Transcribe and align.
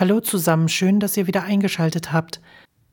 Hallo 0.00 0.20
zusammen, 0.20 0.68
schön, 0.68 1.00
dass 1.00 1.16
ihr 1.16 1.26
wieder 1.26 1.42
eingeschaltet 1.42 2.12
habt. 2.12 2.40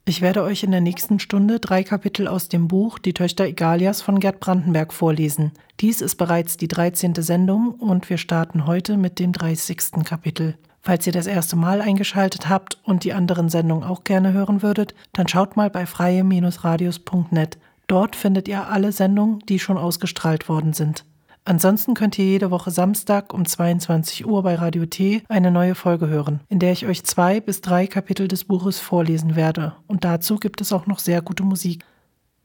Ich 0.05 0.23
werde 0.23 0.41
euch 0.41 0.63
in 0.63 0.71
der 0.71 0.81
nächsten 0.81 1.19
Stunde 1.19 1.59
drei 1.59 1.83
Kapitel 1.83 2.27
aus 2.27 2.49
dem 2.49 2.67
Buch 2.67 2.97
Die 2.97 3.13
Töchter 3.13 3.45
Egalias 3.45 4.01
von 4.01 4.19
Gerd 4.19 4.39
Brandenberg 4.39 4.91
vorlesen. 4.91 5.51
Dies 5.81 6.01
ist 6.01 6.15
bereits 6.15 6.57
die 6.57 6.67
13. 6.67 7.13
Sendung 7.13 7.75
und 7.75 8.09
wir 8.09 8.17
starten 8.17 8.65
heute 8.65 8.97
mit 8.97 9.19
dem 9.19 9.33
30. 9.33 10.03
Kapitel. 10.03 10.57
Falls 10.81 11.05
ihr 11.05 11.13
das 11.13 11.27
erste 11.27 11.55
Mal 11.55 11.79
eingeschaltet 11.79 12.49
habt 12.49 12.79
und 12.83 13.03
die 13.03 13.13
anderen 13.13 13.49
Sendungen 13.49 13.83
auch 13.83 14.03
gerne 14.03 14.33
hören 14.33 14.63
würdet, 14.63 14.95
dann 15.13 15.27
schaut 15.27 15.55
mal 15.55 15.69
bei 15.69 15.85
freie-radios.net. 15.85 17.59
Dort 17.85 18.15
findet 18.15 18.47
ihr 18.47 18.67
alle 18.67 18.91
Sendungen, 18.91 19.41
die 19.47 19.59
schon 19.59 19.77
ausgestrahlt 19.77 20.49
worden 20.49 20.73
sind. 20.73 21.05
Ansonsten 21.47 21.93
könnt 21.93 22.17
ihr 22.17 22.25
jede 22.25 22.49
Woche 22.49 22.71
Samstag 22.71 23.31
um 23.31 23.45
22 23.45 24.25
Uhr 24.25 24.41
bei 24.41 24.55
Radio 24.55 24.87
T 24.87 25.21
eine 25.29 25.51
neue 25.51 25.75
Folge 25.75 26.07
hören, 26.07 26.39
in 26.49 26.57
der 26.57 26.71
ich 26.71 26.87
euch 26.87 27.03
zwei 27.03 27.39
bis 27.39 27.61
drei 27.61 27.85
Kapitel 27.85 28.27
des 28.27 28.45
Buches 28.45 28.79
vorlesen 28.79 29.35
werde. 29.35 29.75
Und 29.85 30.03
dazu 30.03 30.37
gibt 30.37 30.59
es 30.59 30.73
auch 30.73 30.87
noch 30.87 30.97
sehr 30.97 31.21
gute 31.21 31.43
Musik. 31.43 31.83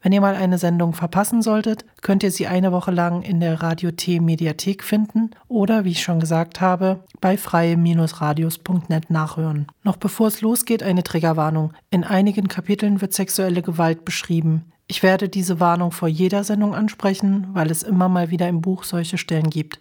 Wenn 0.03 0.13
ihr 0.13 0.21
mal 0.21 0.35
eine 0.35 0.57
Sendung 0.57 0.95
verpassen 0.95 1.43
solltet, 1.43 1.85
könnt 2.01 2.23
ihr 2.23 2.31
sie 2.31 2.47
eine 2.47 2.73
Woche 2.73 2.91
lang 2.91 3.23
in 3.23 3.41
der 3.41 3.63
Radio 3.63 3.91
T 3.91 4.21
Mediathek 4.21 4.83
finden 4.83 5.31
oder, 5.49 5.85
wie 5.85 5.91
ich 5.91 6.03
schon 6.03 6.21
gesagt 6.21 6.61
habe, 6.61 7.05
bei 7.21 7.37
freie-radios.net 7.37 9.11
nachhören. 9.11 9.67
Noch 9.83 9.97
bevor 9.97 10.29
es 10.29 10.41
losgeht, 10.41 10.83
eine 10.83 11.03
Triggerwarnung. 11.03 11.73
In 11.91 12.05
einigen 12.05 12.49
Kapiteln 12.49 13.03
wird 13.03 13.13
sexuelle 13.13 13.61
Gewalt 13.61 14.07
beschrieben. 14.07 14.70
Ich 14.91 15.05
werde 15.05 15.29
diese 15.29 15.61
Warnung 15.61 15.93
vor 15.93 16.09
jeder 16.09 16.43
Sendung 16.43 16.75
ansprechen, 16.75 17.47
weil 17.53 17.71
es 17.71 17.85
immer 17.85 18.09
mal 18.09 18.31
wieder 18.31 18.49
im 18.49 18.61
Buch 18.61 18.83
solche 18.83 19.19
Stellen 19.19 19.49
gibt. 19.49 19.79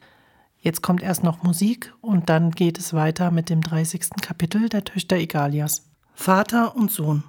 Jetzt 0.60 0.84
kommt 0.84 1.02
erst 1.02 1.24
noch 1.24 1.42
Musik 1.42 1.92
und 2.00 2.30
dann 2.30 2.52
geht 2.52 2.78
es 2.78 2.94
weiter 2.94 3.32
mit 3.32 3.50
dem 3.50 3.62
30. 3.62 4.02
Kapitel 4.22 4.70
der 4.70 4.84
Töchter 4.84 5.16
Egalias. 5.16 5.90
Vater 6.14 6.76
und 6.76 6.92
Sohn. 6.92 7.24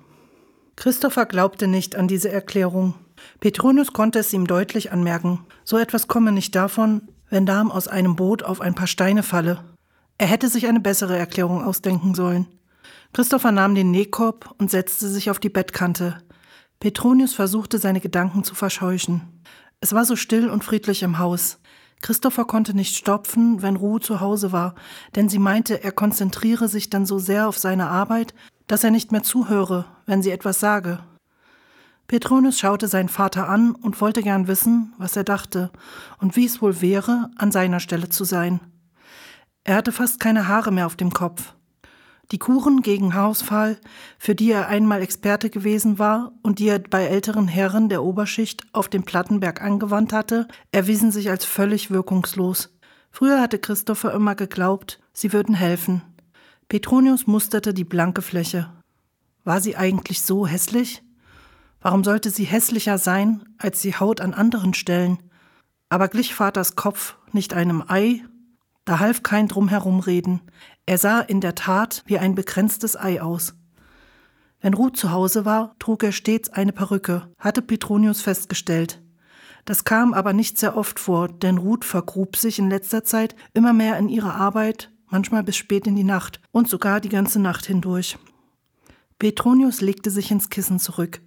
Christopher 0.77 1.25
glaubte 1.25 1.69
nicht 1.69 1.97
an 1.97 2.07
diese 2.07 2.31
Erklärung. 2.31 2.93
Petronius 3.41 3.95
konnte 3.95 4.19
es 4.19 4.35
ihm 4.35 4.47
deutlich 4.47 4.93
anmerken. 4.93 5.47
So 5.65 5.79
etwas 5.79 6.07
komme 6.07 6.33
nicht 6.33 6.55
davon, 6.55 7.09
wenn 7.31 7.47
Darm 7.47 7.73
aus 7.73 7.89
einem 7.89 8.15
Boot 8.15 8.43
auf 8.43 8.61
ein 8.61 8.75
paar 8.75 8.89
Steine 8.89 9.23
falle. 9.23 9.65
Er 10.19 10.27
hätte 10.27 10.51
sich 10.51 10.67
eine 10.67 10.81
bessere 10.81 11.17
Erklärung 11.17 11.65
ausdenken 11.65 12.15
sollen. 12.15 12.47
Christopher 13.15 13.53
nahm 13.53 13.75
den 13.75 13.91
Nähkorb 13.91 14.55
und 14.59 14.71
setzte 14.71 15.09
sich 15.09 15.31
auf 15.31 15.39
die 15.39 15.49
Bettkante. 15.49 16.19
Petronius 16.81 17.35
versuchte 17.35 17.79
seine 17.79 18.01
Gedanken 18.01 18.43
zu 18.43 18.55
verscheuchen. 18.55 19.43
Es 19.81 19.93
war 19.93 20.07
so 20.07 20.17
still 20.17 20.49
und 20.49 20.65
friedlich 20.65 21.03
im 21.03 21.19
Haus. 21.19 21.59
Christopher 22.01 22.47
konnte 22.47 22.75
nicht 22.75 22.97
stopfen, 22.97 23.61
wenn 23.61 23.77
Ruhe 23.77 24.01
zu 24.01 24.21
Hause 24.21 24.51
war, 24.51 24.75
denn 25.15 25.29
sie 25.29 25.39
meinte, 25.39 25.85
er 25.85 25.93
konzentriere 25.93 26.69
sich 26.69 26.89
dann 26.89 27.05
so 27.05 27.19
sehr 27.19 27.49
auf 27.49 27.59
seine 27.59 27.89
Arbeit, 27.89 28.35
dass 28.67 28.83
er 28.83 28.91
nicht 28.91 29.13
mehr 29.13 29.23
zuhöre, 29.23 29.85
wenn 30.07 30.23
sie 30.23 30.31
etwas 30.31 30.59
sage. 30.59 31.01
Petronius 32.09 32.59
schaute 32.59 32.89
seinen 32.89 33.11
Vater 33.11 33.47
an 33.47 33.73
und 33.75 34.01
wollte 34.01 34.23
gern 34.23 34.49
wissen, 34.49 34.95
was 34.97 35.15
er 35.17 35.25
dachte 35.25 35.71
und 36.19 36.35
wie 36.35 36.47
es 36.47 36.63
wohl 36.63 36.81
wäre, 36.81 37.31
an 37.37 37.53
seiner 37.53 37.81
Stelle 37.81 38.09
zu 38.09 38.25
sein. 38.25 38.59
Er 39.65 39.77
hatte 39.77 39.93
fast 39.93 40.19
keine 40.19 40.49
Haare 40.49 40.73
mehr 40.73 40.87
auf 40.87 40.97
dem 40.97 41.13
Kopf. 41.13 41.55
Die 42.33 42.39
Kuren 42.39 42.83
gegen 42.83 43.15
Haarausfall, 43.15 43.79
für 44.19 44.37
die 44.37 44.53
er 44.53 44.69
einmal 44.69 45.03
Experte 45.03 45.51
gewesen 45.51 45.99
war 45.99 46.33
und 46.43 46.61
die 46.61 46.69
er 46.69 46.79
bei 46.79 47.05
älteren 47.05 47.49
Herren 47.49 47.89
der 47.89 48.05
Oberschicht 48.05 48.63
auf 48.73 48.89
dem 48.89 49.03
Plattenberg 49.03 49.61
angewandt 49.61 50.13
hatte, 50.13 50.47
erwiesen 50.71 51.11
sich 51.11 51.29
als 51.29 51.45
völlig 51.45 51.91
wirkungslos. 51.91 52.77
Früher 53.11 53.41
hatte 53.41 53.59
Christopher 53.59 54.15
immer 54.15 54.37
geglaubt, 54.37 55.01
sie 55.13 55.33
würden 55.33 55.57
helfen. 55.57 56.03
Petronius 56.69 57.27
musterte 57.27 57.75
die 57.75 57.85
blanke 57.85 58.23
Fläche. 58.23 58.71
War 59.43 59.61
sie 59.61 59.77
eigentlich 59.77 60.23
so 60.23 60.47
hässlich? 60.47 61.03
Warum 61.81 62.05
sollte 62.05 62.31
sie 62.31 62.45
hässlicher 62.45 62.99
sein 62.99 63.43
als 63.59 63.81
die 63.81 63.97
Haut 63.97 64.21
an 64.21 64.35
anderen 64.35 64.75
Stellen? 64.75 65.19
Aber 65.89 66.07
glich 66.07 66.35
Vaters 66.35 66.77
Kopf 66.77 67.17
nicht 67.33 67.55
einem 67.55 67.83
Ei? 67.89 68.23
Da 68.85 68.99
half 68.99 69.23
kein 69.23 69.49
Drumherumreden. 69.49 70.41
Er 70.87 70.99
sah 70.99 71.21
in 71.21 71.41
der 71.41 71.55
Tat 71.55 72.03
wie 72.07 72.19
ein 72.19 72.35
begrenztes 72.35 72.97
Ei 72.97 73.21
aus. 73.23 73.55
Wenn 74.61 74.75
Ruth 74.75 74.97
zu 74.97 75.11
Hause 75.11 75.45
war, 75.45 75.75
trug 75.79 76.03
er 76.03 76.13
stets 76.13 76.51
eine 76.51 76.73
Perücke, 76.73 77.29
hatte 77.39 77.63
Petronius 77.63 78.21
festgestellt. 78.21 79.03
Das 79.65 79.85
kam 79.85 80.15
aber 80.15 80.33
nicht 80.33 80.59
sehr 80.59 80.77
oft 80.77 80.99
vor, 80.99 81.29
denn 81.29 81.59
Ruth 81.59 81.85
vergrub 81.85 82.37
sich 82.37 82.59
in 82.59 82.71
letzter 82.71 83.05
Zeit 83.05 83.37
immer 83.55 83.73
mehr 83.73 83.99
in 83.99 84.09
ihre 84.09 84.35
Arbeit, 84.35 84.91
manchmal 85.09 85.43
bis 85.43 85.57
spät 85.57 85.87
in 85.87 85.97
die 85.97 86.05
Nacht 86.05 86.41
und 86.53 86.69
sogar 86.69 87.01
die 87.01 87.09
ganze 87.09 87.41
Nacht 87.41 87.67
hindurch. 87.67 88.19
Petronius 89.19 89.81
legte 89.81 90.11
sich 90.11 90.31
ins 90.31 90.49
Kissen 90.49 90.79
zurück. 90.79 91.21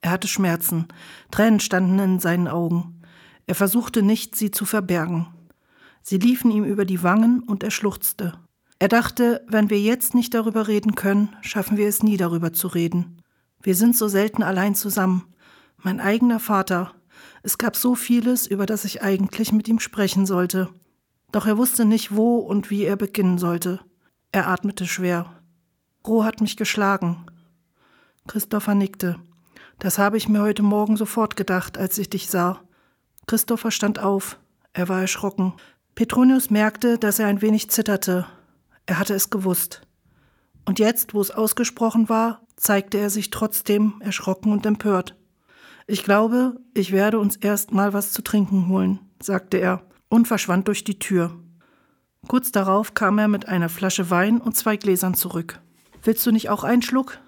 Er 0.00 0.10
hatte 0.10 0.28
Schmerzen, 0.28 0.86
Tränen 1.30 1.60
standen 1.60 1.98
in 1.98 2.20
seinen 2.20 2.46
Augen. 2.46 3.02
Er 3.46 3.54
versuchte 3.54 4.02
nicht, 4.02 4.36
sie 4.36 4.50
zu 4.50 4.64
verbergen. 4.64 5.26
Sie 6.02 6.18
liefen 6.18 6.50
ihm 6.50 6.64
über 6.64 6.84
die 6.84 7.02
Wangen 7.02 7.42
und 7.42 7.62
er 7.62 7.70
schluchzte. 7.70 8.38
Er 8.80 8.88
dachte, 8.88 9.44
wenn 9.48 9.70
wir 9.70 9.80
jetzt 9.80 10.14
nicht 10.14 10.34
darüber 10.34 10.68
reden 10.68 10.94
können, 10.94 11.34
schaffen 11.40 11.76
wir 11.76 11.88
es 11.88 12.02
nie 12.02 12.16
darüber 12.16 12.52
zu 12.52 12.68
reden. 12.68 13.22
Wir 13.60 13.74
sind 13.74 13.96
so 13.96 14.06
selten 14.06 14.42
allein 14.42 14.76
zusammen. 14.76 15.24
Mein 15.78 16.00
eigener 16.00 16.38
Vater. 16.38 16.92
Es 17.42 17.58
gab 17.58 17.74
so 17.74 17.96
vieles, 17.96 18.46
über 18.46 18.66
das 18.66 18.84
ich 18.84 19.02
eigentlich 19.02 19.52
mit 19.52 19.66
ihm 19.66 19.80
sprechen 19.80 20.26
sollte. 20.26 20.68
Doch 21.32 21.46
er 21.46 21.58
wusste 21.58 21.84
nicht, 21.84 22.14
wo 22.14 22.36
und 22.36 22.70
wie 22.70 22.84
er 22.84 22.96
beginnen 22.96 23.38
sollte. 23.38 23.80
Er 24.30 24.46
atmete 24.46 24.86
schwer. 24.86 25.32
Roh 26.06 26.22
hat 26.22 26.40
mich 26.40 26.56
geschlagen. 26.56 27.26
Christopher 28.28 28.74
nickte. 28.74 29.16
Das 29.80 29.98
habe 29.98 30.16
ich 30.16 30.28
mir 30.28 30.40
heute 30.40 30.62
Morgen 30.62 30.96
sofort 30.96 31.34
gedacht, 31.34 31.78
als 31.78 31.98
ich 31.98 32.10
dich 32.10 32.28
sah. 32.28 32.60
Christopher 33.26 33.70
stand 33.70 33.98
auf. 33.98 34.38
Er 34.72 34.88
war 34.88 35.00
erschrocken. 35.00 35.54
Petronius 35.94 36.50
merkte, 36.50 36.98
dass 36.98 37.18
er 37.18 37.26
ein 37.26 37.42
wenig 37.42 37.70
zitterte, 37.70 38.26
er 38.88 38.98
hatte 38.98 39.14
es 39.14 39.28
gewusst. 39.28 39.82
Und 40.64 40.78
jetzt, 40.78 41.12
wo 41.12 41.20
es 41.20 41.30
ausgesprochen 41.30 42.08
war, 42.08 42.40
zeigte 42.56 42.96
er 42.96 43.10
sich 43.10 43.28
trotzdem 43.28 44.00
erschrocken 44.00 44.50
und 44.50 44.64
empört. 44.64 45.14
Ich 45.86 46.04
glaube, 46.04 46.56
ich 46.74 46.90
werde 46.90 47.18
uns 47.18 47.36
erst 47.36 47.70
mal 47.70 47.92
was 47.92 48.12
zu 48.12 48.22
trinken 48.22 48.68
holen, 48.68 48.98
sagte 49.22 49.58
er 49.58 49.82
und 50.08 50.26
verschwand 50.26 50.68
durch 50.68 50.84
die 50.84 50.98
Tür. 50.98 51.38
Kurz 52.28 52.50
darauf 52.50 52.94
kam 52.94 53.18
er 53.18 53.28
mit 53.28 53.46
einer 53.46 53.68
Flasche 53.68 54.08
Wein 54.08 54.40
und 54.40 54.56
zwei 54.56 54.78
Gläsern 54.78 55.14
zurück. 55.14 55.60
Willst 56.02 56.26
du 56.26 56.32
nicht 56.32 56.48
auch 56.48 56.64
einen 56.64 56.82
Schluck? 56.82 57.18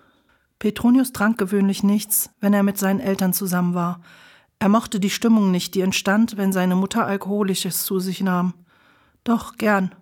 Petronius 0.58 1.12
trank 1.12 1.36
gewöhnlich 1.36 1.82
nichts, 1.82 2.30
wenn 2.40 2.54
er 2.54 2.62
mit 2.62 2.78
seinen 2.78 3.00
Eltern 3.00 3.34
zusammen 3.34 3.74
war. 3.74 4.00
Er 4.58 4.70
mochte 4.70 4.98
die 4.98 5.10
Stimmung 5.10 5.50
nicht, 5.50 5.74
die 5.74 5.82
entstand, 5.82 6.38
wenn 6.38 6.52
seine 6.52 6.74
Mutter 6.74 7.04
Alkoholisches 7.06 7.84
zu 7.84 7.98
sich 7.98 8.22
nahm. 8.22 8.54
Doch 9.24 9.56
gern. 9.56 9.94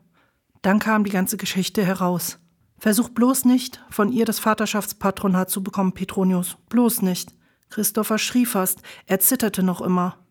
Dann 0.63 0.79
kam 0.79 1.05
die 1.05 1.11
ganze 1.11 1.37
Geschichte 1.37 1.85
heraus. 1.85 2.39
Versuch 2.79 3.09
bloß 3.09 3.45
nicht, 3.45 3.83
von 3.91 4.13
ihr 4.13 4.25
das 4.25 4.39
Vaterschaftspatronat 4.39 5.51
zu 5.51 5.63
bekommen, 5.63 5.93
Petronius. 5.93 6.57
Bloß 6.69 7.03
nicht. 7.03 7.35
Christopher 7.71 8.19
schrie 8.19 8.47
fast, 8.47 8.81
er 9.07 9.21
zitterte 9.21 9.63
noch 9.63 9.81
immer. 9.81 10.25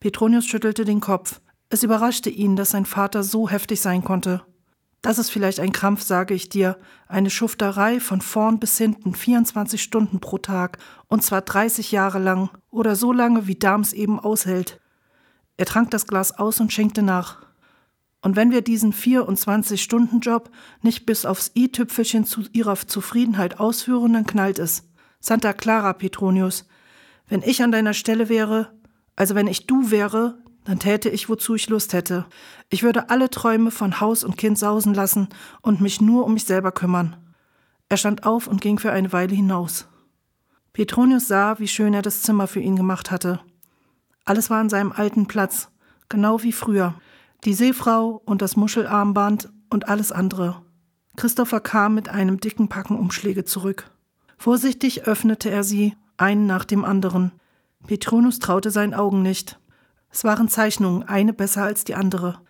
Petronius 0.00 0.46
schüttelte 0.46 0.84
den 0.84 1.00
Kopf. 1.00 1.40
Es 1.68 1.82
überraschte 1.82 2.30
ihn, 2.30 2.56
dass 2.56 2.70
sein 2.70 2.86
Vater 2.86 3.22
so 3.22 3.48
heftig 3.48 3.80
sein 3.80 4.04
konnte. 4.04 4.42
Das 5.02 5.18
ist 5.18 5.28
vielleicht 5.30 5.60
ein 5.60 5.72
Krampf, 5.72 6.02
sage 6.02 6.32
ich 6.32 6.48
dir, 6.48 6.78
eine 7.08 7.28
Schufterei 7.28 8.00
von 8.00 8.22
vorn 8.22 8.58
bis 8.58 8.78
hinten, 8.78 9.14
24 9.14 9.82
Stunden 9.82 10.18
pro 10.18 10.38
Tag, 10.38 10.78
und 11.08 11.22
zwar 11.22 11.42
30 11.42 11.92
Jahre 11.92 12.18
lang, 12.18 12.48
oder 12.70 12.96
so 12.96 13.12
lange, 13.12 13.46
wie 13.46 13.56
Dams 13.56 13.92
eben 13.92 14.18
aushält. 14.18 14.80
Er 15.58 15.66
trank 15.66 15.90
das 15.90 16.06
Glas 16.06 16.32
aus 16.32 16.58
und 16.60 16.72
schenkte 16.72 17.02
nach. 17.02 17.43
Und 18.24 18.36
wenn 18.36 18.50
wir 18.50 18.62
diesen 18.62 18.94
24-Stunden-Job 18.94 20.48
nicht 20.80 21.04
bis 21.04 21.26
aufs 21.26 21.50
i-Tüpfelchen 21.54 22.24
zu 22.24 22.44
ihrer 22.54 22.74
Zufriedenheit 22.74 23.60
ausführen, 23.60 24.14
dann 24.14 24.26
knallt 24.26 24.58
es. 24.58 24.88
Santa 25.20 25.52
Clara, 25.52 25.92
Petronius. 25.92 26.66
Wenn 27.28 27.42
ich 27.42 27.62
an 27.62 27.70
deiner 27.70 27.92
Stelle 27.92 28.30
wäre, 28.30 28.72
also 29.14 29.34
wenn 29.34 29.46
ich 29.46 29.66
du 29.66 29.90
wäre, 29.90 30.38
dann 30.64 30.78
täte 30.78 31.10
ich, 31.10 31.28
wozu 31.28 31.54
ich 31.54 31.68
Lust 31.68 31.92
hätte. 31.92 32.24
Ich 32.70 32.82
würde 32.82 33.10
alle 33.10 33.28
Träume 33.28 33.70
von 33.70 34.00
Haus 34.00 34.24
und 34.24 34.38
Kind 34.38 34.58
sausen 34.58 34.94
lassen 34.94 35.28
und 35.60 35.82
mich 35.82 36.00
nur 36.00 36.24
um 36.24 36.32
mich 36.32 36.46
selber 36.46 36.72
kümmern. 36.72 37.16
Er 37.90 37.98
stand 37.98 38.24
auf 38.24 38.46
und 38.46 38.62
ging 38.62 38.78
für 38.78 38.90
eine 38.90 39.12
Weile 39.12 39.34
hinaus. 39.34 39.86
Petronius 40.72 41.28
sah, 41.28 41.58
wie 41.58 41.68
schön 41.68 41.92
er 41.92 42.00
das 42.00 42.22
Zimmer 42.22 42.46
für 42.46 42.60
ihn 42.60 42.76
gemacht 42.76 43.10
hatte. 43.10 43.40
Alles 44.24 44.48
war 44.48 44.60
an 44.60 44.70
seinem 44.70 44.92
alten 44.92 45.26
Platz, 45.26 45.68
genau 46.08 46.42
wie 46.42 46.52
früher 46.52 46.94
die 47.44 47.54
Seefrau 47.54 48.22
und 48.24 48.42
das 48.42 48.56
Muschelarmband 48.56 49.50
und 49.70 49.88
alles 49.88 50.12
andere. 50.12 50.62
Christopher 51.16 51.60
kam 51.60 51.94
mit 51.94 52.08
einem 52.08 52.40
dicken 52.40 52.68
Packen 52.68 52.98
Umschläge 52.98 53.44
zurück. 53.44 53.90
Vorsichtig 54.36 55.04
öffnete 55.04 55.50
er 55.50 55.62
sie, 55.62 55.94
einen 56.16 56.46
nach 56.46 56.64
dem 56.64 56.84
anderen. 56.84 57.32
Petronius 57.86 58.38
traute 58.38 58.70
seinen 58.70 58.94
Augen 58.94 59.22
nicht. 59.22 59.58
Es 60.10 60.24
waren 60.24 60.48
Zeichnungen, 60.48 61.02
eine 61.02 61.32
besser 61.32 61.64
als 61.64 61.84
die 61.84 61.94
andere. 61.94 62.40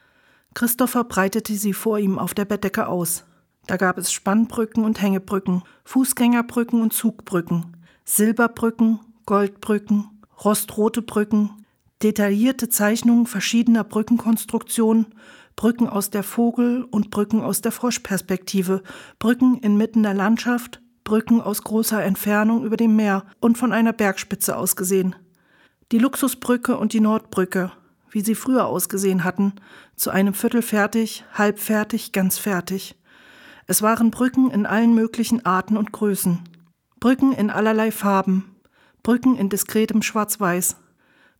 Christopher 0.54 1.04
breitete 1.04 1.54
sie 1.56 1.72
vor 1.72 1.98
ihm 1.98 2.18
auf 2.18 2.34
der 2.34 2.44
Bettdecke 2.44 2.86
aus. 2.86 3.24
Da 3.66 3.76
gab 3.76 3.98
es 3.98 4.12
Spannbrücken 4.12 4.84
und 4.84 5.00
Hängebrücken, 5.00 5.62
Fußgängerbrücken 5.84 6.80
und 6.80 6.92
Zugbrücken, 6.92 7.76
Silberbrücken, 8.04 9.00
Goldbrücken, 9.26 10.22
rostrote 10.44 11.02
Brücken, 11.02 11.63
detaillierte 12.02 12.68
Zeichnungen 12.68 13.26
verschiedener 13.26 13.84
Brückenkonstruktionen, 13.84 15.14
Brücken 15.56 15.88
aus 15.88 16.10
der 16.10 16.22
Vogel- 16.22 16.84
und 16.90 17.10
Brücken 17.10 17.40
aus 17.40 17.60
der 17.60 17.72
Froschperspektive, 17.72 18.82
Brücken 19.18 19.58
inmitten 19.58 20.02
der 20.02 20.14
Landschaft, 20.14 20.80
Brücken 21.04 21.40
aus 21.40 21.62
großer 21.62 22.02
Entfernung 22.02 22.64
über 22.64 22.76
dem 22.76 22.96
Meer 22.96 23.24
und 23.40 23.58
von 23.58 23.72
einer 23.72 23.92
Bergspitze 23.92 24.56
aus 24.56 24.74
gesehen. 24.74 25.14
Die 25.92 25.98
Luxusbrücke 25.98 26.76
und 26.76 26.92
die 26.92 27.00
Nordbrücke, 27.00 27.70
wie 28.10 28.22
sie 28.22 28.34
früher 28.34 28.66
ausgesehen 28.66 29.22
hatten, 29.22 29.52
zu 29.96 30.10
einem 30.10 30.34
Viertel 30.34 30.62
fertig, 30.62 31.24
halb 31.34 31.58
fertig, 31.58 32.12
ganz 32.12 32.38
fertig. 32.38 32.96
Es 33.66 33.82
waren 33.82 34.10
Brücken 34.10 34.50
in 34.50 34.66
allen 34.66 34.94
möglichen 34.94 35.44
Arten 35.46 35.76
und 35.76 35.92
Größen. 35.92 36.40
Brücken 37.00 37.32
in 37.32 37.50
allerlei 37.50 37.92
Farben, 37.92 38.56
Brücken 39.02 39.36
in 39.36 39.50
diskretem 39.50 40.00
Schwarz-Weiß, 40.00 40.76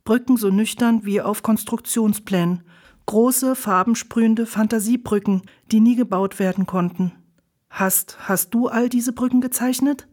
Brücken 0.05 0.37
so 0.37 0.51
nüchtern 0.51 1.05
wie 1.05 1.23
auf 1.23 1.43
Konstruktionsplänen, 1.43 2.63
große, 3.07 3.55
farbensprühende 3.55 4.45
Fantasiebrücken, 4.45 5.43
die 5.73 5.81
nie 5.81 5.97
gebaut 5.97 6.39
werden 6.39 6.67
konnten. 6.67 7.13
Hast, 7.71 8.29
hast 8.29 8.53
du 8.53 8.69
all 8.69 8.89
diese 8.89 9.13
Brücken 9.13 9.41
gezeichnet? 9.41 10.07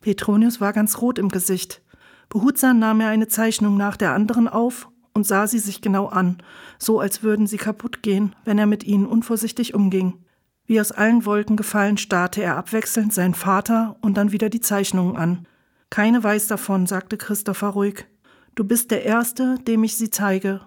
Petronius 0.00 0.60
war 0.60 0.72
ganz 0.72 1.00
rot 1.00 1.18
im 1.18 1.28
Gesicht. 1.28 1.82
Behutsam 2.28 2.78
nahm 2.78 3.00
er 3.00 3.08
eine 3.08 3.28
Zeichnung 3.28 3.76
nach 3.76 3.96
der 3.96 4.12
anderen 4.12 4.48
auf 4.48 4.88
und 5.12 5.26
sah 5.26 5.46
sie 5.46 5.58
sich 5.58 5.80
genau 5.80 6.06
an, 6.06 6.38
so 6.78 6.98
als 6.98 7.22
würden 7.22 7.46
sie 7.46 7.58
kaputt 7.58 8.02
gehen, 8.02 8.34
wenn 8.44 8.58
er 8.58 8.66
mit 8.66 8.82
ihnen 8.84 9.06
unvorsichtig 9.06 9.74
umging. 9.74 10.24
Wie 10.66 10.80
aus 10.80 10.90
allen 10.90 11.26
Wolken 11.26 11.56
gefallen 11.56 11.98
starrte 11.98 12.42
er 12.42 12.56
abwechselnd 12.56 13.12
seinen 13.12 13.34
Vater 13.34 13.96
und 14.00 14.16
dann 14.16 14.32
wieder 14.32 14.48
die 14.48 14.60
Zeichnungen 14.60 15.16
an. 15.16 15.46
Keine 15.90 16.24
weiß 16.24 16.48
davon, 16.48 16.86
sagte 16.86 17.18
Christopher 17.18 17.68
ruhig. 17.68 18.06
Du 18.54 18.62
bist 18.62 18.92
der 18.92 19.04
Erste, 19.04 19.58
dem 19.66 19.82
ich 19.82 19.96
sie 19.96 20.10
zeige. 20.10 20.60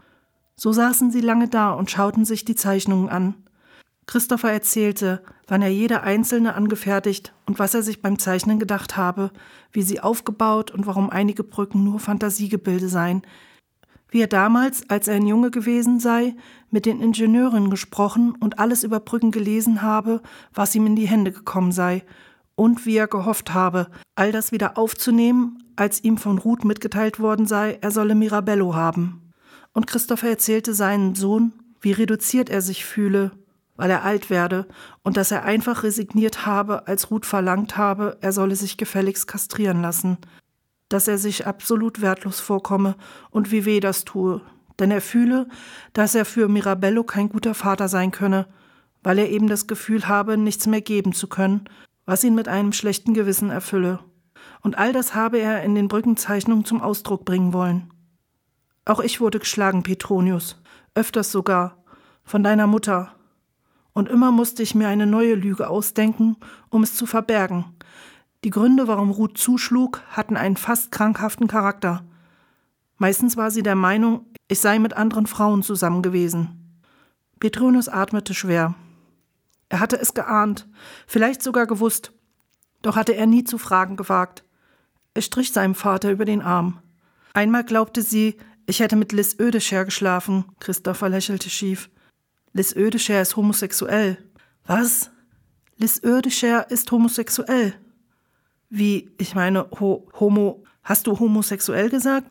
So 0.57 0.73
saßen 0.73 1.09
sie 1.09 1.21
lange 1.21 1.47
da 1.47 1.71
und 1.71 1.89
schauten 1.89 2.25
sich 2.25 2.43
die 2.43 2.55
Zeichnungen 2.55 3.07
an. 3.07 3.35
Christopher 4.07 4.51
erzählte, 4.51 5.21
wann 5.47 5.61
er 5.61 5.69
jede 5.69 6.01
einzelne 6.01 6.55
angefertigt 6.55 7.33
und 7.45 7.59
was 7.59 7.73
er 7.73 7.83
sich 7.83 8.01
beim 8.01 8.19
Zeichnen 8.19 8.59
gedacht 8.59 8.97
habe, 8.97 9.31
wie 9.71 9.83
sie 9.83 10.01
aufgebaut 10.01 10.71
und 10.71 10.85
warum 10.85 11.09
einige 11.09 11.43
Brücken 11.43 11.83
nur 11.85 11.99
Fantasiegebilde 11.99 12.89
seien, 12.89 13.21
wie 14.09 14.21
er 14.21 14.27
damals, 14.27 14.89
als 14.89 15.07
er 15.07 15.15
ein 15.15 15.27
Junge 15.27 15.51
gewesen 15.51 15.99
sei, 15.99 16.35
mit 16.71 16.85
den 16.85 17.01
Ingenieuren 17.01 17.69
gesprochen 17.69 18.35
und 18.39 18.59
alles 18.59 18.83
über 18.83 18.99
Brücken 18.99 19.31
gelesen 19.31 19.81
habe, 19.81 20.21
was 20.53 20.75
ihm 20.75 20.85
in 20.85 20.95
die 20.95 21.07
Hände 21.07 21.31
gekommen 21.31 21.71
sei, 21.71 22.03
und 22.57 22.87
wie 22.87 22.97
er 22.97 23.07
gehofft 23.07 23.53
habe, 23.53 23.87
all 24.15 24.31
das 24.31 24.51
wieder 24.51 24.77
aufzunehmen, 24.77 25.63
als 25.75 26.03
ihm 26.03 26.17
von 26.17 26.39
Ruth 26.39 26.65
mitgeteilt 26.65 27.19
worden 27.19 27.45
sei, 27.45 27.77
er 27.81 27.91
solle 27.91 28.15
Mirabello 28.15 28.75
haben. 28.75 29.31
Und 29.73 29.85
Christopher 29.85 30.29
erzählte 30.29 30.73
seinen 30.73 31.13
Sohn, 31.13 31.53
wie 31.81 31.91
reduziert 31.91 32.49
er 32.49 32.63
sich 32.63 32.83
fühle, 32.83 33.31
weil 33.75 33.91
er 33.91 34.03
alt 34.03 34.31
werde, 34.31 34.65
und 35.03 35.17
dass 35.17 35.29
er 35.29 35.45
einfach 35.45 35.83
resigniert 35.83 36.47
habe, 36.47 36.87
als 36.87 37.11
Ruth 37.11 37.27
verlangt 37.27 37.77
habe, 37.77 38.17
er 38.21 38.31
solle 38.31 38.55
sich 38.55 38.75
gefälligst 38.75 39.27
kastrieren 39.27 39.83
lassen, 39.83 40.17
dass 40.89 41.07
er 41.07 41.19
sich 41.19 41.45
absolut 41.45 42.01
wertlos 42.01 42.39
vorkomme 42.39 42.95
und 43.29 43.51
wie 43.51 43.65
weh 43.65 43.79
das 43.79 44.03
tue, 44.03 44.41
denn 44.79 44.89
er 44.89 45.01
fühle, 45.01 45.47
dass 45.93 46.15
er 46.15 46.25
für 46.25 46.47
Mirabello 46.47 47.03
kein 47.03 47.29
guter 47.29 47.53
Vater 47.53 47.87
sein 47.87 48.09
könne, 48.09 48.47
weil 49.03 49.19
er 49.19 49.29
eben 49.29 49.47
das 49.47 49.67
Gefühl 49.67 50.07
habe, 50.07 50.37
nichts 50.37 50.65
mehr 50.65 50.81
geben 50.81 51.13
zu 51.13 51.27
können, 51.27 51.69
was 52.07 52.23
ihn 52.23 52.33
mit 52.33 52.47
einem 52.47 52.73
schlechten 52.73 53.13
Gewissen 53.13 53.51
erfülle. 53.51 53.99
Und 54.61 54.79
all 54.79 54.93
das 54.93 55.13
habe 55.13 55.37
er 55.37 55.61
in 55.61 55.75
den 55.75 55.87
Brückenzeichnungen 55.87 56.65
zum 56.65 56.81
Ausdruck 56.81 57.25
bringen 57.25 57.53
wollen. 57.53 57.93
Auch 58.85 59.01
ich 59.01 59.21
wurde 59.21 59.37
geschlagen, 59.37 59.83
Petronius, 59.83 60.59
öfters 60.95 61.31
sogar, 61.31 61.83
von 62.23 62.43
deiner 62.43 62.65
Mutter. 62.65 63.11
Und 63.93 64.09
immer 64.09 64.31
musste 64.31 64.63
ich 64.63 64.73
mir 64.73 64.87
eine 64.87 65.05
neue 65.05 65.35
Lüge 65.35 65.69
ausdenken, 65.69 66.37
um 66.69 66.81
es 66.81 66.95
zu 66.95 67.05
verbergen, 67.05 67.65
die 68.43 68.51
Gründe, 68.51 68.87
warum 68.87 69.09
Ruth 69.09 69.37
zuschlug, 69.37 70.01
hatten 70.11 70.37
einen 70.37 70.57
fast 70.57 70.91
krankhaften 70.91 71.47
Charakter. 71.47 72.05
Meistens 72.97 73.35
war 73.35 73.51
sie 73.51 73.63
der 73.63 73.75
Meinung, 73.75 74.25
ich 74.47 74.59
sei 74.59 74.79
mit 74.79 74.93
anderen 74.93 75.27
Frauen 75.27 75.63
zusammen 75.63 76.01
gewesen. 76.01 76.81
Petronius 77.39 77.89
atmete 77.89 78.33
schwer. 78.33 78.75
Er 79.69 79.79
hatte 79.79 79.99
es 79.99 80.13
geahnt, 80.13 80.67
vielleicht 81.07 81.43
sogar 81.43 81.67
gewusst, 81.67 82.13
doch 82.81 82.95
hatte 82.95 83.15
er 83.15 83.25
nie 83.25 83.43
zu 83.43 83.57
fragen 83.57 83.97
gewagt. 83.97 84.43
Er 85.13 85.21
strich 85.21 85.51
seinem 85.51 85.75
Vater 85.75 86.11
über 86.11 86.25
den 86.25 86.41
Arm. 86.41 86.79
Einmal 87.33 87.63
glaubte 87.63 88.01
sie, 88.01 88.37
ich 88.65 88.79
hätte 88.79 88.95
mit 88.95 89.11
Liz 89.11 89.35
Ödescher 89.39 89.85
geschlafen. 89.85 90.45
Christopher 90.59 91.09
lächelte 91.09 91.49
schief. 91.49 91.89
Liz 92.53 92.75
Ödescher 92.75 93.21
ist 93.21 93.35
homosexuell. 93.35 94.17
Was? 94.65 95.09
Liz 95.77 96.01
Ödescher 96.03 96.69
ist 96.69 96.91
homosexuell. 96.91 97.73
Wie, 98.69 99.09
ich 99.17 99.35
meine, 99.35 99.69
ho 99.79 100.09
homo. 100.19 100.63
Hast 100.83 101.07
du 101.07 101.19
homosexuell 101.19 101.89
gesagt? 101.89 102.29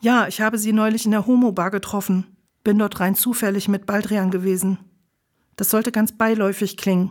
Ja, 0.00 0.28
ich 0.28 0.40
habe 0.40 0.58
sie 0.58 0.72
neulich 0.72 1.04
in 1.04 1.10
der 1.10 1.26
Homo-Bar 1.26 1.70
getroffen. 1.70 2.36
Bin 2.64 2.78
dort 2.78 3.00
rein 3.00 3.14
zufällig 3.14 3.68
mit 3.68 3.86
Baldrian 3.86 4.30
gewesen. 4.30 4.78
Das 5.58 5.70
sollte 5.70 5.90
ganz 5.90 6.12
beiläufig 6.12 6.76
klingen. 6.76 7.10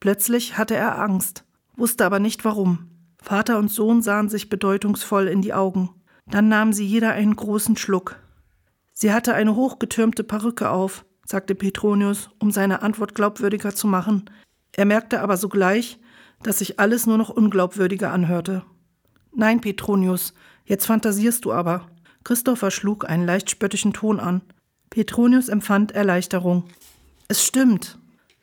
Plötzlich 0.00 0.56
hatte 0.56 0.74
er 0.74 0.98
Angst, 0.98 1.44
wusste 1.76 2.06
aber 2.06 2.20
nicht 2.20 2.42
warum. 2.44 2.88
Vater 3.22 3.58
und 3.58 3.70
Sohn 3.70 4.00
sahen 4.00 4.30
sich 4.30 4.48
bedeutungsvoll 4.48 5.28
in 5.28 5.42
die 5.42 5.52
Augen. 5.52 5.90
Dann 6.26 6.48
nahmen 6.48 6.72
sie 6.72 6.86
jeder 6.86 7.12
einen 7.12 7.36
großen 7.36 7.76
Schluck. 7.76 8.16
Sie 8.94 9.12
hatte 9.12 9.34
eine 9.34 9.56
hochgetürmte 9.56 10.24
Perücke 10.24 10.70
auf, 10.70 11.04
sagte 11.26 11.54
Petronius, 11.54 12.30
um 12.38 12.50
seine 12.50 12.80
Antwort 12.80 13.14
glaubwürdiger 13.14 13.74
zu 13.74 13.86
machen. 13.86 14.24
Er 14.72 14.86
merkte 14.86 15.20
aber 15.20 15.36
sogleich, 15.36 16.00
dass 16.42 16.60
sich 16.60 16.80
alles 16.80 17.06
nur 17.06 17.18
noch 17.18 17.28
unglaubwürdiger 17.28 18.10
anhörte. 18.10 18.62
Nein, 19.34 19.60
Petronius, 19.60 20.32
jetzt 20.64 20.86
fantasierst 20.86 21.44
du 21.44 21.52
aber. 21.52 21.88
Christopher 22.24 22.70
schlug 22.70 23.06
einen 23.06 23.26
leicht 23.26 23.50
spöttischen 23.50 23.92
Ton 23.92 24.18
an. 24.18 24.40
Petronius 24.88 25.50
empfand 25.50 25.92
Erleichterung. 25.92 26.64
Es 27.32 27.46
stimmt. 27.46 27.98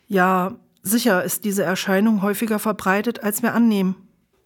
Ja, 0.07 0.56
sicher 0.81 1.24
ist 1.24 1.45
diese 1.45 1.62
Erscheinung 1.62 2.24
häufiger 2.24 2.57
verbreitet, 2.57 3.21
als 3.21 3.44
wir 3.44 3.53
annehmen. 3.53 3.95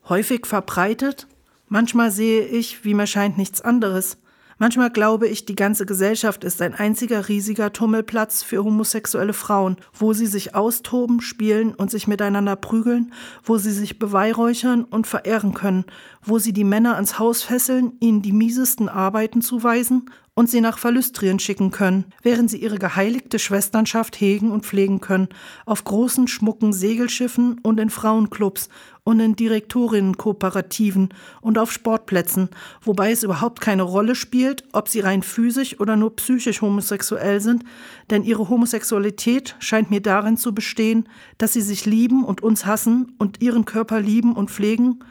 Häufig 0.10 0.48
verbreitet? 0.48 1.30
Manchmal 1.70 2.12
sehe 2.12 2.46
ich, 2.46 2.84
wie 2.84 2.94
mir 2.94 3.08
scheint, 3.08 3.38
nichts 3.38 3.62
anderes. 3.62 4.18
Manchmal 4.58 4.90
glaube 4.90 5.30
ich, 5.30 5.46
die 5.46 5.56
ganze 5.56 5.86
Gesellschaft 5.86 6.44
ist 6.44 6.62
ein 6.62 6.74
einziger 6.74 7.30
riesiger 7.30 7.72
Tummelplatz 7.72 8.44
für 8.44 8.66
homosexuelle 8.66 9.32
Frauen, 9.32 9.78
wo 9.94 10.12
sie 10.12 10.28
sich 10.28 10.56
austoben, 10.56 11.22
spielen 11.22 11.74
und 11.74 11.90
sich 11.90 12.08
miteinander 12.08 12.58
prügeln, 12.58 13.14
wo 13.46 13.58
sie 13.58 13.72
sich 13.72 13.98
beweihräuchern 13.98 14.84
und 14.84 15.08
verehren 15.08 15.54
können, 15.54 15.86
wo 16.22 16.38
sie 16.38 16.52
die 16.52 16.66
Männer 16.66 16.96
ans 16.96 17.18
Haus 17.18 17.44
fesseln, 17.44 17.94
ihnen 18.02 18.22
die 18.22 18.34
miesesten 18.34 18.90
Arbeiten 18.90 19.42
zuweisen 19.42 20.10
und 20.36 20.50
sie 20.50 20.62
nach 20.62 20.80
Verlüstrien 20.80 21.38
schicken 21.38 21.70
können, 21.70 22.06
während 22.24 22.50
sie 22.50 22.58
ihre 22.58 22.80
geheiligte 22.80 23.38
Schwesternschaft 23.38 24.20
hegen 24.20 24.52
und 24.52 24.66
pflegen 24.66 25.00
können, 25.00 25.30
auf 25.66 25.84
großen, 25.84 26.28
schmucken 26.28 26.74
Segelschiffen 26.74 27.60
und 27.62 27.80
in 27.80 27.92
Frauenclubs 27.92 28.70
und 29.04 29.20
in 29.20 29.36
Direktorienkooperativen 29.36 31.10
und 31.42 31.58
auf 31.60 31.72
Sportplätzen, 31.72 32.50
wobei 32.82 33.12
es 33.12 33.22
überhaupt 33.22 33.62
keine 33.62 33.84
Rolle 33.84 34.16
spielt, 34.16 34.64
ob 34.72 34.90
sie 34.90 35.02
rein 35.02 35.22
physisch 35.22 35.80
oder 35.80 35.96
nur 35.98 36.16
psychisch 36.16 36.62
homosexuell 36.62 37.40
sind, 37.40 37.64
denn 38.10 38.24
ihre 38.24 38.50
Homosexualität 38.50 39.56
scheint 39.60 39.92
mir 39.92 40.02
darin 40.02 40.38
zu 40.38 40.56
bestehen, 40.56 41.08
dass 41.38 41.54
sie 41.54 41.62
sich 41.62 41.86
lieben 41.86 42.24
und 42.24 42.42
uns 42.42 42.66
hassen 42.66 43.14
und 43.20 43.42
ihren 43.42 43.66
Körper 43.66 44.00
lieben 44.00 44.34
und 44.34 44.50
pflegen, 44.50 45.04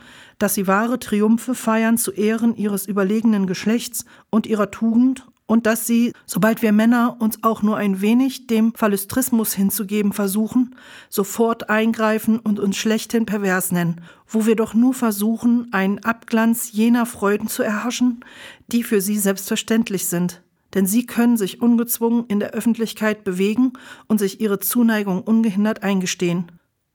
dass 0.42 0.54
sie 0.54 0.66
wahre 0.66 0.99
Triumphe 0.99 1.54
feiern 1.54 1.99
zu 1.99 2.11
Ehren 2.11 2.56
ihres 2.56 2.87
überlegenen 2.87 3.46
Geschlechts 3.46 4.04
und 4.28 4.49
ihrer 4.49 4.72
Tugend 4.72 5.25
und 5.46 5.66
dass 5.66 5.87
sie, 5.87 6.12
sobald 6.26 6.62
wir 6.62 6.72
Männer 6.72 7.16
uns 7.20 7.44
auch 7.44 7.62
nur 7.62 7.76
ein 7.76 8.00
wenig 8.00 8.49
dem 8.49 8.75
Phallustrismus 8.75 9.52
hinzugeben 9.52 10.12
versuchen, 10.12 10.75
sofort 11.08 11.70
eingreifen 11.70 12.40
und 12.40 12.58
uns 12.58 12.76
schlechthin 12.76 13.25
pervers 13.25 13.70
nennen, 13.70 14.00
wo 14.26 14.44
wir 14.44 14.56
doch 14.56 14.75
nur 14.75 14.94
versuchen, 14.94 15.68
einen 15.72 16.00
Abglanz 16.00 16.72
jener 16.72 17.06
Freuden 17.06 17.46
zu 17.46 17.62
erhaschen, 17.62 18.25
die 18.66 18.82
für 18.82 19.00
sie 19.00 19.18
selbstverständlich 19.18 20.06
sind. 20.06 20.42
Denn 20.75 20.87
sie 20.87 21.06
können 21.06 21.37
sich 21.37 21.62
ungezwungen 21.62 22.25
in 22.26 22.40
der 22.40 22.50
Öffentlichkeit 22.50 23.22
bewegen 23.22 23.75
und 24.08 24.18
sich 24.18 24.40
ihre 24.40 24.58
Zuneigung 24.58 25.22
ungehindert 25.22 25.84
eingestehen. 25.84 26.50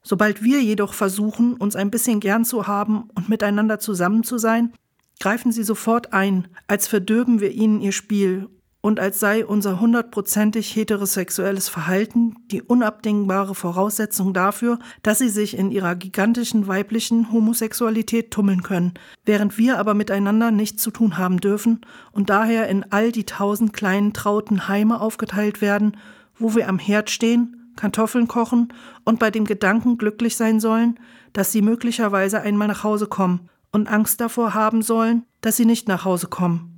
Sobald 0.08 0.42
wir 0.42 0.64
jedoch 0.64 0.94
versuchen, 0.94 1.56
uns 1.56 1.76
ein 1.76 1.92
bisschen 1.92 2.22
gern 2.22 2.46
zu 2.46 2.66
haben 2.66 3.10
und 3.14 3.28
miteinander 3.28 3.78
zusammen 3.78 4.24
zu 4.24 4.38
sein, 4.38 4.72
greifen 5.20 5.52
sie 5.52 5.64
sofort 5.64 6.14
ein, 6.14 6.48
als 6.66 6.88
verdürben 6.88 7.42
wir 7.42 7.52
ihnen 7.52 7.82
ihr 7.82 7.92
Spiel 7.92 8.48
und 8.80 9.02
als 9.02 9.20
sei 9.20 9.46
unser 9.46 9.82
hundertprozentig 9.82 10.74
heterosexuelles 10.74 11.68
Verhalten 11.68 12.36
die 12.52 12.62
unabdingbare 12.62 13.54
Voraussetzung 13.54 14.34
dafür, 14.34 14.80
dass 15.04 15.18
sie 15.18 15.28
sich 15.28 15.58
in 15.58 15.72
ihrer 15.72 15.96
gigantischen 15.96 16.68
weiblichen 16.68 17.34
Homosexualität 17.34 18.32
tummeln 18.32 18.64
können, 18.64 18.94
während 19.26 19.58
wir 19.58 19.78
aber 19.78 19.94
miteinander 19.94 20.52
nichts 20.52 20.82
zu 20.82 20.92
tun 20.92 21.18
haben 21.18 21.42
dürfen 21.42 21.82
und 22.14 22.30
daher 22.30 22.70
in 22.70 22.86
all 22.94 23.12
die 23.12 23.26
tausend 23.26 23.74
kleinen 23.74 24.14
trauten 24.14 24.70
Heime 24.70 25.02
aufgeteilt 25.02 25.60
werden, 25.60 25.98
wo 26.40 26.56
wir 26.56 26.70
am 26.70 26.80
Herd 26.80 27.10
stehen, 27.10 27.57
Kartoffeln 27.78 28.28
kochen 28.28 28.74
und 29.06 29.20
bei 29.20 29.32
dem 29.32 29.46
Gedanken 29.46 29.98
glücklich 29.98 30.36
sein 30.36 30.60
sollen, 30.60 31.00
dass 31.32 31.54
sie 31.54 31.62
möglicherweise 31.62 32.42
einmal 32.42 32.68
nach 32.68 32.84
Hause 32.84 33.08
kommen 33.08 33.50
und 33.72 33.88
Angst 33.88 34.20
davor 34.20 34.54
haben 34.54 34.82
sollen, 34.82 35.24
dass 35.40 35.56
sie 35.56 35.66
nicht 35.66 35.88
nach 35.88 36.04
Hause 36.04 36.28
kommen. 36.28 36.74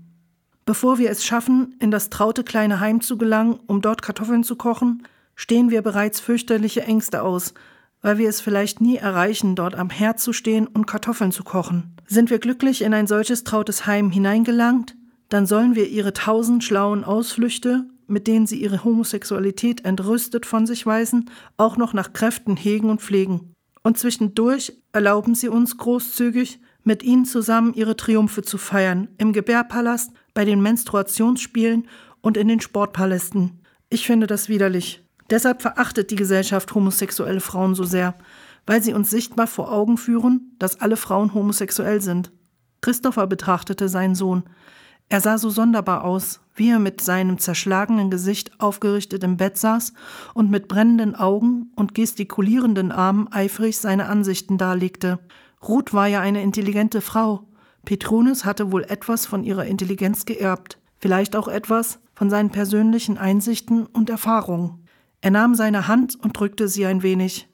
Bevor 0.66 1.00
wir 1.00 1.10
es 1.10 1.26
schaffen, 1.26 1.76
in 1.80 1.90
das 1.90 2.12
traute 2.12 2.44
kleine 2.44 2.80
Heim 2.80 3.02
zu 3.02 3.18
gelangen, 3.18 3.60
um 3.66 3.82
dort 3.82 4.04
Kartoffeln 4.04 4.44
zu 4.44 4.56
kochen, 4.56 5.02
stehen 5.36 5.72
wir 5.72 5.82
bereits 5.82 6.20
fürchterliche 6.20 6.84
Ängste 6.84 7.24
aus, 7.24 7.56
weil 8.02 8.18
wir 8.18 8.30
es 8.30 8.40
vielleicht 8.40 8.82
nie 8.82 8.98
erreichen, 8.98 9.56
dort 9.56 9.76
am 9.76 9.90
Herd 9.90 10.20
zu 10.20 10.34
stehen 10.34 10.68
und 10.68 10.86
Kartoffeln 10.86 11.32
zu 11.32 11.44
kochen. 11.44 11.96
Sind 12.06 12.30
wir 12.30 12.40
glücklich 12.40 12.82
in 12.82 12.94
ein 12.94 13.08
solches 13.08 13.44
trautes 13.44 13.88
Heim 13.88 14.12
hineingelangt, 14.12 14.96
dann 15.30 15.46
sollen 15.46 15.76
wir 15.76 15.88
ihre 15.88 16.14
tausend 16.14 16.64
schlauen 16.64 17.04
Ausflüchte, 17.04 17.86
mit 18.10 18.28
denen 18.28 18.48
sie 18.48 18.62
ihre 18.62 18.84
Homosexualität 18.84 19.86
entrüstet 19.86 20.46
von 20.46 20.66
sich 20.66 20.86
weisen, 20.86 21.30
auch 21.58 21.78
noch 21.78 21.94
nach 21.94 22.14
Kräften 22.14 22.56
hegen 22.56 22.90
und 22.90 23.02
pflegen. 23.02 23.54
Und 23.84 23.98
zwischendurch 23.98 24.74
erlauben 24.92 25.36
sie 25.36 25.50
uns 25.50 25.78
großzügig, 25.78 26.60
mit 26.84 27.04
ihnen 27.04 27.26
zusammen 27.26 27.74
ihre 27.74 27.96
Triumphe 27.96 28.42
zu 28.42 28.58
feiern, 28.58 29.10
im 29.18 29.34
Gebärpalast, 29.34 30.12
bei 30.34 30.46
den 30.46 30.62
Menstruationsspielen 30.62 31.88
und 32.22 32.38
in 32.38 32.48
den 32.48 32.62
Sportpalästen. 32.62 33.62
Ich 33.90 34.06
finde 34.06 34.28
das 34.28 34.50
widerlich. 34.50 35.04
Deshalb 35.30 35.62
verachtet 35.62 36.12
die 36.12 36.16
Gesellschaft 36.16 36.74
homosexuelle 36.74 37.42
Frauen 37.42 37.76
so 37.76 37.84
sehr, 37.84 38.16
weil 38.66 38.82
sie 38.82 38.94
uns 38.94 39.10
sichtbar 39.10 39.48
vor 39.48 39.72
Augen 39.72 39.98
führen, 39.98 40.56
dass 40.60 40.82
alle 40.82 40.98
Frauen 40.98 41.34
homosexuell 41.34 42.02
sind. 42.02 42.32
Christopher 42.82 43.28
betrachtete 43.28 43.90
seinen 43.90 44.16
Sohn. 44.16 44.44
Er 45.10 45.22
sah 45.22 45.38
so 45.38 45.50
sonderbar 45.50 46.04
aus, 46.04 46.40
wie 46.56 46.70
er 46.70 46.80
mit 46.80 47.02
seinem 47.02 47.40
zerschlagenen 47.40 48.12
Gesicht 48.12 48.60
aufgerichtet 48.60 49.24
im 49.24 49.38
Bett 49.38 49.58
saß 49.58 49.94
und 50.34 50.52
mit 50.52 50.68
brennenden 50.68 51.16
Augen 51.16 51.72
und 51.76 51.96
gestikulierenden 51.96 52.92
Armen 52.92 53.28
eifrig 53.32 53.80
seine 53.80 54.08
Ansichten 54.08 54.58
darlegte. 54.58 55.20
Ruth 55.68 55.94
war 55.94 56.08
ja 56.08 56.22
eine 56.22 56.44
intelligente 56.44 57.02
Frau, 57.02 57.50
Petronius 57.86 58.46
hatte 58.46 58.72
wohl 58.72 58.84
etwas 58.84 59.26
von 59.26 59.44
ihrer 59.44 59.66
Intelligenz 59.66 60.26
geerbt, 60.26 60.78
vielleicht 61.00 61.36
auch 61.36 61.48
etwas 61.48 62.00
von 62.14 62.30
seinen 62.30 62.52
persönlichen 62.52 63.18
Einsichten 63.18 63.86
und 63.86 64.10
Erfahrungen. 64.10 64.86
Er 65.22 65.32
nahm 65.32 65.56
seine 65.56 65.88
Hand 65.88 66.16
und 66.22 66.38
drückte 66.38 66.68
sie 66.68 66.86
ein 66.86 67.04
wenig. 67.04 67.48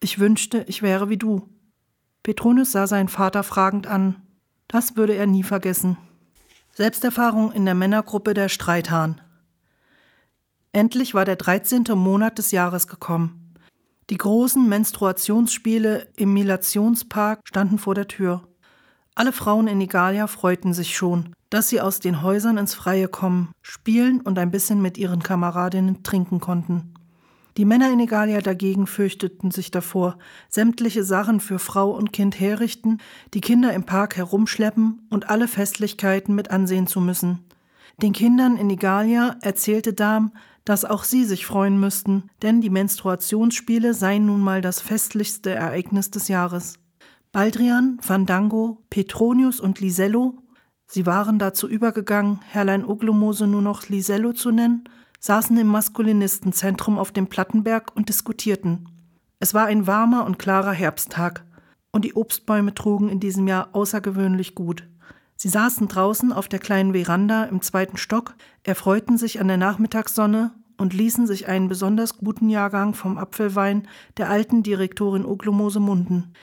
Ich 0.00 0.18
wünschte, 0.18 0.64
ich 0.68 0.82
wäre 0.82 1.08
wie 1.08 1.16
du. 1.16 1.48
Petronius 2.22 2.72
sah 2.72 2.86
seinen 2.86 3.08
Vater 3.08 3.42
fragend 3.42 3.86
an. 3.86 4.16
Das 4.68 4.96
würde 4.96 5.14
er 5.14 5.26
nie 5.26 5.42
vergessen. 5.42 5.96
Selbsterfahrung 6.76 7.52
in 7.52 7.64
der 7.66 7.76
Männergruppe 7.76 8.34
der 8.34 8.48
Streithahn. 8.48 9.20
Endlich 10.72 11.14
war 11.14 11.24
der 11.24 11.36
13. 11.36 11.84
Monat 11.94 12.36
des 12.38 12.50
Jahres 12.50 12.88
gekommen. 12.88 13.54
Die 14.10 14.16
großen 14.16 14.68
Menstruationsspiele 14.68 16.08
im 16.16 16.34
Milationspark 16.34 17.42
standen 17.44 17.78
vor 17.78 17.94
der 17.94 18.08
Tür. 18.08 18.48
Alle 19.14 19.32
Frauen 19.32 19.68
in 19.68 19.80
Igalia 19.80 20.26
freuten 20.26 20.74
sich 20.74 20.96
schon, 20.96 21.32
dass 21.48 21.68
sie 21.68 21.80
aus 21.80 22.00
den 22.00 22.22
Häusern 22.22 22.58
ins 22.58 22.74
Freie 22.74 23.06
kommen, 23.06 23.52
spielen 23.62 24.20
und 24.20 24.36
ein 24.36 24.50
bisschen 24.50 24.82
mit 24.82 24.98
ihren 24.98 25.22
Kameradinnen 25.22 26.02
trinken 26.02 26.40
konnten. 26.40 26.93
Die 27.56 27.64
Männer 27.64 27.92
in 27.92 28.00
Igalia 28.00 28.40
dagegen 28.40 28.86
fürchteten 28.86 29.52
sich 29.52 29.70
davor, 29.70 30.18
sämtliche 30.48 31.04
Sachen 31.04 31.38
für 31.38 31.60
Frau 31.60 31.90
und 31.90 32.12
Kind 32.12 32.40
herrichten, 32.40 32.98
die 33.32 33.40
Kinder 33.40 33.72
im 33.72 33.84
Park 33.84 34.16
herumschleppen 34.16 35.06
und 35.10 35.30
alle 35.30 35.46
Festlichkeiten 35.46 36.34
mit 36.34 36.50
ansehen 36.50 36.88
zu 36.88 37.00
müssen. 37.00 37.44
Den 38.02 38.12
Kindern 38.12 38.56
in 38.56 38.70
Igalia 38.70 39.36
erzählte 39.40 39.92
Dam, 39.92 40.32
dass 40.64 40.84
auch 40.84 41.04
sie 41.04 41.24
sich 41.24 41.46
freuen 41.46 41.78
müssten, 41.78 42.30
denn 42.42 42.60
die 42.60 42.70
Menstruationsspiele 42.70 43.94
seien 43.94 44.26
nun 44.26 44.40
mal 44.40 44.60
das 44.60 44.80
festlichste 44.80 45.50
Ereignis 45.50 46.10
des 46.10 46.26
Jahres. 46.26 46.74
Baldrian, 47.30 47.98
Fandango, 48.00 48.82
Petronius 48.90 49.60
und 49.60 49.80
Lisello, 49.80 50.38
sie 50.86 51.06
waren 51.06 51.38
dazu 51.38 51.68
übergegangen, 51.68 52.40
Herrlein 52.48 52.84
Oglomose 52.84 53.46
nur 53.46 53.62
noch 53.62 53.88
Lisello 53.88 54.32
zu 54.32 54.50
nennen, 54.50 54.88
saßen 55.24 55.56
im 55.56 55.68
Maskulinistenzentrum 55.68 56.98
auf 56.98 57.10
dem 57.10 57.28
Plattenberg 57.28 57.96
und 57.96 58.10
diskutierten. 58.10 58.90
Es 59.38 59.54
war 59.54 59.64
ein 59.64 59.86
warmer 59.86 60.26
und 60.26 60.38
klarer 60.38 60.72
Herbsttag, 60.72 61.46
und 61.92 62.04
die 62.04 62.12
Obstbäume 62.12 62.74
trugen 62.74 63.08
in 63.08 63.20
diesem 63.20 63.48
Jahr 63.48 63.70
außergewöhnlich 63.72 64.54
gut. 64.54 64.86
Sie 65.36 65.48
saßen 65.48 65.88
draußen 65.88 66.30
auf 66.30 66.46
der 66.48 66.58
kleinen 66.58 66.92
Veranda 66.92 67.44
im 67.44 67.62
zweiten 67.62 67.96
Stock, 67.96 68.34
erfreuten 68.64 69.16
sich 69.16 69.40
an 69.40 69.48
der 69.48 69.56
Nachmittagssonne 69.56 70.50
und 70.76 70.92
ließen 70.92 71.26
sich 71.26 71.48
einen 71.48 71.68
besonders 71.68 72.18
guten 72.18 72.50
Jahrgang 72.50 72.92
vom 72.92 73.16
Apfelwein 73.16 73.88
der 74.18 74.28
alten 74.28 74.62
Direktorin 74.62 75.24
Oglomose 75.24 75.80
munden. 75.80 76.34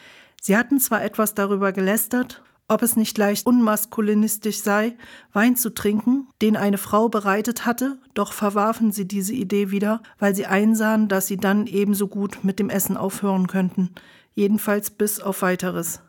Sie 0.42 0.58
hatten 0.58 0.80
zwar 0.80 1.04
etwas 1.04 1.36
darüber 1.36 1.72
gelästert, 1.72 2.42
ob 2.72 2.84
es 2.84 2.96
nicht 2.96 3.18
leicht 3.18 3.46
unmaskulinistisch 3.46 4.62
sei, 4.62 4.96
Wein 5.34 5.58
zu 5.58 5.74
trinken, 5.74 6.28
den 6.42 6.56
eine 6.56 6.78
Frau 6.78 7.10
bereitet 7.10 7.66
hatte, 7.66 8.00
doch 8.14 8.32
verwarfen 8.32 8.94
sie 8.94 9.06
diese 9.06 9.34
Idee 9.34 9.72
wieder, 9.72 10.02
weil 10.20 10.34
sie 10.34 10.46
einsahen, 10.46 11.10
dass 11.10 11.28
sie 11.28 11.36
dann 11.36 11.68
ebenso 11.68 12.08
gut 12.08 12.46
mit 12.46 12.60
dem 12.60 12.70
Essen 12.70 12.96
aufhören 12.96 13.48
könnten, 13.48 13.90
jedenfalls 14.36 14.90
bis 14.90 15.20
auf 15.20 15.42
weiteres. 15.42 16.00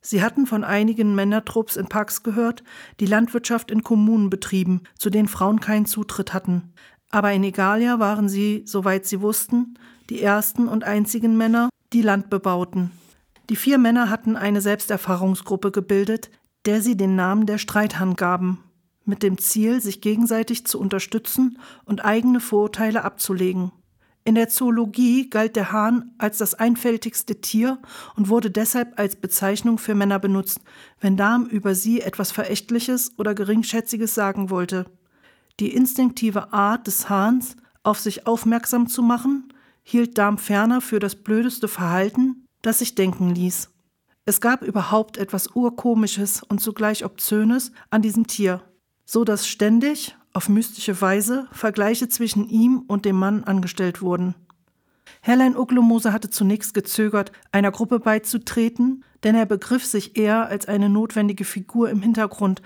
Sie 0.00 0.20
hatten 0.20 0.46
von 0.46 0.64
einigen 0.64 1.14
Männertrupps 1.14 1.76
in 1.76 1.86
Parks 1.86 2.24
gehört, 2.24 2.64
die 2.98 3.06
Landwirtschaft 3.06 3.70
in 3.70 3.84
Kommunen 3.84 4.28
betrieben, 4.28 4.82
zu 4.98 5.10
denen 5.10 5.28
Frauen 5.28 5.60
keinen 5.60 5.86
Zutritt 5.86 6.34
hatten. 6.34 6.72
Aber 7.10 7.32
in 7.32 7.44
Egalia 7.44 8.00
waren 8.00 8.28
sie, 8.28 8.64
soweit 8.66 9.06
sie 9.06 9.20
wussten, 9.20 9.78
die 10.10 10.20
ersten 10.20 10.66
und 10.66 10.82
einzigen 10.82 11.36
Männer, 11.36 11.68
die 11.92 12.02
Land 12.02 12.28
bebauten. 12.28 12.90
Die 13.50 13.56
vier 13.56 13.78
Männer 13.78 14.10
hatten 14.10 14.36
eine 14.36 14.60
Selbsterfahrungsgruppe 14.60 15.70
gebildet, 15.70 16.30
der 16.66 16.82
sie 16.82 16.96
den 16.96 17.16
Namen 17.16 17.46
der 17.46 17.58
Streithahn 17.58 18.14
gaben, 18.14 18.62
mit 19.04 19.22
dem 19.22 19.38
Ziel, 19.38 19.80
sich 19.80 20.00
gegenseitig 20.02 20.66
zu 20.66 20.78
unterstützen 20.78 21.58
und 21.86 22.04
eigene 22.04 22.40
Vorurteile 22.40 23.04
abzulegen. 23.04 23.72
In 24.24 24.34
der 24.34 24.50
Zoologie 24.50 25.30
galt 25.30 25.56
der 25.56 25.72
Hahn 25.72 26.12
als 26.18 26.36
das 26.36 26.52
einfältigste 26.52 27.40
Tier 27.40 27.78
und 28.14 28.28
wurde 28.28 28.50
deshalb 28.50 28.98
als 28.98 29.16
Bezeichnung 29.16 29.78
für 29.78 29.94
Männer 29.94 30.18
benutzt, 30.18 30.60
wenn 31.00 31.16
Darm 31.16 31.46
über 31.46 31.74
sie 31.74 32.02
etwas 32.02 32.30
Verächtliches 32.30 33.12
oder 33.16 33.34
Geringschätziges 33.34 34.14
sagen 34.14 34.50
wollte. 34.50 34.84
Die 35.60 35.72
instinktive 35.72 36.52
Art 36.52 36.86
des 36.86 37.08
Hahns, 37.08 37.56
auf 37.82 37.98
sich 37.98 38.26
aufmerksam 38.26 38.86
zu 38.86 39.02
machen, 39.02 39.50
hielt 39.82 40.18
Darm 40.18 40.36
ferner 40.36 40.82
für 40.82 40.98
das 40.98 41.16
blödeste 41.16 41.66
Verhalten, 41.66 42.44
das 42.68 42.80
sich 42.80 42.94
denken 42.94 43.34
ließ. 43.34 43.70
Es 44.26 44.42
gab 44.42 44.62
überhaupt 44.62 45.16
etwas 45.16 45.56
Urkomisches 45.56 46.42
und 46.42 46.60
zugleich 46.60 47.02
Obszönes 47.02 47.72
an 47.88 48.02
diesem 48.02 48.26
Tier, 48.26 48.62
so 49.06 49.24
dass 49.24 49.48
ständig, 49.48 50.14
auf 50.34 50.50
mystische 50.50 51.00
Weise, 51.00 51.48
Vergleiche 51.50 52.10
zwischen 52.10 52.46
ihm 52.46 52.84
und 52.86 53.06
dem 53.06 53.16
Mann 53.16 53.42
angestellt 53.42 54.02
wurden. 54.02 54.34
Herrlein 55.22 55.56
Uglomose 55.56 56.12
hatte 56.12 56.28
zunächst 56.28 56.74
gezögert, 56.74 57.32
einer 57.52 57.70
Gruppe 57.70 58.00
beizutreten, 58.00 59.02
denn 59.24 59.34
er 59.34 59.46
begriff 59.46 59.86
sich 59.86 60.18
eher 60.18 60.48
als 60.48 60.68
eine 60.68 60.90
notwendige 60.90 61.46
Figur 61.46 61.88
im 61.88 62.02
Hintergrund, 62.02 62.60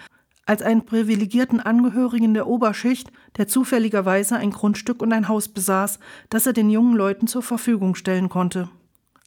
als 0.47 0.63
einen 0.63 0.85
privilegierten 0.85 1.61
Angehörigen 1.61 2.35
der 2.35 2.49
Oberschicht, 2.49 3.13
der 3.37 3.47
zufälligerweise 3.47 4.35
ein 4.35 4.51
Grundstück 4.51 5.01
und 5.01 5.13
ein 5.13 5.29
Haus 5.29 5.47
besaß, 5.47 6.01
das 6.29 6.45
er 6.45 6.55
den 6.55 6.71
jungen 6.71 6.97
Leuten 6.97 7.29
zur 7.29 7.45
Verfügung 7.45 7.95
stellen 7.95 8.29
konnte. 8.29 8.69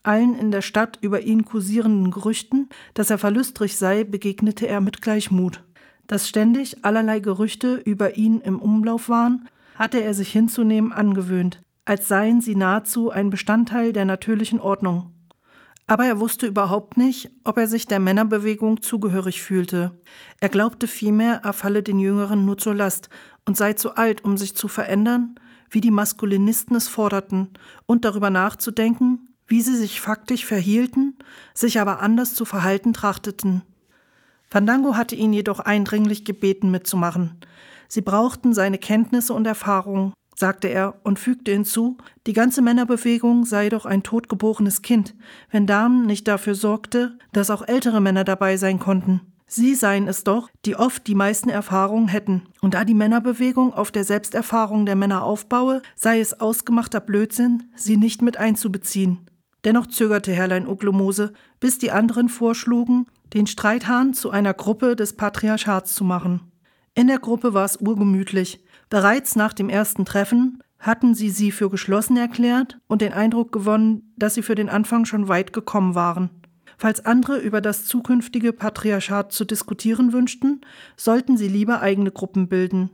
Allen 0.06 0.38
in 0.38 0.52
der 0.52 0.62
Stadt 0.62 1.00
über 1.02 1.22
ihn 1.22 1.46
kursierenden 1.46 2.12
Gerüchten, 2.12 2.70
dass 2.94 3.10
er 3.10 3.18
verlustrig 3.18 3.78
sei, 3.78 4.04
begegnete 4.04 4.68
er 4.68 4.82
mit 4.82 5.02
Gleichmut. 5.02 5.64
Dass 6.08 6.30
ständig 6.30 6.86
allerlei 6.86 7.20
Gerüchte 7.20 7.76
über 7.76 8.16
ihn 8.16 8.40
im 8.42 8.60
Umlauf 8.60 9.10
waren, 9.10 9.50
hatte 9.76 10.02
er 10.02 10.14
sich 10.14 10.32
hinzunehmen 10.32 10.94
angewöhnt, 10.94 11.62
als 11.86 12.08
seien 12.08 12.42
sie 12.42 12.56
nahezu 12.56 13.10
ein 13.10 13.30
Bestandteil 13.30 13.94
der 13.94 14.06
natürlichen 14.06 14.60
Ordnung. 14.60 15.12
Aber 15.88 16.06
er 16.06 16.20
wusste 16.20 16.48
überhaupt 16.48 16.98
nicht, 16.98 17.30
ob 17.44 17.58
er 17.58 17.68
sich 17.68 17.86
der 17.86 18.00
Männerbewegung 18.00 18.82
zugehörig 18.82 19.44
fühlte. 19.44 19.92
Er 20.40 20.50
glaubte 20.50 20.88
vielmehr, 20.88 21.42
er 21.44 21.54
falle 21.54 21.84
den 21.84 22.00
Jüngeren 22.00 22.46
nur 22.46 22.58
zur 22.58 22.74
Last 22.74 23.10
und 23.46 23.56
sei 23.56 23.74
zu 23.74 23.96
alt, 23.96 24.24
um 24.24 24.38
sich 24.38 24.56
zu 24.56 24.68
verändern, 24.68 25.36
wie 25.70 25.82
die 25.82 25.92
Maskulinisten 25.92 26.76
es 26.76 26.88
forderten, 26.88 27.50
und 27.86 28.06
darüber 28.06 28.30
nachzudenken, 28.32 29.28
wie 29.48 29.62
sie 29.62 29.76
sich 29.76 30.02
faktisch 30.02 30.46
verhielten, 30.46 31.16
sich 31.54 31.80
aber 31.80 32.02
anders 32.02 32.34
zu 32.34 32.46
verhalten 32.46 32.94
trachteten. 32.94 33.62
Fandango 34.50 34.96
hatte 34.96 35.16
ihn 35.16 35.34
jedoch 35.34 35.60
eindringlich 35.60 36.26
gebeten 36.26 36.72
mitzumachen. 36.72 37.40
Sie 37.88 38.02
brauchten 38.02 38.54
seine 38.54 38.78
Kenntnisse 38.78 39.34
und 39.34 39.46
Erfahrungen, 39.46 40.14
sagte 40.36 40.68
er 40.68 41.00
und 41.04 41.20
fügte 41.20 41.52
hinzu, 41.52 41.98
die 42.28 42.34
ganze 42.34 42.62
Männerbewegung 42.62 43.46
sei 43.46 43.70
doch 43.70 43.86
ein 43.86 44.04
totgeborenes 44.04 44.82
Kind, 44.82 45.16
wenn 45.52 45.68
Damen 45.68 46.06
nicht 46.06 46.28
dafür 46.28 46.56
sorgte, 46.56 47.18
dass 47.32 47.50
auch 47.50 47.68
ältere 47.68 48.02
Männer 48.02 48.24
dabei 48.24 48.58
sein 48.58 48.80
konnten. 48.80 49.22
Sie 49.48 49.76
seien 49.76 50.08
es 50.08 50.24
doch, 50.24 50.50
die 50.66 50.76
oft 50.76 51.06
die 51.06 51.16
meisten 51.16 51.50
Erfahrungen 51.50 52.08
hätten. 52.08 52.44
Und 52.62 52.74
da 52.74 52.84
die 52.84 52.96
Männerbewegung 52.96 53.74
auf 53.74 53.92
der 53.92 54.04
Selbsterfahrung 54.04 54.86
der 54.88 54.96
Männer 54.96 55.24
aufbaue, 55.24 55.82
sei 55.96 56.20
es 56.20 56.40
ausgemachter 56.40 57.00
Blödsinn, 57.00 57.70
sie 57.76 57.96
nicht 57.96 58.24
mit 58.24 58.38
einzubeziehen. 58.38 59.30
Dennoch 59.66 59.88
zögerte 59.88 60.32
Herrlein 60.32 60.68
Uglomose, 60.68 61.34
bis 61.60 61.80
die 61.80 61.92
anderen 61.92 62.30
vorschlugen, 62.30 63.08
den 63.34 63.48
Streithahn 63.48 64.14
zu 64.14 64.30
einer 64.30 64.54
Gruppe 64.54 64.96
des 64.96 65.14
Patriarchats 65.14 65.96
zu 65.96 66.04
machen. 66.04 66.52
In 66.94 67.08
der 67.08 67.20
Gruppe 67.20 67.54
war 67.54 67.66
es 67.66 67.78
urgemütlich. 67.78 68.64
Bereits 68.90 69.36
nach 69.36 69.54
dem 69.54 69.68
ersten 69.68 70.06
Treffen 70.06 70.64
hatten 70.78 71.16
sie 71.16 71.32
sie 71.32 71.52
für 71.52 71.72
geschlossen 71.72 72.16
erklärt 72.16 72.78
und 72.88 73.02
den 73.02 73.12
Eindruck 73.12 73.52
gewonnen, 73.52 74.14
dass 74.16 74.36
sie 74.36 74.44
für 74.44 74.56
den 74.56 74.70
Anfang 74.70 75.06
schon 75.06 75.28
weit 75.28 75.52
gekommen 75.52 75.96
waren. 75.96 76.30
Falls 76.78 77.06
andere 77.06 77.40
über 77.40 77.60
das 77.60 77.86
zukünftige 77.86 78.54
Patriarchat 78.54 79.32
zu 79.32 79.46
diskutieren 79.46 80.14
wünschten, 80.14 80.62
sollten 80.96 81.38
sie 81.38 81.48
lieber 81.48 81.82
eigene 81.82 82.12
Gruppen 82.12 82.48
bilden. 82.48 82.92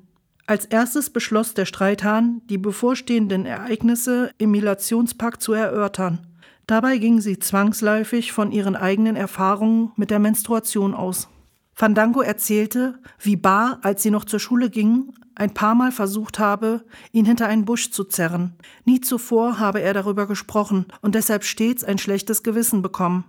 Als 0.48 0.66
erstes 0.66 1.10
beschloss 1.10 1.54
der 1.54 1.66
Streithahn, 1.66 2.42
die 2.50 2.58
bevorstehenden 2.58 3.46
Ereignisse 3.46 4.32
im 4.38 4.52
Milationspakt 4.52 5.42
zu 5.42 5.54
erörtern. 5.54 6.31
Dabei 6.72 7.00
gingen 7.00 7.20
sie 7.20 7.38
zwangsläufig 7.38 8.32
von 8.32 8.54
ihren 8.54 8.78
eigenen 8.78 9.18
Erfahrungen 9.18 9.92
mit 9.98 10.10
der 10.10 10.20
Menstruation 10.20 10.94
aus. 10.94 11.28
Fandango 11.74 12.22
erzählte, 12.22 12.98
wie 13.20 13.36
Bar, 13.36 13.80
als 13.82 14.04
sie 14.04 14.10
noch 14.10 14.24
zur 14.24 14.40
Schule 14.40 14.70
gingen, 14.70 15.12
ein 15.36 15.54
paar 15.54 15.76
Mal 15.76 15.92
versucht 15.92 16.40
habe, 16.40 16.86
ihn 17.12 17.26
hinter 17.26 17.48
einen 17.48 17.66
Busch 17.66 17.92
zu 17.92 18.06
zerren. 18.06 18.56
Nie 18.86 19.02
zuvor 19.02 19.60
habe 19.60 19.82
er 19.82 19.94
darüber 19.94 20.28
gesprochen 20.28 20.86
und 21.02 21.14
deshalb 21.16 21.44
stets 21.44 21.84
ein 21.84 21.98
schlechtes 21.98 22.42
Gewissen 22.42 22.82
bekommen. 22.82 23.26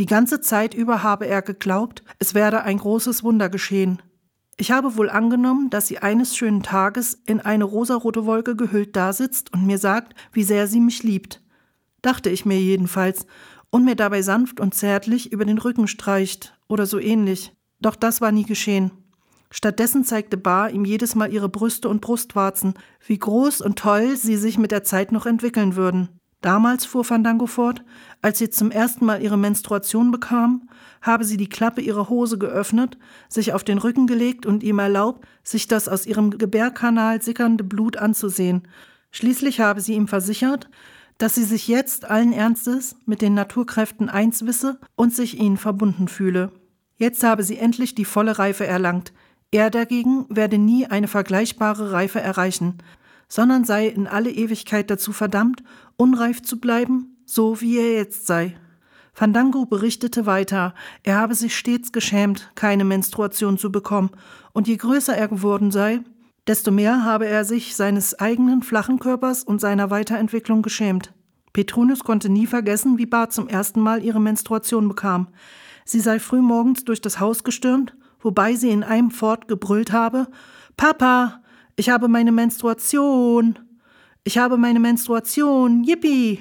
Die 0.00 0.06
ganze 0.06 0.40
Zeit 0.40 0.74
über 0.74 1.04
habe 1.04 1.28
er 1.28 1.42
geglaubt, 1.42 2.02
es 2.18 2.34
werde 2.34 2.64
ein 2.64 2.78
großes 2.78 3.22
Wunder 3.22 3.48
geschehen. 3.48 4.02
Ich 4.56 4.72
habe 4.72 4.96
wohl 4.96 5.10
angenommen, 5.10 5.70
dass 5.70 5.86
sie 5.86 5.98
eines 5.98 6.36
schönen 6.36 6.64
Tages 6.64 7.22
in 7.24 7.38
eine 7.38 7.62
rosarote 7.62 8.26
Wolke 8.26 8.56
gehüllt 8.56 8.96
dasitzt 8.96 9.52
und 9.52 9.64
mir 9.64 9.78
sagt, 9.78 10.16
wie 10.32 10.42
sehr 10.42 10.66
sie 10.66 10.80
mich 10.80 11.04
liebt. 11.04 11.40
Dachte 12.02 12.30
ich 12.30 12.44
mir 12.44 12.58
jedenfalls, 12.58 13.26
und 13.70 13.84
mir 13.84 13.94
dabei 13.94 14.22
sanft 14.22 14.60
und 14.60 14.74
zärtlich 14.74 15.32
über 15.32 15.44
den 15.44 15.58
Rücken 15.58 15.86
streicht 15.86 16.58
oder 16.68 16.86
so 16.86 16.98
ähnlich. 16.98 17.52
Doch 17.80 17.96
das 17.96 18.20
war 18.20 18.32
nie 18.32 18.44
geschehen. 18.44 18.90
Stattdessen 19.50 20.04
zeigte 20.04 20.36
Bar 20.36 20.70
ihm 20.70 20.84
jedes 20.84 21.14
Mal 21.14 21.32
ihre 21.32 21.48
Brüste 21.48 21.88
und 21.88 22.00
Brustwarzen, 22.00 22.74
wie 23.04 23.18
groß 23.18 23.60
und 23.60 23.78
toll 23.78 24.16
sie 24.16 24.36
sich 24.36 24.58
mit 24.58 24.70
der 24.70 24.84
Zeit 24.84 25.10
noch 25.12 25.26
entwickeln 25.26 25.76
würden. 25.76 26.20
Damals, 26.40 26.86
fuhr 26.86 27.04
Fandango 27.04 27.46
fort, 27.46 27.84
als 28.22 28.38
sie 28.38 28.48
zum 28.48 28.70
ersten 28.70 29.04
Mal 29.04 29.22
ihre 29.22 29.36
Menstruation 29.36 30.10
bekam, 30.10 30.68
habe 31.02 31.24
sie 31.24 31.36
die 31.36 31.48
Klappe 31.48 31.82
ihrer 31.82 32.08
Hose 32.08 32.38
geöffnet, 32.38 32.96
sich 33.28 33.52
auf 33.52 33.62
den 33.62 33.76
Rücken 33.76 34.06
gelegt 34.06 34.46
und 34.46 34.62
ihm 34.62 34.78
erlaubt, 34.78 35.26
sich 35.42 35.68
das 35.68 35.88
aus 35.88 36.06
ihrem 36.06 36.30
Gebärkanal 36.30 37.20
sickernde 37.20 37.64
Blut 37.64 37.98
anzusehen. 37.98 38.62
Schließlich 39.10 39.60
habe 39.60 39.80
sie 39.80 39.94
ihm 39.94 40.08
versichert, 40.08 40.70
dass 41.20 41.34
sie 41.34 41.44
sich 41.44 41.68
jetzt 41.68 42.06
allen 42.06 42.32
Ernstes 42.32 42.96
mit 43.04 43.20
den 43.20 43.34
Naturkräften 43.34 44.08
eins 44.08 44.46
wisse 44.46 44.80
und 44.96 45.14
sich 45.14 45.38
ihnen 45.38 45.58
verbunden 45.58 46.08
fühle. 46.08 46.50
Jetzt 46.96 47.22
habe 47.22 47.42
sie 47.42 47.58
endlich 47.58 47.94
die 47.94 48.06
volle 48.06 48.38
Reife 48.38 48.66
erlangt. 48.66 49.12
Er 49.50 49.68
dagegen 49.68 50.24
werde 50.30 50.56
nie 50.56 50.86
eine 50.86 51.08
vergleichbare 51.08 51.92
Reife 51.92 52.20
erreichen, 52.20 52.78
sondern 53.28 53.66
sei 53.66 53.88
in 53.88 54.06
alle 54.06 54.30
Ewigkeit 54.30 54.88
dazu 54.88 55.12
verdammt, 55.12 55.62
unreif 55.98 56.40
zu 56.40 56.58
bleiben, 56.58 57.18
so 57.26 57.60
wie 57.60 57.76
er 57.76 57.92
jetzt 57.92 58.26
sei. 58.26 58.56
Fandango 59.12 59.66
berichtete 59.66 60.24
weiter, 60.24 60.74
er 61.02 61.16
habe 61.16 61.34
sich 61.34 61.54
stets 61.54 61.92
geschämt, 61.92 62.50
keine 62.54 62.84
Menstruation 62.84 63.58
zu 63.58 63.70
bekommen, 63.70 64.08
und 64.52 64.68
je 64.68 64.76
größer 64.78 65.14
er 65.14 65.28
geworden 65.28 65.70
sei, 65.70 66.00
desto 66.46 66.70
mehr 66.70 67.04
habe 67.04 67.26
er 67.26 67.44
sich 67.44 67.76
seines 67.76 68.18
eigenen 68.18 68.62
flachen 68.62 68.98
Körpers 68.98 69.44
und 69.44 69.60
seiner 69.60 69.90
Weiterentwicklung 69.90 70.62
geschämt. 70.62 71.12
Petronius 71.52 72.04
konnte 72.04 72.28
nie 72.28 72.46
vergessen, 72.46 72.98
wie 72.98 73.06
Bart 73.06 73.32
zum 73.32 73.48
ersten 73.48 73.80
Mal 73.80 74.04
ihre 74.04 74.20
Menstruation 74.20 74.88
bekam. 74.88 75.28
Sie 75.84 76.00
sei 76.00 76.18
frühmorgens 76.18 76.84
durch 76.84 77.00
das 77.00 77.18
Haus 77.18 77.42
gestürmt, 77.42 77.96
wobei 78.20 78.54
sie 78.54 78.70
in 78.70 78.84
einem 78.84 79.10
Fort 79.10 79.48
gebrüllt 79.48 79.92
habe: 79.92 80.28
Papa, 80.76 81.42
ich 81.76 81.90
habe 81.90 82.08
meine 82.08 82.32
Menstruation. 82.32 83.58
Ich 84.22 84.38
habe 84.38 84.56
meine 84.56 84.80
Menstruation. 84.80 85.82
Yippie. 85.82 86.40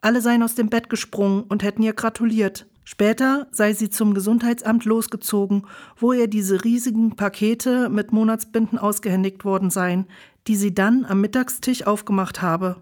Alle 0.00 0.20
seien 0.20 0.42
aus 0.42 0.54
dem 0.54 0.68
Bett 0.68 0.88
gesprungen 0.88 1.42
und 1.42 1.62
hätten 1.62 1.82
ihr 1.82 1.92
gratuliert. 1.92 2.66
Später 2.90 3.48
sei 3.50 3.74
sie 3.74 3.90
zum 3.90 4.14
Gesundheitsamt 4.14 4.86
losgezogen, 4.86 5.66
wo 5.98 6.14
ihr 6.14 6.26
diese 6.26 6.64
riesigen 6.64 7.16
Pakete 7.16 7.90
mit 7.90 8.12
Monatsbinden 8.12 8.78
ausgehändigt 8.78 9.44
worden 9.44 9.68
seien, 9.68 10.06
die 10.46 10.56
sie 10.56 10.72
dann 10.72 11.04
am 11.04 11.20
Mittagstisch 11.20 11.86
aufgemacht 11.86 12.40
habe. 12.40 12.76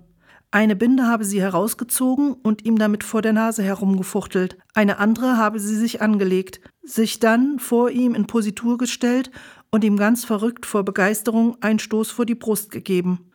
Eine 0.52 0.76
Binde 0.76 1.08
habe 1.08 1.24
sie 1.24 1.40
herausgezogen 1.42 2.34
und 2.34 2.64
ihm 2.64 2.78
damit 2.78 3.02
vor 3.02 3.20
der 3.20 3.32
Nase 3.32 3.64
herumgefuchtelt, 3.64 4.56
eine 4.74 5.00
andere 5.00 5.38
habe 5.38 5.58
sie 5.58 5.74
sich 5.74 6.00
angelegt, 6.00 6.60
sich 6.84 7.18
dann 7.18 7.58
vor 7.58 7.90
ihm 7.90 8.14
in 8.14 8.28
Positur 8.28 8.78
gestellt 8.78 9.32
und 9.72 9.82
ihm 9.82 9.96
ganz 9.96 10.24
verrückt 10.24 10.66
vor 10.66 10.84
Begeisterung 10.84 11.56
einen 11.62 11.80
Stoß 11.80 12.12
vor 12.12 12.26
die 12.26 12.36
Brust 12.36 12.70
gegeben. 12.70 13.32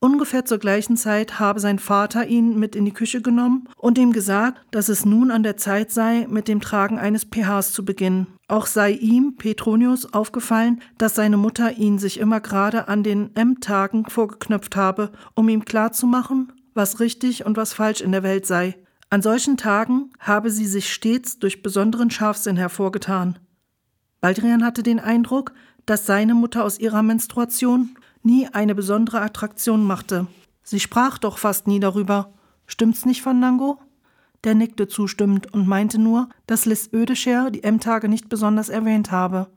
Ungefähr 0.00 0.44
zur 0.44 0.58
gleichen 0.58 0.96
Zeit 0.96 1.40
habe 1.40 1.58
sein 1.58 1.80
Vater 1.80 2.28
ihn 2.28 2.56
mit 2.56 2.76
in 2.76 2.84
die 2.84 2.92
Küche 2.92 3.20
genommen 3.20 3.68
und 3.76 3.98
ihm 3.98 4.12
gesagt, 4.12 4.60
dass 4.70 4.88
es 4.88 5.04
nun 5.04 5.32
an 5.32 5.42
der 5.42 5.56
Zeit 5.56 5.90
sei, 5.90 6.28
mit 6.30 6.46
dem 6.46 6.60
Tragen 6.60 6.98
eines 6.98 7.24
PHs 7.24 7.72
zu 7.72 7.84
beginnen. 7.84 8.28
Auch 8.46 8.66
sei 8.66 8.92
ihm, 8.92 9.36
Petronius, 9.36 10.12
aufgefallen, 10.12 10.82
dass 10.98 11.16
seine 11.16 11.36
Mutter 11.36 11.78
ihn 11.78 11.98
sich 11.98 12.20
immer 12.20 12.40
gerade 12.40 12.86
an 12.86 13.02
den 13.02 13.34
M-Tagen 13.34 14.04
vorgeknöpft 14.08 14.76
habe, 14.76 15.10
um 15.34 15.48
ihm 15.48 15.64
klarzumachen, 15.64 16.52
was 16.74 17.00
richtig 17.00 17.44
und 17.44 17.56
was 17.56 17.72
falsch 17.72 18.00
in 18.00 18.12
der 18.12 18.22
Welt 18.22 18.46
sei. 18.46 18.76
An 19.10 19.20
solchen 19.20 19.56
Tagen 19.56 20.12
habe 20.20 20.50
sie 20.50 20.66
sich 20.66 20.92
stets 20.92 21.40
durch 21.40 21.60
besonderen 21.60 22.12
Scharfsinn 22.12 22.56
hervorgetan. 22.56 23.40
Baldrian 24.20 24.64
hatte 24.64 24.84
den 24.84 25.00
Eindruck, 25.00 25.54
dass 25.86 26.06
seine 26.06 26.34
Mutter 26.34 26.64
aus 26.64 26.78
ihrer 26.78 27.02
Menstruation 27.02 27.97
nie 28.22 28.48
eine 28.48 28.74
besondere 28.74 29.20
Attraktion 29.20 29.84
machte. 29.84 30.26
Sie 30.62 30.80
sprach 30.80 31.18
doch 31.18 31.38
fast 31.38 31.66
nie 31.66 31.80
darüber. 31.80 32.32
Stimmt's 32.66 33.06
nicht, 33.06 33.22
Fandango? 33.22 33.78
Der 34.44 34.54
nickte 34.54 34.86
zustimmend 34.86 35.52
und 35.52 35.66
meinte 35.66 35.98
nur, 35.98 36.28
dass 36.46 36.66
Liz 36.66 36.90
Ödescher 36.92 37.50
die 37.50 37.64
M-Tage 37.64 38.08
nicht 38.08 38.28
besonders 38.28 38.68
erwähnt 38.68 39.10
habe. 39.10 39.48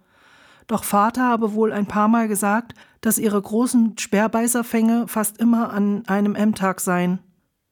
Doch 0.68 0.84
Vater 0.84 1.24
habe 1.24 1.54
wohl 1.54 1.74
ein 1.74 1.86
paar 1.86 2.08
Mal 2.08 2.28
gesagt, 2.28 2.74
dass 3.02 3.18
ihre 3.18 3.42
großen 3.42 3.98
Sperrbeißerfänge 3.98 5.08
fast 5.08 5.38
immer 5.38 5.72
an 5.74 6.04
einem 6.08 6.36
M-Tag 6.36 6.80
seien. 6.80 7.20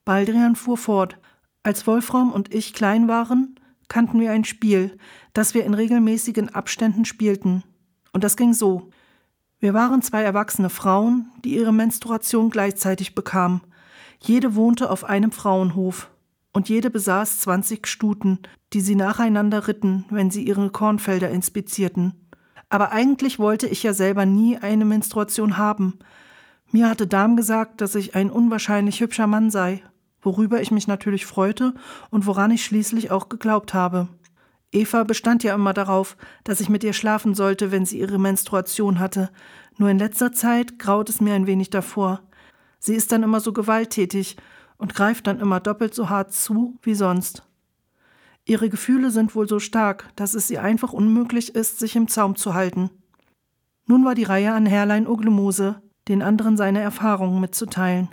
Baldrian 0.06 0.56
fuhr 0.56 0.78
fort. 0.78 1.18
Als 1.64 1.88
Wolfram 1.88 2.32
und 2.32 2.54
ich 2.54 2.74
klein 2.74 3.08
waren, 3.08 3.56
kannten 3.88 4.20
wir 4.20 4.32
ein 4.32 4.44
Spiel, 4.44 4.98
das 5.34 5.54
wir 5.54 5.66
in 5.66 5.74
regelmäßigen 5.74 6.50
Abständen 6.50 7.06
spielten. 7.06 7.64
Und 8.12 8.24
das 8.24 8.38
ging 8.38 8.54
so. 8.54 8.90
Wir 9.62 9.74
waren 9.74 10.02
zwei 10.02 10.24
erwachsene 10.24 10.70
Frauen, 10.70 11.32
die 11.44 11.56
ihre 11.56 11.74
Menstruation 11.74 12.50
gleichzeitig 12.50 13.14
bekamen. 13.14 13.60
Jede 14.20 14.56
wohnte 14.56 14.90
auf 14.90 15.04
einem 15.04 15.32
Frauenhof. 15.34 16.10
Und 16.54 16.70
jede 16.70 16.90
besaß 16.90 17.42
20 17.42 17.86
Stuten, 17.86 18.40
die 18.72 18.80
sie 18.80 18.96
nacheinander 18.96 19.68
ritten, 19.68 20.06
wenn 20.10 20.32
sie 20.32 20.44
ihre 20.44 20.70
Kornfelder 20.70 21.30
inspizierten. 21.30 22.14
Aber 22.70 22.92
eigentlich 22.92 23.38
wollte 23.38 23.68
ich 23.68 23.84
ja 23.84 23.94
selber 23.94 24.26
nie 24.26 24.58
eine 24.58 24.86
Menstruation 24.86 25.58
haben. 25.58 26.00
Mir 26.72 26.90
hatte 26.90 27.06
Darm 27.06 27.36
gesagt, 27.36 27.82
dass 27.82 27.96
ich 27.96 28.16
ein 28.16 28.32
unwahrscheinlich 28.32 29.02
hübscher 29.02 29.28
Mann 29.28 29.52
sei, 29.52 29.84
worüber 30.22 30.62
ich 30.62 30.72
mich 30.72 30.88
natürlich 30.88 31.26
freute 31.26 31.74
und 32.10 32.26
woran 32.26 32.52
ich 32.52 32.64
schließlich 32.64 33.12
auch 33.12 33.28
geglaubt 33.28 33.74
habe. 33.74 34.08
Eva 34.72 35.04
bestand 35.04 35.44
ja 35.44 35.56
immer 35.56 35.74
darauf, 35.74 36.16
dass 36.44 36.62
ich 36.62 36.70
mit 36.70 36.84
ihr 36.84 36.94
schlafen 36.94 37.34
sollte, 37.34 37.72
wenn 37.72 37.86
sie 37.86 38.00
ihre 38.00 38.20
Menstruation 38.20 39.00
hatte. 39.00 39.32
Nur 39.78 39.90
in 39.90 39.98
letzter 39.98 40.32
Zeit 40.32 40.78
graut 40.78 41.10
es 41.10 41.22
mir 41.22 41.34
ein 41.34 41.48
wenig 41.48 41.70
davor. 41.70 42.22
Sie 42.78 42.94
ist 42.94 43.12
dann 43.12 43.24
immer 43.24 43.40
so 43.40 43.52
gewalttätig 43.52 44.38
und 44.78 44.96
greift 44.96 45.28
dann 45.28 45.40
immer 45.40 45.60
doppelt 45.60 45.94
so 45.94 46.10
hart 46.10 46.34
zu 46.34 46.78
wie 46.84 46.96
sonst. 46.96 47.44
Ihre 48.46 48.70
Gefühle 48.70 49.12
sind 49.12 49.36
wohl 49.36 49.48
so 49.48 49.60
stark, 49.60 50.10
dass 50.16 50.34
es 50.34 50.50
ihr 50.50 50.64
einfach 50.64 50.94
unmöglich 50.94 51.56
ist, 51.56 51.80
sich 51.80 51.96
im 51.96 52.08
Zaum 52.08 52.36
zu 52.36 52.54
halten. 52.54 52.90
Nun 53.86 54.06
war 54.06 54.16
die 54.16 54.24
Reihe 54.24 54.54
an 54.54 54.66
Herrlein 54.66 55.08
Oglemose, 55.08 55.82
den 56.08 56.22
anderen 56.22 56.58
seine 56.58 56.80
Erfahrungen 56.80 57.42
mitzuteilen. 57.42 58.10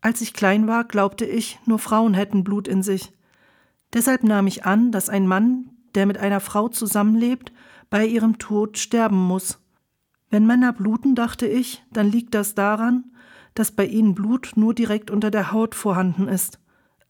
Als 0.00 0.20
ich 0.20 0.32
klein 0.32 0.66
war, 0.66 0.84
glaubte 0.84 1.24
ich, 1.24 1.58
nur 1.66 1.78
Frauen 1.78 2.14
hätten 2.14 2.44
Blut 2.44 2.68
in 2.68 2.82
sich. 2.82 3.12
Deshalb 3.96 4.24
nahm 4.24 4.46
ich 4.46 4.66
an, 4.66 4.92
dass 4.92 5.08
ein 5.08 5.26
Mann, 5.26 5.70
der 5.94 6.04
mit 6.04 6.18
einer 6.18 6.40
Frau 6.40 6.68
zusammenlebt, 6.68 7.50
bei 7.88 8.04
ihrem 8.04 8.36
Tod 8.36 8.76
sterben 8.76 9.16
muss. 9.16 9.58
Wenn 10.28 10.46
Männer 10.46 10.74
bluten, 10.74 11.14
dachte 11.14 11.46
ich, 11.46 11.82
dann 11.90 12.10
liegt 12.10 12.34
das 12.34 12.54
daran, 12.54 13.04
dass 13.54 13.72
bei 13.72 13.86
ihnen 13.86 14.14
Blut 14.14 14.52
nur 14.54 14.74
direkt 14.74 15.10
unter 15.10 15.30
der 15.30 15.50
Haut 15.50 15.74
vorhanden 15.74 16.28
ist, 16.28 16.58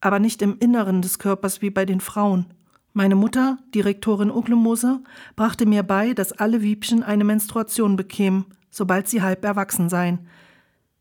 aber 0.01 0.21
nicht 0.21 0.43
im 0.43 0.59
Inneren 0.61 1.03
des 1.03 1.19
Körpers 1.19 1.61
wie 1.61 1.71
bei 1.71 1.87
den 1.87 1.99
Frauen. 1.99 2.47
Meine 2.93 3.17
Mutter, 3.17 3.59
Direktorin 3.75 4.31
Uglemose, 4.31 5.03
brachte 5.35 5.67
mir 5.67 5.83
bei, 5.83 6.15
dass 6.15 6.31
alle 6.31 6.63
Wiebchen 6.63 7.03
eine 7.03 7.25
Menstruation 7.25 7.97
bekämen, 7.97 8.45
sobald 8.71 9.09
sie 9.09 9.23
halb 9.23 9.45
erwachsen 9.45 9.89
seien. 9.89 10.29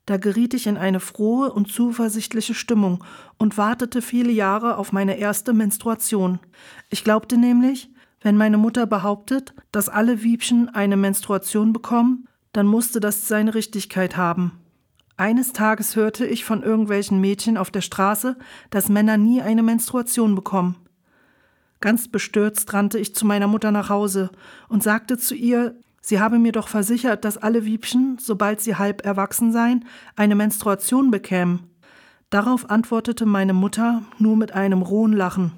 Da 0.05 0.17
geriet 0.17 0.53
ich 0.53 0.67
in 0.67 0.77
eine 0.77 0.99
frohe 0.99 1.51
und 1.51 1.71
zuversichtliche 1.71 2.53
Stimmung 2.53 3.03
und 3.37 3.57
wartete 3.57 4.01
viele 4.01 4.31
Jahre 4.31 4.77
auf 4.77 4.91
meine 4.91 5.17
erste 5.17 5.53
Menstruation. 5.53 6.39
Ich 6.89 7.03
glaubte 7.03 7.37
nämlich, 7.37 7.89
wenn 8.21 8.37
meine 8.37 8.57
Mutter 8.57 8.85
behauptet, 8.85 9.53
dass 9.71 9.89
alle 9.89 10.23
Wiebchen 10.23 10.69
eine 10.69 10.97
Menstruation 10.97 11.73
bekommen, 11.73 12.27
dann 12.53 12.67
musste 12.67 12.99
das 12.99 13.27
seine 13.27 13.53
Richtigkeit 13.53 14.15
haben. 14.15 14.59
Eines 15.17 15.53
Tages 15.53 15.95
hörte 15.95 16.25
ich 16.25 16.43
von 16.43 16.61
irgendwelchen 16.61 17.21
Mädchen 17.21 17.57
auf 17.57 17.71
der 17.71 17.81
Straße, 17.81 18.37
dass 18.69 18.89
Männer 18.89 19.17
nie 19.17 19.41
eine 19.41 19.63
Menstruation 19.63 20.35
bekommen. 20.35 20.75
Ganz 21.81 22.07
bestürzt 22.07 22.73
rannte 22.73 22.97
ich 22.99 23.15
zu 23.15 23.25
meiner 23.25 23.47
Mutter 23.47 23.71
nach 23.71 23.89
Hause 23.89 24.29
und 24.69 24.83
sagte 24.83 25.17
zu 25.17 25.35
ihr, 25.35 25.75
sie 26.07 26.19
habe 26.19 26.39
mir 26.39 26.51
doch 26.51 26.67
versichert, 26.67 27.25
dass 27.25 27.37
alle 27.37 27.65
Wiebchen, 27.65 28.17
sobald 28.19 28.61
sie 28.61 28.75
halb 28.75 29.05
erwachsen 29.05 29.51
seien, 29.51 29.85
eine 30.15 30.35
Menstruation 30.35 31.11
bekämen. 31.11 31.71
Darauf 32.29 32.69
antwortete 32.69 33.25
meine 33.25 33.53
Mutter 33.53 34.03
nur 34.17 34.35
mit 34.35 34.53
einem 34.53 34.81
rohen 34.81 35.13
Lachen. 35.13 35.51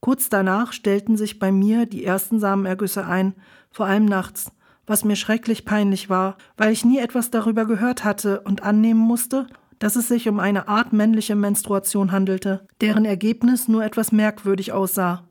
Kurz 0.00 0.28
danach 0.28 0.72
stellten 0.72 1.16
sich 1.16 1.38
bei 1.38 1.50
mir 1.50 1.86
die 1.86 2.04
ersten 2.04 2.38
Samenergüsse 2.38 3.06
ein, 3.06 3.34
vor 3.70 3.86
allem 3.86 4.04
nachts 4.04 4.52
was 4.86 5.04
mir 5.04 5.16
schrecklich 5.16 5.64
peinlich 5.64 6.08
war, 6.08 6.36
weil 6.56 6.72
ich 6.72 6.84
nie 6.84 6.98
etwas 6.98 7.30
darüber 7.30 7.66
gehört 7.66 8.04
hatte 8.04 8.40
und 8.40 8.62
annehmen 8.62 9.00
musste, 9.00 9.46
dass 9.78 9.96
es 9.96 10.08
sich 10.08 10.28
um 10.28 10.40
eine 10.40 10.68
Art 10.68 10.92
männliche 10.92 11.34
Menstruation 11.34 12.12
handelte, 12.12 12.66
deren 12.80 13.04
Ergebnis 13.04 13.68
nur 13.68 13.84
etwas 13.84 14.12
merkwürdig 14.12 14.72
aussah. 14.72 15.24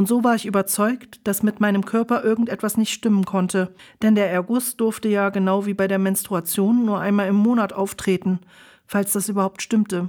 Und 0.00 0.06
so 0.06 0.24
war 0.24 0.34
ich 0.34 0.46
überzeugt, 0.46 1.20
dass 1.24 1.42
mit 1.42 1.60
meinem 1.60 1.84
Körper 1.84 2.24
irgendetwas 2.24 2.78
nicht 2.78 2.90
stimmen 2.90 3.26
konnte, 3.26 3.74
denn 4.00 4.14
der 4.14 4.30
Erguss 4.30 4.78
durfte 4.78 5.10
ja 5.10 5.28
genau 5.28 5.66
wie 5.66 5.74
bei 5.74 5.88
der 5.88 5.98
Menstruation 5.98 6.86
nur 6.86 7.00
einmal 7.00 7.28
im 7.28 7.36
Monat 7.36 7.74
auftreten, 7.74 8.38
falls 8.86 9.12
das 9.12 9.28
überhaupt 9.28 9.60
stimmte. 9.60 10.08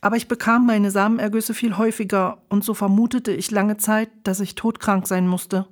Aber 0.00 0.16
ich 0.16 0.28
bekam 0.28 0.64
meine 0.64 0.90
Samenergüsse 0.90 1.52
viel 1.52 1.76
häufiger, 1.76 2.38
und 2.48 2.64
so 2.64 2.72
vermutete 2.72 3.32
ich 3.32 3.50
lange 3.50 3.76
Zeit, 3.76 4.08
dass 4.24 4.40
ich 4.40 4.54
todkrank 4.54 5.06
sein 5.06 5.28
musste. 5.28 5.66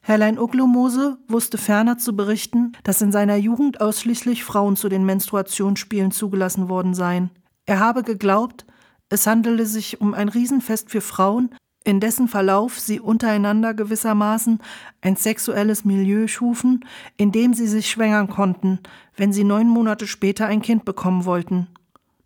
Herrlein 0.00 0.38
Uglomose 0.38 1.18
wusste 1.28 1.58
ferner 1.58 1.98
zu 1.98 2.16
berichten, 2.16 2.72
dass 2.82 3.02
in 3.02 3.12
seiner 3.12 3.36
Jugend 3.36 3.82
ausschließlich 3.82 4.42
Frauen 4.42 4.76
zu 4.76 4.88
den 4.88 5.04
Menstruationsspielen 5.04 6.12
zugelassen 6.12 6.70
worden 6.70 6.94
seien. 6.94 7.28
Er 7.66 7.78
habe 7.78 8.02
geglaubt, 8.04 8.64
es 9.10 9.26
handele 9.26 9.66
sich 9.66 10.00
um 10.00 10.14
ein 10.14 10.30
Riesenfest 10.30 10.90
für 10.90 11.02
Frauen, 11.02 11.50
in 11.84 12.00
dessen 12.00 12.28
Verlauf 12.28 12.78
sie 12.78 13.00
untereinander 13.00 13.72
gewissermaßen 13.74 14.60
ein 15.00 15.16
sexuelles 15.16 15.84
Milieu 15.84 16.26
schufen, 16.26 16.84
in 17.16 17.32
dem 17.32 17.54
sie 17.54 17.66
sich 17.66 17.90
schwängern 17.90 18.28
konnten, 18.28 18.80
wenn 19.16 19.32
sie 19.32 19.44
neun 19.44 19.68
Monate 19.68 20.06
später 20.06 20.46
ein 20.46 20.62
Kind 20.62 20.84
bekommen 20.84 21.24
wollten. 21.24 21.68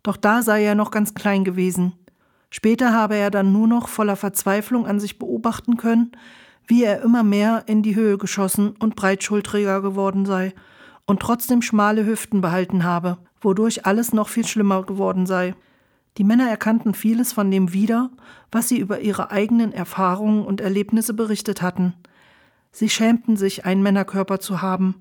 Doch 0.03 0.17
da 0.17 0.41
sei 0.41 0.63
er 0.63 0.75
noch 0.75 0.91
ganz 0.91 1.13
klein 1.13 1.43
gewesen. 1.43 1.93
Später 2.49 2.93
habe 2.93 3.15
er 3.15 3.31
dann 3.31 3.51
nur 3.51 3.67
noch 3.67 3.87
voller 3.87 4.15
Verzweiflung 4.15 4.85
an 4.85 4.99
sich 4.99 5.19
beobachten 5.19 5.77
können, 5.77 6.11
wie 6.67 6.83
er 6.83 7.01
immer 7.01 7.23
mehr 7.23 7.63
in 7.67 7.81
die 7.81 7.95
Höhe 7.95 8.17
geschossen 8.17 8.75
und 8.79 8.95
breitschultriger 8.95 9.81
geworden 9.81 10.25
sei 10.25 10.53
und 11.05 11.21
trotzdem 11.21 11.61
schmale 11.61 12.05
Hüften 12.05 12.41
behalten 12.41 12.83
habe, 12.83 13.17
wodurch 13.41 13.85
alles 13.85 14.13
noch 14.13 14.27
viel 14.27 14.45
schlimmer 14.45 14.83
geworden 14.83 15.25
sei. 15.25 15.55
Die 16.17 16.23
Männer 16.23 16.49
erkannten 16.49 16.93
vieles 16.93 17.33
von 17.33 17.51
dem 17.51 17.73
wieder, 17.73 18.09
was 18.51 18.69
sie 18.69 18.79
über 18.79 19.01
ihre 19.01 19.31
eigenen 19.31 19.73
Erfahrungen 19.73 20.45
und 20.45 20.61
Erlebnisse 20.61 21.13
berichtet 21.13 21.61
hatten. 21.61 21.93
Sie 22.71 22.89
schämten 22.89 23.37
sich, 23.37 23.65
einen 23.65 23.83
Männerkörper 23.83 24.39
zu 24.39 24.61
haben, 24.61 24.95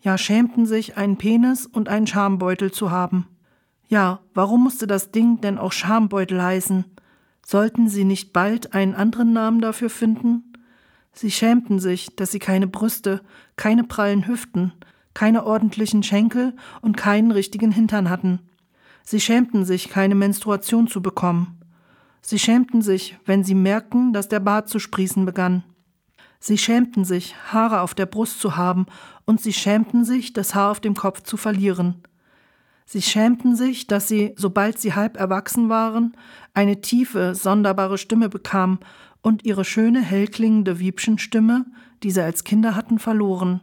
ja 0.00 0.18
schämten 0.18 0.66
sich, 0.66 0.96
einen 0.96 1.16
Penis 1.16 1.66
und 1.66 1.88
einen 1.88 2.06
Schambeutel 2.06 2.72
zu 2.72 2.90
haben. 2.90 3.26
Ja, 3.88 4.20
warum 4.34 4.64
musste 4.64 4.86
das 4.86 5.12
Ding 5.12 5.40
denn 5.40 5.58
auch 5.58 5.72
Schambeutel 5.72 6.42
heißen? 6.42 6.84
Sollten 7.44 7.88
sie 7.88 8.04
nicht 8.04 8.32
bald 8.32 8.74
einen 8.74 8.94
anderen 8.94 9.32
Namen 9.32 9.60
dafür 9.60 9.90
finden? 9.90 10.52
Sie 11.12 11.30
schämten 11.30 11.78
sich, 11.78 12.14
dass 12.16 12.32
sie 12.32 12.40
keine 12.40 12.66
Brüste, 12.66 13.20
keine 13.54 13.84
prallen 13.84 14.26
Hüften, 14.26 14.72
keine 15.14 15.46
ordentlichen 15.46 16.02
Schenkel 16.02 16.54
und 16.82 16.96
keinen 16.96 17.30
richtigen 17.30 17.70
Hintern 17.70 18.10
hatten. 18.10 18.40
Sie 19.08 19.20
schämten 19.20 19.64
sich, 19.64 19.88
keine 19.88 20.16
Menstruation 20.16 20.88
zu 20.88 21.00
bekommen. 21.00 21.60
Sie 22.22 22.40
schämten 22.40 22.82
sich, 22.82 23.16
wenn 23.24 23.44
sie 23.44 23.54
merkten, 23.54 24.12
dass 24.12 24.26
der 24.26 24.40
Bart 24.40 24.68
zu 24.68 24.80
sprießen 24.80 25.24
begann. 25.24 25.62
Sie 26.40 26.58
schämten 26.58 27.04
sich, 27.04 27.36
Haare 27.52 27.82
auf 27.82 27.94
der 27.94 28.06
Brust 28.06 28.40
zu 28.40 28.56
haben, 28.56 28.86
und 29.24 29.40
sie 29.40 29.52
schämten 29.52 30.04
sich, 30.04 30.32
das 30.32 30.56
Haar 30.56 30.72
auf 30.72 30.80
dem 30.80 30.94
Kopf 30.94 31.22
zu 31.22 31.36
verlieren. 31.36 32.02
Sie 32.84 33.00
schämten 33.00 33.54
sich, 33.54 33.86
dass 33.86 34.08
sie, 34.08 34.34
sobald 34.36 34.80
sie 34.80 34.94
halb 34.94 35.16
erwachsen 35.16 35.68
waren, 35.68 36.16
eine 36.52 36.80
tiefe, 36.80 37.36
sonderbare 37.36 37.98
Stimme 37.98 38.28
bekamen 38.28 38.80
und 39.22 39.44
ihre 39.44 39.64
schöne, 39.64 40.00
hellklingende 40.00 40.80
Wiebchenstimme, 40.80 41.64
die 42.02 42.10
sie 42.10 42.24
als 42.24 42.42
Kinder 42.42 42.74
hatten, 42.74 42.98
verloren. 42.98 43.60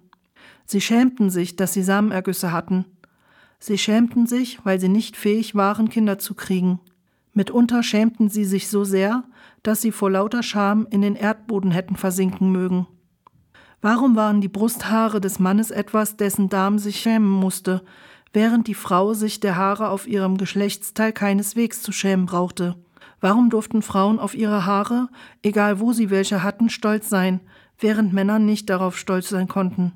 Sie 0.66 0.80
schämten 0.80 1.30
sich, 1.30 1.58
dass 1.58 1.74
sie 1.74 1.84
Samenergüsse 1.84 2.54
hatten. 2.54 2.86
Sie 3.66 3.78
schämten 3.78 4.28
sich, 4.28 4.60
weil 4.66 4.78
sie 4.78 4.90
nicht 4.90 5.16
fähig 5.16 5.56
waren, 5.56 5.88
Kinder 5.88 6.20
zu 6.20 6.34
kriegen. 6.34 6.82
Mitunter 7.32 7.82
schämten 7.82 8.28
sie 8.28 8.44
sich 8.44 8.68
so 8.68 8.84
sehr, 8.84 9.24
dass 9.64 9.80
sie 9.80 9.94
vor 9.94 10.12
lauter 10.12 10.44
Scham 10.44 10.86
in 10.90 11.02
den 11.02 11.16
Erdboden 11.16 11.72
hätten 11.72 11.96
versinken 11.96 12.52
mögen. 12.52 12.88
Warum 13.82 14.18
waren 14.18 14.42
die 14.42 14.50
Brusthaare 14.50 15.22
des 15.22 15.40
Mannes 15.40 15.72
etwas, 15.72 16.18
dessen 16.18 16.50
Darm 16.50 16.78
sich 16.78 17.00
schämen 17.00 17.30
musste, 17.30 17.86
während 18.34 18.68
die 18.68 18.74
Frau 18.74 19.14
sich 19.14 19.40
der 19.40 19.56
Haare 19.56 19.88
auf 19.88 20.08
ihrem 20.08 20.36
Geschlechtsteil 20.36 21.14
keineswegs 21.14 21.82
zu 21.82 21.94
schämen 21.94 22.26
brauchte? 22.26 22.76
Warum 23.22 23.50
durften 23.50 23.82
Frauen 23.82 24.20
auf 24.20 24.36
ihre 24.36 24.66
Haare, 24.66 25.08
egal 25.42 25.80
wo 25.80 25.94
sie 25.94 26.10
welche 26.10 26.44
hatten, 26.44 26.70
stolz 26.70 27.08
sein, 27.08 27.40
während 27.80 28.12
Männer 28.12 28.40
nicht 28.40 28.70
darauf 28.70 28.98
stolz 28.98 29.30
sein 29.30 29.48
konnten? 29.48 29.94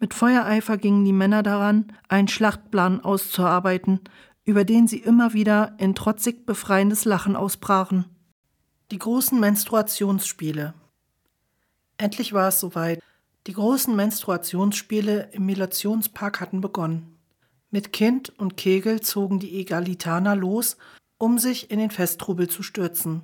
Mit 0.00 0.14
Feuereifer 0.14 0.76
gingen 0.76 1.04
die 1.04 1.12
Männer 1.12 1.44
daran, 1.44 1.92
einen 2.08 2.26
Schlachtplan 2.26 3.00
auszuarbeiten, 3.00 4.00
über 4.44 4.64
den 4.64 4.88
sie 4.88 4.98
immer 4.98 5.32
wieder 5.32 5.76
in 5.78 5.94
trotzig 5.94 6.46
befreiendes 6.46 7.04
Lachen 7.04 7.36
ausbrachen. 7.36 8.06
Die 8.90 8.98
großen 8.98 9.38
Menstruationsspiele. 9.38 10.74
Endlich 11.98 12.32
war 12.32 12.48
es 12.48 12.58
soweit. 12.58 13.00
Die 13.46 13.52
großen 13.52 13.94
Menstruationsspiele 13.94 15.28
im 15.32 15.46
Milationspark 15.46 16.40
hatten 16.40 16.60
begonnen. 16.60 17.16
Mit 17.70 17.92
Kind 17.92 18.30
und 18.40 18.56
Kegel 18.56 19.00
zogen 19.00 19.38
die 19.38 19.60
Egalitaner 19.60 20.34
los 20.34 20.76
um 21.20 21.38
sich 21.38 21.70
in 21.70 21.78
den 21.78 21.90
Festtrubel 21.90 22.48
zu 22.48 22.62
stürzen. 22.62 23.20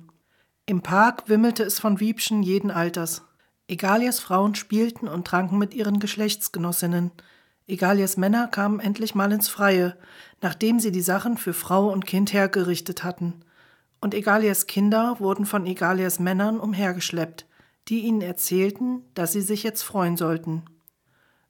Im 0.67 0.81
Park 0.81 1.27
wimmelte 1.27 1.63
es 1.63 1.79
von 1.79 1.99
Wiebchen 1.99 2.43
jeden 2.43 2.69
Alters. 2.69 3.23
Egalias 3.67 4.19
Frauen 4.19 4.55
spielten 4.55 5.07
und 5.07 5.27
tranken 5.27 5.57
mit 5.57 5.73
ihren 5.73 5.99
Geschlechtsgenossinnen. 5.99 7.11
Egalias 7.67 8.17
Männer 8.17 8.47
kamen 8.47 8.79
endlich 8.79 9.13
mal 9.13 9.31
ins 9.31 9.49
Freie, 9.49 9.97
nachdem 10.41 10.79
sie 10.79 10.91
die 10.91 11.01
Sachen 11.01 11.37
für 11.37 11.53
Frau 11.53 11.91
und 11.91 12.05
Kind 12.05 12.31
hergerichtet 12.31 13.03
hatten. 13.03 13.41
Und 13.99 14.13
Egalias 14.13 14.67
Kinder 14.67 15.19
wurden 15.19 15.45
von 15.45 15.65
Egalias 15.65 16.19
Männern 16.19 16.59
umhergeschleppt, 16.59 17.45
die 17.89 18.01
ihnen 18.01 18.21
erzählten, 18.21 19.03
dass 19.15 19.33
sie 19.33 19.41
sich 19.41 19.63
jetzt 19.63 19.81
freuen 19.81 20.17
sollten. 20.17 20.63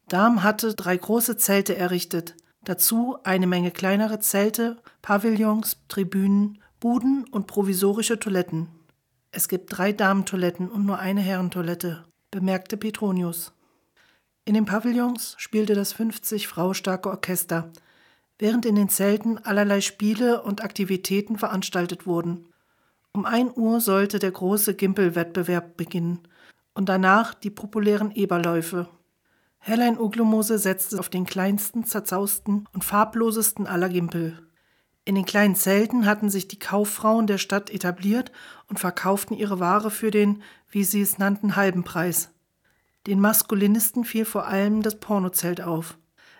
Dam 0.07 0.43
hatte 0.43 0.73
drei 0.73 0.97
große 0.97 1.37
Zelte 1.37 1.75
errichtet, 1.75 2.35
Dazu 2.67 3.17
eine 3.23 3.47
Menge 3.47 3.71
kleinere 3.71 4.19
Zelte, 4.19 4.75
Pavillons, 5.01 5.77
Tribünen, 5.87 6.61
Buden 6.81 7.23
und 7.31 7.47
provisorische 7.47 8.19
Toiletten. 8.19 8.67
Es 9.31 9.47
gibt 9.47 9.77
drei 9.77 9.91
Damentoiletten 9.91 10.69
und 10.69 10.85
nur 10.85 10.99
eine 10.99 11.21
Herrentoilette, 11.21 12.05
bemerkte 12.31 12.77
Petronius. 12.77 13.53
In 14.45 14.53
den 14.53 14.65
Pavillons 14.65 15.35
spielte 15.37 15.75
das 15.75 15.91
50 15.93 16.47
Frau 16.47 16.73
starke 16.73 17.09
Orchester, 17.09 17.71
während 18.39 18.65
in 18.65 18.75
den 18.75 18.89
Zelten 18.89 19.37
allerlei 19.37 19.81
Spiele 19.81 20.41
und 20.41 20.63
Aktivitäten 20.63 21.37
veranstaltet 21.37 22.05
wurden. 22.05 22.47
Um 23.11 23.25
ein 23.25 23.51
Uhr 23.53 23.81
sollte 23.81 24.19
der 24.19 24.31
große 24.31 24.75
Gimpelwettbewerb 24.75 25.75
beginnen 25.75 26.19
und 26.73 26.87
danach 26.87 27.33
die 27.33 27.49
populären 27.49 28.11
Eberläufe. 28.11 28.87
Herrlein 29.59 29.99
Uglumose 29.99 30.59
setzte 30.59 30.99
auf 30.99 31.09
den 31.09 31.25
kleinsten, 31.25 31.83
zerzausten 31.83 32.69
und 32.73 32.85
farblosesten 32.85 33.67
aller 33.67 33.89
Gimpel. 33.89 34.46
In 35.07 35.15
den 35.15 35.23
kleinen 35.23 35.55
Zelten 35.55 36.05
hatten 36.05 36.29
sich 36.29 36.49
die 36.49 36.59
Kauffrauen 36.59 37.27
der 37.27 37.37
Stadt 37.37 37.69
etabliert 37.69 38.33
und 38.67 38.81
verkauften 38.81 39.37
ihre 39.37 39.57
Ware 39.61 39.89
für 39.89 40.11
den, 40.11 40.43
wie 40.69 40.83
sie 40.83 40.99
es 40.99 41.17
nannten, 41.17 41.55
halben 41.55 41.85
Preis. 41.85 42.31
Den 43.05 43.21
Maskulinisten 43.21 44.03
fiel 44.03 44.25
vor 44.25 44.47
allem 44.47 44.81
das 44.81 44.99
Pornozelt 44.99 45.61
auf. 45.61 45.97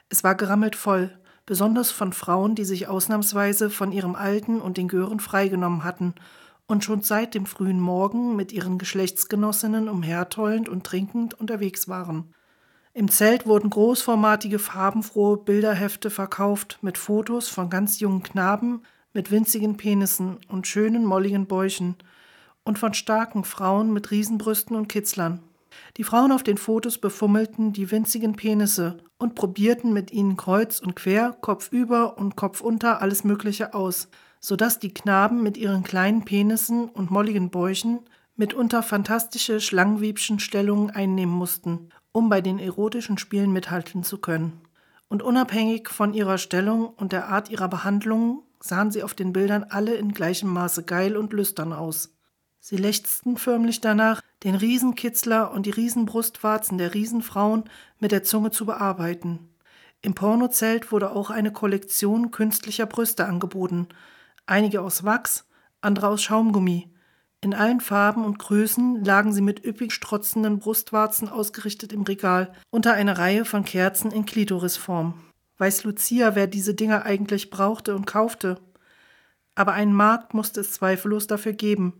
Es 0.10 0.26
war 0.26 0.36
gerammelt 0.36 0.76
voll, 0.76 1.18
besonders 1.46 1.92
von 1.92 2.12
Frauen, 2.12 2.56
die 2.56 2.66
sich 2.66 2.90
ausnahmsweise 2.90 3.70
von 3.70 3.94
ihrem 3.94 4.16
Alten 4.16 4.60
und 4.60 4.76
den 4.76 4.90
Gören 4.90 5.22
freigenommen 5.22 5.86
hatten 5.86 6.14
und 6.68 6.84
schon 6.84 7.04
seit 7.04 7.36
dem 7.36 7.46
frühen 7.46 7.80
Morgen 7.80 8.36
mit 8.36 8.52
ihren 8.52 8.80
Geschlechtsgenossinnen 8.80 9.88
umhertollend 9.88 10.68
und 10.68 10.84
trinkend 10.84 11.40
unterwegs 11.40 11.88
waren. 11.88 12.34
Im 12.98 13.10
Zelt 13.12 13.46
wurden 13.46 13.70
großformatige, 13.70 14.58
farbenfrohe 14.58 15.38
Bilderhefte 15.38 16.10
verkauft 16.10 16.80
mit 16.82 16.98
Fotos 16.98 17.48
von 17.48 17.70
ganz 17.70 18.00
jungen 18.00 18.24
Knaben 18.24 18.82
mit 19.14 19.30
winzigen 19.30 19.78
Penissen 19.78 20.40
und 20.48 20.66
schönen, 20.66 21.06
molligen 21.06 21.46
Bäuchen 21.46 21.96
und 22.64 22.80
von 22.80 22.96
starken 22.96 23.44
Frauen 23.44 23.94
mit 23.94 24.10
Riesenbrüsten 24.10 24.76
und 24.76 24.90
Kitzlern. 24.90 25.44
Die 25.98 26.04
Frauen 26.04 26.32
auf 26.32 26.42
den 26.42 26.58
Fotos 26.58 26.98
befummelten 26.98 27.72
die 27.72 27.92
winzigen 27.92 28.36
Penisse 28.36 28.98
und 29.20 29.36
probierten 29.36 29.94
mit 29.94 30.12
ihnen 30.12 30.36
kreuz 30.36 30.80
und 30.80 30.96
quer, 30.96 31.38
kopfüber 31.40 32.18
und 32.18 32.36
kopfunter 32.36 33.00
alles 33.00 33.24
Mögliche 33.24 33.76
aus, 33.76 34.10
so 34.40 34.56
dass 34.56 34.80
die 34.80 34.92
Knaben 34.92 35.44
mit 35.44 35.56
ihren 35.56 35.84
kleinen 35.84 36.26
Penissen 36.26 36.90
und 36.90 37.12
molligen 37.12 37.52
Bäuchen 37.52 38.00
mitunter 38.36 38.82
fantastische 38.82 39.62
Schlangenwiebchenstellungen 39.62 40.90
einnehmen 40.90 41.34
mussten, 41.34 41.90
um 42.12 42.30
bei 42.30 42.42
den 42.42 42.60
erotischen 42.60 43.18
Spielen 43.18 43.52
mithalten 43.52 44.04
zu 44.04 44.18
können. 44.18 44.62
Und 45.08 45.24
unabhängig 45.24 45.90
von 45.90 46.14
ihrer 46.14 46.38
Stellung 46.38 46.88
und 46.88 47.12
der 47.12 47.30
Art 47.30 47.50
ihrer 47.50 47.70
Behandlung 47.70 48.44
sahen 48.60 48.92
sie 48.92 49.04
auf 49.04 49.14
den 49.14 49.34
Bildern 49.34 49.66
alle 49.70 49.96
in 49.96 50.14
gleichem 50.14 50.50
Maße 50.50 50.84
geil 50.84 51.16
und 51.16 51.34
lüstern 51.34 51.74
aus. 51.74 52.14
Sie 52.60 52.78
lechzten 52.78 53.38
förmlich 53.38 53.80
danach, 53.82 54.22
den 54.44 54.56
Riesenkitzler 54.56 55.52
und 55.52 55.66
die 55.66 55.72
Riesenbrustwarzen 55.72 56.78
der 56.78 56.94
Riesenfrauen 56.94 57.64
mit 58.00 58.12
der 58.12 58.24
Zunge 58.24 58.52
zu 58.52 58.66
bearbeiten. 58.66 59.50
Im 60.02 60.14
Pornozelt 60.14 60.92
wurde 60.92 61.12
auch 61.16 61.30
eine 61.30 61.52
Kollektion 61.52 62.32
künstlicher 62.32 62.86
Brüste 62.86 63.26
angeboten, 63.26 63.88
einige 64.46 64.82
aus 64.82 65.04
Wachs, 65.04 65.48
andere 65.82 66.10
aus 66.10 66.22
Schaumgummi. 66.22 66.94
In 67.42 67.54
allen 67.54 67.82
Farben 67.82 68.26
und 68.26 68.40
Größen 68.40 69.04
lagen 69.04 69.32
sie 69.32 69.42
mit 69.42 69.64
üppig 69.64 69.94
strotzenden 69.94 70.60
Brustwarzen 70.60 71.30
ausgerichtet 71.30 71.94
im 71.94 72.02
Regal, 72.02 72.52
unter 72.72 72.94
einer 72.94 73.18
Reihe 73.18 73.46
von 73.46 73.64
Kerzen 73.64 74.12
in 74.12 74.26
Klitorisform. 74.26 75.14
Weiß 75.60 75.84
Lucia, 75.84 76.36
wer 76.36 76.48
diese 76.48 76.74
Dinger 76.74 77.06
eigentlich 77.06 77.50
brauchte 77.50 77.96
und 77.96 78.08
kaufte. 78.08 78.60
Aber 79.56 79.74
einen 79.74 79.94
Markt 79.94 80.34
musste 80.34 80.62
es 80.62 80.72
zweifellos 80.74 81.28
dafür 81.28 81.54
geben, 81.54 81.94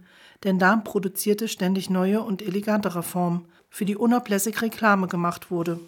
denn 0.44 0.60
Darm 0.60 0.84
produzierte 0.84 1.48
ständig 1.48 1.90
neue 1.90 2.22
und 2.22 2.42
elegantere 2.42 3.04
Formen, 3.04 3.48
für 3.70 3.86
die 3.86 3.96
unablässig 3.96 4.62
Reklame 4.62 5.08
gemacht 5.08 5.52
wurde. 5.52 5.80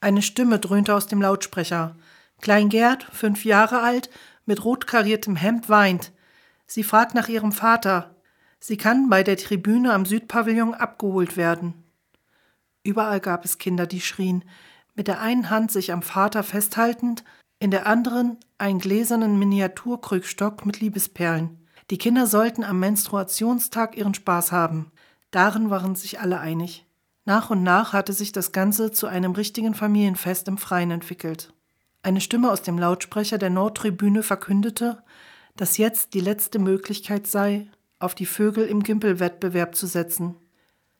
Eine 0.00 0.22
Stimme 0.22 0.58
dröhnte 0.58 0.94
aus 0.94 1.06
dem 1.06 1.22
Lautsprecher. 1.22 1.96
Klein 2.40 2.68
Gerd, 2.68 3.04
fünf 3.04 3.44
Jahre 3.44 3.80
alt, 3.80 4.10
mit 4.44 4.64
rot 4.64 4.86
kariertem 4.86 5.36
Hemd, 5.36 5.68
weint. 5.68 6.12
Sie 6.66 6.82
fragt 6.82 7.14
nach 7.14 7.28
ihrem 7.28 7.52
Vater. 7.52 8.13
Sie 8.66 8.78
kann 8.78 9.10
bei 9.10 9.22
der 9.22 9.36
Tribüne 9.36 9.92
am 9.92 10.06
Südpavillon 10.06 10.72
abgeholt 10.72 11.36
werden. 11.36 11.84
Überall 12.82 13.20
gab 13.20 13.44
es 13.44 13.58
Kinder, 13.58 13.86
die 13.86 14.00
schrien, 14.00 14.42
mit 14.94 15.06
der 15.06 15.20
einen 15.20 15.50
Hand 15.50 15.70
sich 15.70 15.92
am 15.92 16.00
Vater 16.00 16.42
festhaltend, 16.42 17.24
in 17.58 17.70
der 17.70 17.86
anderen 17.86 18.38
einen 18.56 18.78
gläsernen 18.78 19.38
Miniaturkrückstock 19.38 20.64
mit 20.64 20.80
Liebesperlen. 20.80 21.68
Die 21.90 21.98
Kinder 21.98 22.26
sollten 22.26 22.64
am 22.64 22.80
Menstruationstag 22.80 23.98
ihren 23.98 24.14
Spaß 24.14 24.50
haben. 24.50 24.92
Darin 25.30 25.68
waren 25.68 25.94
sich 25.94 26.20
alle 26.20 26.40
einig. 26.40 26.86
Nach 27.26 27.50
und 27.50 27.64
nach 27.64 27.92
hatte 27.92 28.14
sich 28.14 28.32
das 28.32 28.52
Ganze 28.52 28.92
zu 28.92 29.06
einem 29.06 29.32
richtigen 29.32 29.74
Familienfest 29.74 30.48
im 30.48 30.56
Freien 30.56 30.90
entwickelt. 30.90 31.52
Eine 32.02 32.22
Stimme 32.22 32.50
aus 32.50 32.62
dem 32.62 32.78
Lautsprecher 32.78 33.36
der 33.36 33.50
Nordtribüne 33.50 34.22
verkündete, 34.22 35.02
dass 35.54 35.76
jetzt 35.76 36.14
die 36.14 36.20
letzte 36.20 36.58
Möglichkeit 36.58 37.26
sei, 37.26 37.68
auf 38.04 38.14
die 38.14 38.26
Vögel 38.26 38.66
im 38.66 38.82
Gimpelwettbewerb 38.82 39.74
zu 39.74 39.86
setzen. 39.86 40.36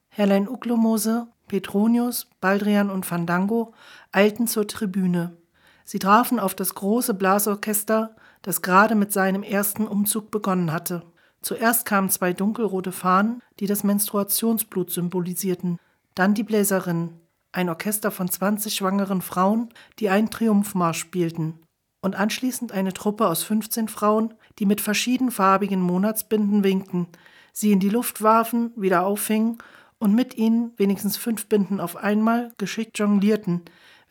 Herrlein 0.09 0.49
Uklomose, 0.49 1.29
Petronius, 1.49 2.29
Baldrian 2.41 2.91
und 2.91 3.05
Fandango 3.07 3.75
eilten 4.11 4.47
zur 4.47 4.67
Tribüne. 4.67 5.37
Sie 5.85 5.99
trafen 5.99 6.41
auf 6.41 6.55
das 6.55 6.75
große 6.75 7.15
Blasorchester, 7.15 8.17
das 8.43 8.63
gerade 8.63 8.95
mit 8.95 9.13
seinem 9.13 9.43
ersten 9.43 9.87
Umzug 9.87 10.31
begonnen 10.31 10.73
hatte. 10.73 11.03
Zuerst 11.43 11.85
kamen 11.85 12.09
zwei 12.09 12.33
dunkelrote 12.33 12.93
Fahnen, 12.93 13.43
die 13.61 13.67
das 13.67 13.85
Menstruationsblut 13.85 14.91
symbolisierten, 14.91 15.79
dann 16.15 16.33
die 16.33 16.43
Bläserinnen, 16.43 17.21
ein 17.53 17.69
Orchester 17.69 18.11
von 18.11 18.29
20 18.29 18.75
schwangeren 18.75 19.21
Frauen, 19.21 19.69
die 19.99 20.09
einen 20.09 20.31
Triumphmarsch 20.31 20.99
spielten, 20.99 21.61
und 22.05 22.17
anschließend 22.17 22.71
eine 22.71 22.93
Truppe 22.93 23.27
aus 23.27 23.43
15 23.45 23.89
Frauen, 23.89 24.35
die 24.59 24.67
mit 24.67 24.83
verschiedenfarbigen 24.83 25.81
Monatsbinden 25.81 26.63
winkten, 26.63 27.09
sie 27.55 27.73
in 27.73 27.81
die 27.81 27.89
Luft 27.89 28.21
warfen, 28.21 28.73
wieder 28.77 29.07
auffingen 29.07 29.57
und 29.99 30.15
mit 30.15 30.37
ihnen 30.37 30.73
wenigstens 30.77 31.17
fünf 31.17 31.47
Binden 31.47 31.81
auf 31.81 31.97
einmal 31.97 32.53
geschickt 32.59 32.99
jonglierten, 32.99 33.63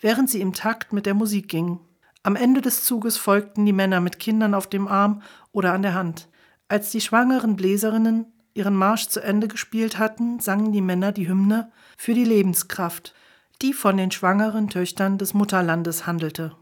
während 0.02 0.28
sie 0.28 0.42
im 0.42 0.54
Takt 0.54 0.92
mit 0.92 1.06
der 1.06 1.14
Musik 1.14 1.50
gingen. 1.50 1.80
Am 2.24 2.36
Ende 2.36 2.62
des 2.62 2.84
Zuges 2.84 3.18
folgten 3.18 3.64
die 3.64 3.74
Männer 3.74 4.00
mit 4.00 4.18
Kindern 4.18 4.56
auf 4.56 4.66
dem 4.66 4.88
Arm 4.88 5.22
oder 5.52 5.72
an 5.74 5.84
der 5.84 5.94
Hand. 5.94 6.30
Als 6.68 6.90
die 6.90 7.02
schwangeren 7.02 7.56
Bläserinnen 7.56 8.26
ihren 8.56 8.76
Marsch 8.76 9.08
zu 9.10 9.20
Ende 9.20 9.48
gespielt 9.48 10.00
hatten, 10.00 10.40
sangen 10.40 10.72
die 10.72 10.82
Männer 10.82 11.12
die 11.12 11.28
Hymne 11.28 11.72
für 11.96 12.16
die 12.16 12.26
Lebenskraft, 12.26 13.14
die 13.62 13.72
von 13.72 13.98
den 13.98 14.10
schwangeren 14.10 14.70
Töchtern 14.70 15.20
des 15.20 15.36
Mutterlandes 15.36 16.08
handelte. 16.08 16.56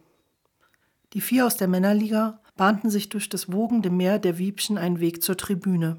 Die 1.13 1.21
vier 1.21 1.45
aus 1.45 1.57
der 1.57 1.67
Männerliga 1.67 2.41
bahnten 2.55 2.89
sich 2.89 3.09
durch 3.09 3.27
das 3.27 3.51
wogende 3.51 3.89
Meer 3.89 4.19
der 4.19 4.37
Wiebchen 4.37 4.77
einen 4.77 4.99
Weg 4.99 5.21
zur 5.21 5.37
Tribüne. 5.37 5.97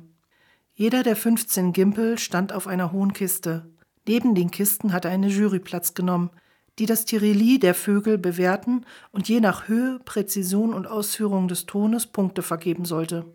Jeder 0.75 1.03
der 1.03 1.17
15 1.17 1.73
Gimpel 1.73 2.19
stand 2.19 2.53
auf 2.53 2.67
einer 2.67 2.93
hohen 2.93 3.13
Kiste. 3.13 3.71
Neben 4.07 4.35
den 4.35 4.51
Kisten 4.51 4.93
hatte 4.93 5.09
eine 5.09 5.29
Jury 5.29 5.61
Platz 5.61 5.95
genommen, 5.95 6.31
die 6.79 6.87
das 6.87 7.05
Tirili 7.05 7.59
der 7.59 7.75
Vögel 7.75 8.17
bewerten 8.17 8.87
und 9.11 9.29
je 9.29 9.41
nach 9.41 9.69
Höhe, 9.69 10.01
Präzision 10.05 10.73
und 10.73 10.87
Ausführung 10.87 11.47
des 11.47 11.67
Tones 11.67 12.07
Punkte 12.07 12.43
vergeben 12.43 12.87
sollte. 12.87 13.27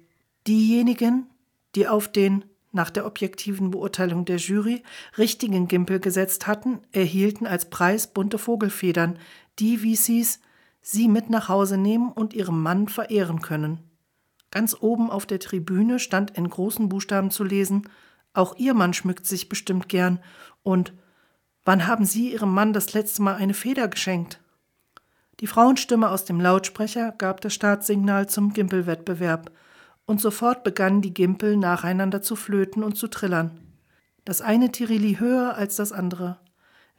Diejenigen, 0.47 1.27
die 1.75 1.87
auf 1.87 2.11
den 2.11 2.45
nach 2.71 2.89
der 2.89 3.05
objektiven 3.05 3.71
Beurteilung 3.71 4.25
der 4.25 4.37
Jury 4.37 4.83
richtigen 5.17 5.67
Gimpel 5.67 5.99
gesetzt 5.99 6.47
hatten, 6.47 6.79
erhielten 6.91 7.45
als 7.45 7.69
Preis 7.69 8.07
bunte 8.07 8.37
Vogelfedern, 8.37 9.19
die, 9.59 9.83
wie 9.83 9.93
es 9.93 10.05
hieß, 10.05 10.39
sie 10.89 11.09
mit 11.09 11.29
nach 11.29 11.49
Hause 11.49 11.77
nehmen 11.77 12.11
und 12.11 12.33
ihrem 12.33 12.61
Mann 12.61 12.87
verehren 12.87 13.41
können. 13.41 13.79
Ganz 14.51 14.75
oben 14.79 15.09
auf 15.09 15.25
der 15.25 15.39
Tribüne 15.39 15.99
stand 15.99 16.31
in 16.37 16.49
großen 16.49 16.87
Buchstaben 16.87 17.29
zu 17.29 17.43
lesen, 17.43 17.89
auch 18.33 18.55
ihr 18.55 18.73
Mann 18.73 18.93
schmückt 18.93 19.25
sich 19.25 19.49
bestimmt 19.49 19.89
gern 19.89 20.19
und 20.63 20.93
Wann 21.65 21.85
haben 21.85 22.05
Sie 22.05 22.31
Ihrem 22.31 22.53
Mann 22.53 22.71
das 22.71 22.93
letzte 22.93 23.21
Mal 23.21 23.35
eine 23.35 23.53
Feder 23.53 23.89
geschenkt? 23.89 24.39
Die 25.41 25.47
Frauenstimme 25.47 26.09
aus 26.09 26.23
dem 26.23 26.39
Lautsprecher 26.39 27.11
gab 27.17 27.41
das 27.41 27.53
Startsignal 27.53 28.29
zum 28.29 28.53
Gimpelwettbewerb, 28.53 29.51
und 30.05 30.21
sofort 30.21 30.63
begannen 30.63 31.01
die 31.01 31.13
Gimpel 31.13 31.57
nacheinander 31.57 32.21
zu 32.21 32.37
flöten 32.37 32.83
und 32.83 32.95
zu 32.95 33.09
trillern. 33.09 33.59
Das 34.23 34.39
eine 34.39 34.71
Tirili 34.71 35.17
höher 35.19 35.55
als 35.55 35.75
das 35.75 35.91
andere, 35.91 36.39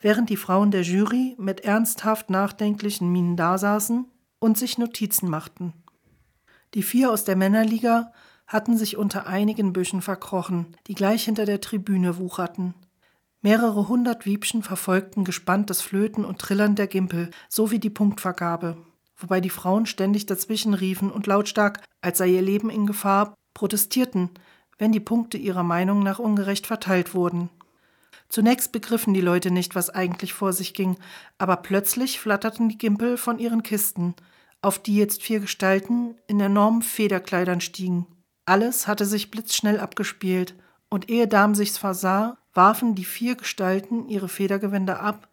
während 0.01 0.31
die 0.31 0.37
Frauen 0.37 0.71
der 0.71 0.83
Jury 0.83 1.35
mit 1.39 1.61
ernsthaft 1.61 2.31
nachdenklichen 2.31 3.11
Mienen 3.11 3.37
dasaßen 3.37 4.07
und 4.39 4.59
sich 4.59 4.79
Notizen 4.79 5.29
machten. 5.29 5.73
Die 6.75 6.83
vier 6.83 7.11
aus 7.11 7.25
der 7.25 7.37
Männerliga 7.37 8.13
hatten 8.47 8.77
sich 8.77 8.97
unter 8.97 9.27
einigen 9.27 9.73
Büschen 9.73 10.01
verkrochen, 10.01 10.77
die 10.87 10.95
gleich 10.95 11.25
hinter 11.25 11.45
der 11.45 11.61
Tribüne 11.61 12.19
wucherten. 12.19 12.75
Mehrere 13.41 13.89
hundert 13.89 14.27
Wiebchen 14.27 14.63
verfolgten 14.63 15.25
gespannt 15.25 15.71
das 15.71 15.81
Flöten 15.81 16.25
und 16.25 16.39
Trillern 16.39 16.75
der 16.75 16.89
Gimpel 16.89 17.31
sowie 17.49 17.79
die 17.79 17.91
Punktvergabe, 17.91 18.79
wobei 19.17 19.41
die 19.41 19.51
Frauen 19.51 19.87
ständig 19.87 20.27
dazwischen 20.27 20.75
riefen 20.75 21.11
und 21.11 21.27
lautstark, 21.27 21.83
als 22.01 22.19
sei 22.19 22.29
ihr 22.29 22.43
Leben 22.43 22.71
in 22.71 22.87
Gefahr, 22.87 23.35
protestierten, 23.55 24.31
wenn 24.79 24.93
die 24.93 25.01
Punkte 25.01 25.39
ihrer 25.39 25.63
Meinung 25.63 26.03
nach 26.03 26.19
ungerecht 26.19 26.67
verteilt 26.67 27.15
wurden. 27.15 27.51
Zunächst 28.29 28.73
begriffen 28.73 29.15
die 29.15 29.21
Leute 29.21 29.51
nicht, 29.51 29.75
was 29.75 29.91
eigentlich 29.91 30.35
vor 30.35 30.53
sich 30.53 30.75
ging, 30.75 30.97
aber 31.39 31.57
plötzlich 31.57 32.21
flatterten 32.21 32.69
die 32.69 32.79
Gimpel 32.79 33.17
von 33.17 33.39
ihren 33.39 33.63
Kisten, 33.63 34.15
auf 34.61 34.79
die 34.79 34.97
jetzt 34.97 35.23
vier 35.23 35.41
Gestalten 35.41 36.15
in 36.27 36.39
enormen 36.41 36.83
Federkleidern 36.83 37.61
stiegen. 37.61 38.07
Alles 38.45 38.87
hatte 38.87 39.07
sich 39.07 39.31
blitzschnell 39.31 39.81
abgespielt, 39.81 40.55
und 40.91 41.11
ehe 41.11 41.29
Dam 41.29 41.55
sich's 41.55 41.79
versah, 41.79 42.39
warfen 42.55 42.95
die 42.95 43.05
vier 43.05 43.37
Gestalten 43.37 44.09
ihre 44.09 44.29
Federgewänder 44.29 45.01
ab, 45.01 45.29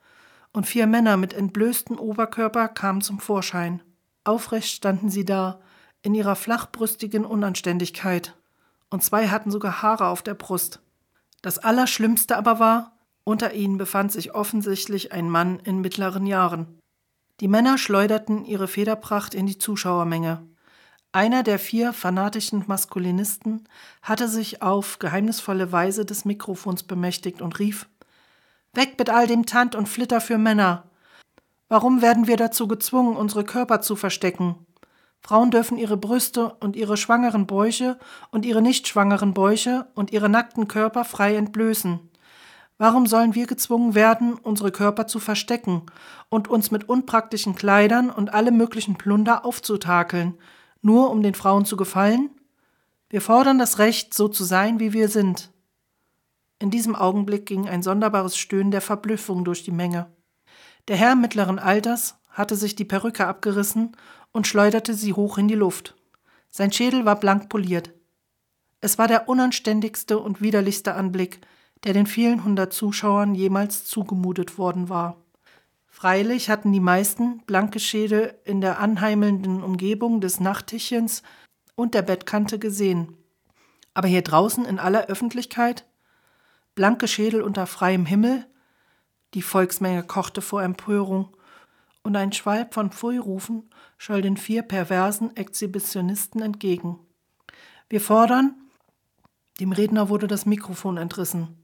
und 0.54 0.66
vier 0.66 0.88
Männer 0.88 1.18
mit 1.18 1.34
entblößtem 1.34 2.00
Oberkörper 2.00 2.70
kamen 2.70 3.02
zum 3.02 3.20
Vorschein. 3.20 3.82
Aufrecht 4.24 4.70
standen 4.70 5.10
sie 5.10 5.26
da, 5.26 5.60
in 6.02 6.16
ihrer 6.16 6.36
flachbrüstigen 6.36 7.26
Unanständigkeit, 7.26 8.36
und 8.90 9.04
zwei 9.04 9.28
hatten 9.28 9.52
sogar 9.52 9.82
Haare 9.82 10.08
auf 10.08 10.22
der 10.22 10.36
Brust. 10.36 10.80
Das 11.46 11.60
Allerschlimmste 11.60 12.38
aber 12.38 12.58
war, 12.58 12.98
Unter 13.24 13.54
ihnen 13.54 13.78
befand 13.78 14.12
sich 14.12 14.34
offensichtlich 14.34 15.12
ein 15.12 15.30
Mann 15.30 15.60
in 15.60 15.80
mittleren 15.80 16.26
Jahren. 16.26 16.80
Die 17.40 17.48
Männer 17.48 17.78
schleuderten 17.78 18.46
ihre 18.46 18.68
Federpracht 18.68 19.36
in 19.36 19.46
die 19.46 19.60
Zuschauermenge. 19.60 20.42
Einer 21.12 21.44
der 21.44 21.60
vier 21.60 21.94
fanatischen 21.94 22.64
Maskulinisten 22.66 23.70
hatte 24.02 24.28
sich 24.28 24.64
auf 24.64 24.98
geheimnisvolle 24.98 25.72
Weise 25.72 26.04
des 26.04 26.26
Mikrofons 26.26 26.82
bemächtigt 26.82 27.44
und 27.44 27.60
rief 27.60 27.88
Weg 28.74 28.98
mit 28.98 29.12
all 29.12 29.28
dem 29.28 29.46
Tant 29.46 29.76
und 29.76 29.88
Flitter 29.88 30.22
für 30.22 30.40
Männer. 30.40 30.90
Warum 31.68 32.02
werden 32.02 32.26
wir 32.26 32.38
dazu 32.38 32.68
gezwungen, 32.68 33.16
unsere 33.16 33.44
Körper 33.44 33.82
zu 33.82 33.96
verstecken? 33.96 34.65
Frauen 35.26 35.50
dürfen 35.50 35.80
ihre 35.80 35.98
Brüste 35.98 36.54
und 36.60 36.76
ihre 36.76 36.98
schwangeren 36.98 37.48
Bäuche 37.48 37.98
und 38.30 38.46
ihre 38.46 38.62
nicht 38.62 38.88
schwangeren 38.88 39.34
Bäuche 39.34 39.88
und 39.96 40.12
ihre 40.12 40.30
nackten 40.30 40.68
Körper 40.68 41.04
frei 41.04 41.36
entblößen. 41.36 42.00
Warum 42.78 43.08
sollen 43.08 43.34
wir 43.34 43.48
gezwungen 43.48 43.96
werden, 43.96 44.36
unsere 44.36 44.72
Körper 44.72 45.08
zu 45.08 45.20
verstecken 45.20 45.82
und 46.30 46.48
uns 46.48 46.70
mit 46.70 46.88
unpraktischen 46.88 47.56
Kleidern 47.56 48.12
und 48.12 48.36
allem 48.36 48.56
möglichen 48.56 49.00
Plunder 49.00 49.46
aufzutakeln, 49.46 50.38
nur 50.84 51.10
um 51.10 51.24
den 51.24 51.34
Frauen 51.34 51.66
zu 51.66 51.76
gefallen? 51.76 52.30
Wir 53.10 53.22
fordern 53.22 53.58
das 53.58 53.80
Recht, 53.80 54.14
so 54.14 54.28
zu 54.28 54.44
sein, 54.44 54.80
wie 54.80 54.94
wir 54.94 55.10
sind. 55.10 55.52
In 56.60 56.70
diesem 56.70 56.96
Augenblick 56.96 57.48
ging 57.48 57.68
ein 57.68 57.82
sonderbares 57.82 58.38
Stöhnen 58.38 58.70
der 58.70 58.82
Verblüffung 58.82 59.44
durch 59.44 59.64
die 59.64 59.72
Menge. 59.72 60.06
Der 60.88 60.98
Herr 60.98 61.16
mittleren 61.16 61.58
Alters 61.58 62.20
hatte 62.36 62.56
sich 62.56 62.76
die 62.76 62.86
Perücke 62.86 63.26
abgerissen 63.26 63.96
und 64.32 64.46
schleuderte 64.46 64.94
sie 64.94 65.14
hoch 65.14 65.38
in 65.38 65.48
die 65.48 65.56
Luft. 65.56 65.96
Sein 66.50 66.72
Schädel 66.72 67.06
war 67.06 67.20
blank 67.20 67.50
poliert. 67.50 67.92
Es 68.82 68.98
war 68.98 69.08
der 69.08 69.28
unanständigste 69.30 70.20
und 70.20 70.42
widerlichste 70.42 70.94
Anblick, 70.94 71.40
der 71.86 71.94
den 71.94 72.06
vielen 72.06 72.44
hundert 72.44 72.74
Zuschauern 72.74 73.34
jemals 73.34 73.86
zugemutet 73.86 74.58
worden 74.58 74.90
war. 74.90 75.18
Freilich 75.88 76.50
hatten 76.50 76.74
die 76.74 76.82
meisten 76.82 77.40
blanke 77.46 77.80
Schädel 77.80 78.38
in 78.44 78.60
der 78.60 78.80
anheimelnden 78.80 79.64
Umgebung 79.64 80.20
des 80.20 80.42
Nachttischchens 80.42 81.24
und 81.76 81.94
der 81.94 82.02
Bettkante 82.02 82.60
gesehen. 82.60 83.16
Aber 83.94 84.10
hier 84.10 84.22
draußen 84.22 84.66
in 84.66 84.78
aller 84.78 85.06
Öffentlichkeit? 85.06 85.86
Blanke 86.76 87.08
Schädel 87.08 87.42
unter 87.42 87.66
freiem 87.66 88.06
Himmel? 88.06 88.46
Die 89.34 89.42
Volksmenge 89.42 90.04
kochte 90.04 90.42
vor 90.42 90.62
Empörung 90.62 91.35
und 92.06 92.16
ein 92.16 92.32
Schwalb 92.32 92.74
von 92.74 92.92
Pfui-Rufen 92.92 93.70
scholl 93.98 94.22
den 94.22 94.38
vier 94.38 94.62
perversen 94.62 95.36
Exhibitionisten 95.36 96.42
entgegen. 96.42 97.00
Wir 97.90 98.00
fordern, 98.00 98.54
dem 99.60 99.72
Redner 99.72 100.08
wurde 100.10 100.28
das 100.28 100.46
Mikrofon 100.46 100.98
entrissen. 100.98 101.64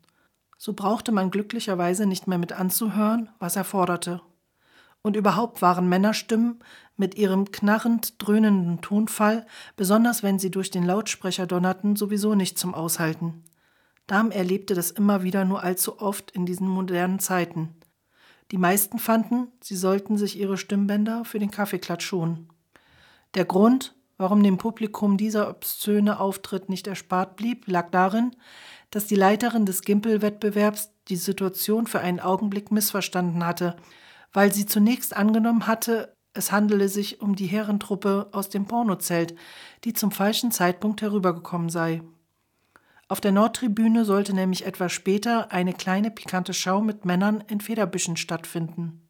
So 0.58 0.74
brauchte 0.74 1.12
man 1.12 1.32
glücklicherweise 1.32 2.06
nicht 2.06 2.28
mehr 2.28 2.38
mit 2.38 2.54
anzuhören, 2.54 3.30
was 3.40 3.56
er 3.56 3.64
forderte. 3.64 4.22
Und 5.04 5.16
überhaupt 5.16 5.62
waren 5.62 5.90
Männerstimmen 5.90 6.60
mit 6.98 7.16
ihrem 7.16 7.52
knarrend 7.52 8.16
dröhnenden 8.18 8.82
Tonfall, 8.82 9.46
besonders 9.76 10.22
wenn 10.24 10.40
sie 10.40 10.52
durch 10.52 10.70
den 10.72 10.86
Lautsprecher 10.86 11.48
donnerten, 11.48 11.96
sowieso 11.96 12.36
nicht 12.36 12.58
zum 12.58 12.74
Aushalten. 12.74 13.44
Dam 14.08 14.32
erlebte 14.32 14.74
das 14.74 14.92
immer 14.92 15.24
wieder 15.24 15.46
nur 15.46 15.64
allzu 15.64 16.00
oft 16.00 16.32
in 16.32 16.46
diesen 16.46 16.68
modernen 16.68 17.20
Zeiten. 17.20 17.76
Die 18.52 18.58
meisten 18.58 19.00
fanden, 19.00 19.48
sie 19.62 19.78
sollten 19.78 20.18
sich 20.18 20.38
ihre 20.38 20.58
Stimmbänder 20.58 21.24
für 21.24 21.40
den 21.40 21.52
Kaffeeklatsch 21.52 22.06
schonen. 22.06 22.50
Der 23.34 23.46
Grund, 23.46 23.96
warum 24.18 24.44
dem 24.44 24.58
Publikum 24.58 25.16
dieser 25.18 25.50
obszöne 25.50 26.20
Auftritt 26.20 26.68
nicht 26.68 26.86
erspart 26.86 27.38
blieb, 27.38 27.68
lag 27.68 27.90
darin, 27.92 28.36
dass 28.90 29.08
die 29.08 29.16
Leiterin 29.16 29.66
des 29.66 29.84
Gimpel-Wettbewerbs 29.84 30.92
die 31.08 31.16
Situation 31.16 31.88
für 31.88 32.02
einen 32.02 32.20
Augenblick 32.20 32.72
missverstanden 32.72 33.46
hatte, 33.46 33.78
weil 34.34 34.54
sie 34.54 34.66
zunächst 34.66 35.16
angenommen 35.16 35.66
hatte, 35.66 36.14
es 36.34 36.52
handele 36.52 36.90
sich 36.90 37.22
um 37.22 37.36
die 37.36 37.48
Herrentruppe 37.48 38.30
aus 38.32 38.50
dem 38.50 38.66
Pornozelt, 38.66 39.36
die 39.84 39.94
zum 39.94 40.12
falschen 40.12 40.52
Zeitpunkt 40.52 41.02
herübergekommen 41.02 41.70
sei. 41.70 42.02
Auf 43.12 43.20
der 43.20 43.34
Nordtribüne 43.34 44.06
sollte 44.06 44.34
nämlich 44.34 44.66
etwas 44.66 44.94
später 44.94 45.52
eine 45.52 45.74
kleine 45.74 46.12
pikante 46.12 46.54
Schau 46.54 46.80
mit 46.80 47.04
Männern 47.04 47.44
in 47.50 47.60
Federbüschen 47.60 48.16
stattfinden. 48.16 49.02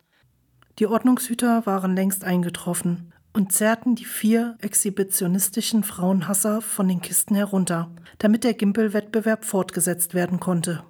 Die 0.79 0.87
Ordnungshüter 0.87 1.67
waren 1.67 1.95
längst 1.95 2.23
eingetroffen 2.23 3.13
und 3.31 3.51
zerrten 3.51 3.93
die 3.93 4.05
vier 4.05 4.57
exhibitionistischen 4.59 5.83
Frauenhasser 5.83 6.61
von 6.63 6.87
den 6.87 7.01
Kisten 7.01 7.35
herunter, 7.35 7.91
damit 8.17 8.43
der 8.43 8.55
Gimpelwettbewerb 8.55 9.45
fortgesetzt 9.45 10.15
werden 10.15 10.39
konnte. 10.39 10.81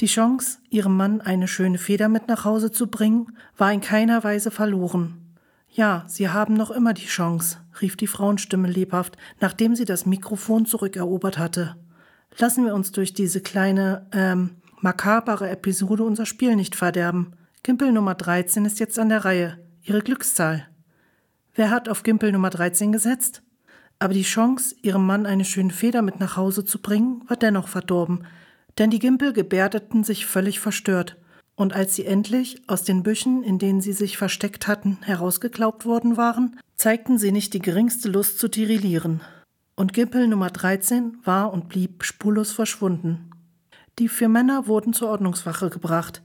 Die 0.00 0.04
Chance, 0.04 0.58
ihrem 0.68 0.94
Mann 0.94 1.22
eine 1.22 1.48
schöne 1.48 1.78
Feder 1.78 2.10
mit 2.10 2.28
nach 2.28 2.44
Hause 2.44 2.70
zu 2.70 2.88
bringen, 2.88 3.34
war 3.56 3.72
in 3.72 3.80
keiner 3.80 4.24
Weise 4.24 4.50
verloren. 4.50 5.38
Ja, 5.70 6.04
Sie 6.06 6.28
haben 6.28 6.52
noch 6.52 6.70
immer 6.70 6.92
die 6.92 7.06
Chance, 7.06 7.56
rief 7.80 7.96
die 7.96 8.06
Frauenstimme 8.06 8.68
lebhaft, 8.68 9.16
nachdem 9.40 9.74
sie 9.74 9.86
das 9.86 10.04
Mikrofon 10.04 10.66
zurückerobert 10.66 11.38
hatte. 11.38 11.76
Lassen 12.38 12.64
wir 12.64 12.74
uns 12.74 12.92
durch 12.92 13.12
diese 13.12 13.40
kleine, 13.40 14.06
ähm, 14.12 14.56
makabere 14.80 15.48
Episode 15.50 16.02
unser 16.04 16.26
Spiel 16.26 16.56
nicht 16.56 16.74
verderben. 16.74 17.34
Gimpel 17.62 17.92
Nummer 17.92 18.14
13 18.14 18.64
ist 18.64 18.80
jetzt 18.80 18.98
an 18.98 19.10
der 19.10 19.24
Reihe. 19.24 19.58
Ihre 19.82 20.00
Glückszahl. 20.00 20.66
Wer 21.54 21.70
hat 21.70 21.88
auf 21.88 22.02
Gimpel 22.02 22.32
Nummer 22.32 22.50
13 22.50 22.90
gesetzt? 22.90 23.42
Aber 23.98 24.14
die 24.14 24.22
Chance, 24.22 24.74
ihrem 24.82 25.06
Mann 25.06 25.26
eine 25.26 25.44
schöne 25.44 25.72
Feder 25.72 26.02
mit 26.02 26.18
nach 26.18 26.36
Hause 26.36 26.64
zu 26.64 26.80
bringen, 26.80 27.22
war 27.28 27.36
dennoch 27.36 27.68
verdorben, 27.68 28.26
denn 28.78 28.90
die 28.90 28.98
Gimpel 28.98 29.32
gebärdeten 29.32 30.02
sich 30.02 30.26
völlig 30.26 30.58
verstört. 30.58 31.18
Und 31.54 31.74
als 31.74 31.94
sie 31.94 32.06
endlich 32.06 32.62
aus 32.66 32.82
den 32.82 33.02
Büschen, 33.02 33.44
in 33.44 33.58
denen 33.58 33.80
sie 33.80 33.92
sich 33.92 34.16
versteckt 34.16 34.66
hatten, 34.66 34.98
herausgeklaubt 35.02 35.84
worden 35.84 36.16
waren, 36.16 36.58
zeigten 36.74 37.18
sie 37.18 37.30
nicht 37.30 37.52
die 37.54 37.60
geringste 37.60 38.08
Lust 38.08 38.38
zu 38.38 38.48
tirillieren 38.48 39.20
und 39.74 39.92
Gimpel 39.92 40.28
Nummer 40.28 40.50
13 40.50 41.18
war 41.24 41.52
und 41.52 41.68
blieb 41.68 42.04
spurlos 42.04 42.52
verschwunden. 42.52 43.30
Die 43.98 44.08
vier 44.08 44.28
Männer 44.28 44.66
wurden 44.66 44.92
zur 44.92 45.08
Ordnungswache 45.08 45.70
gebracht, 45.70 46.22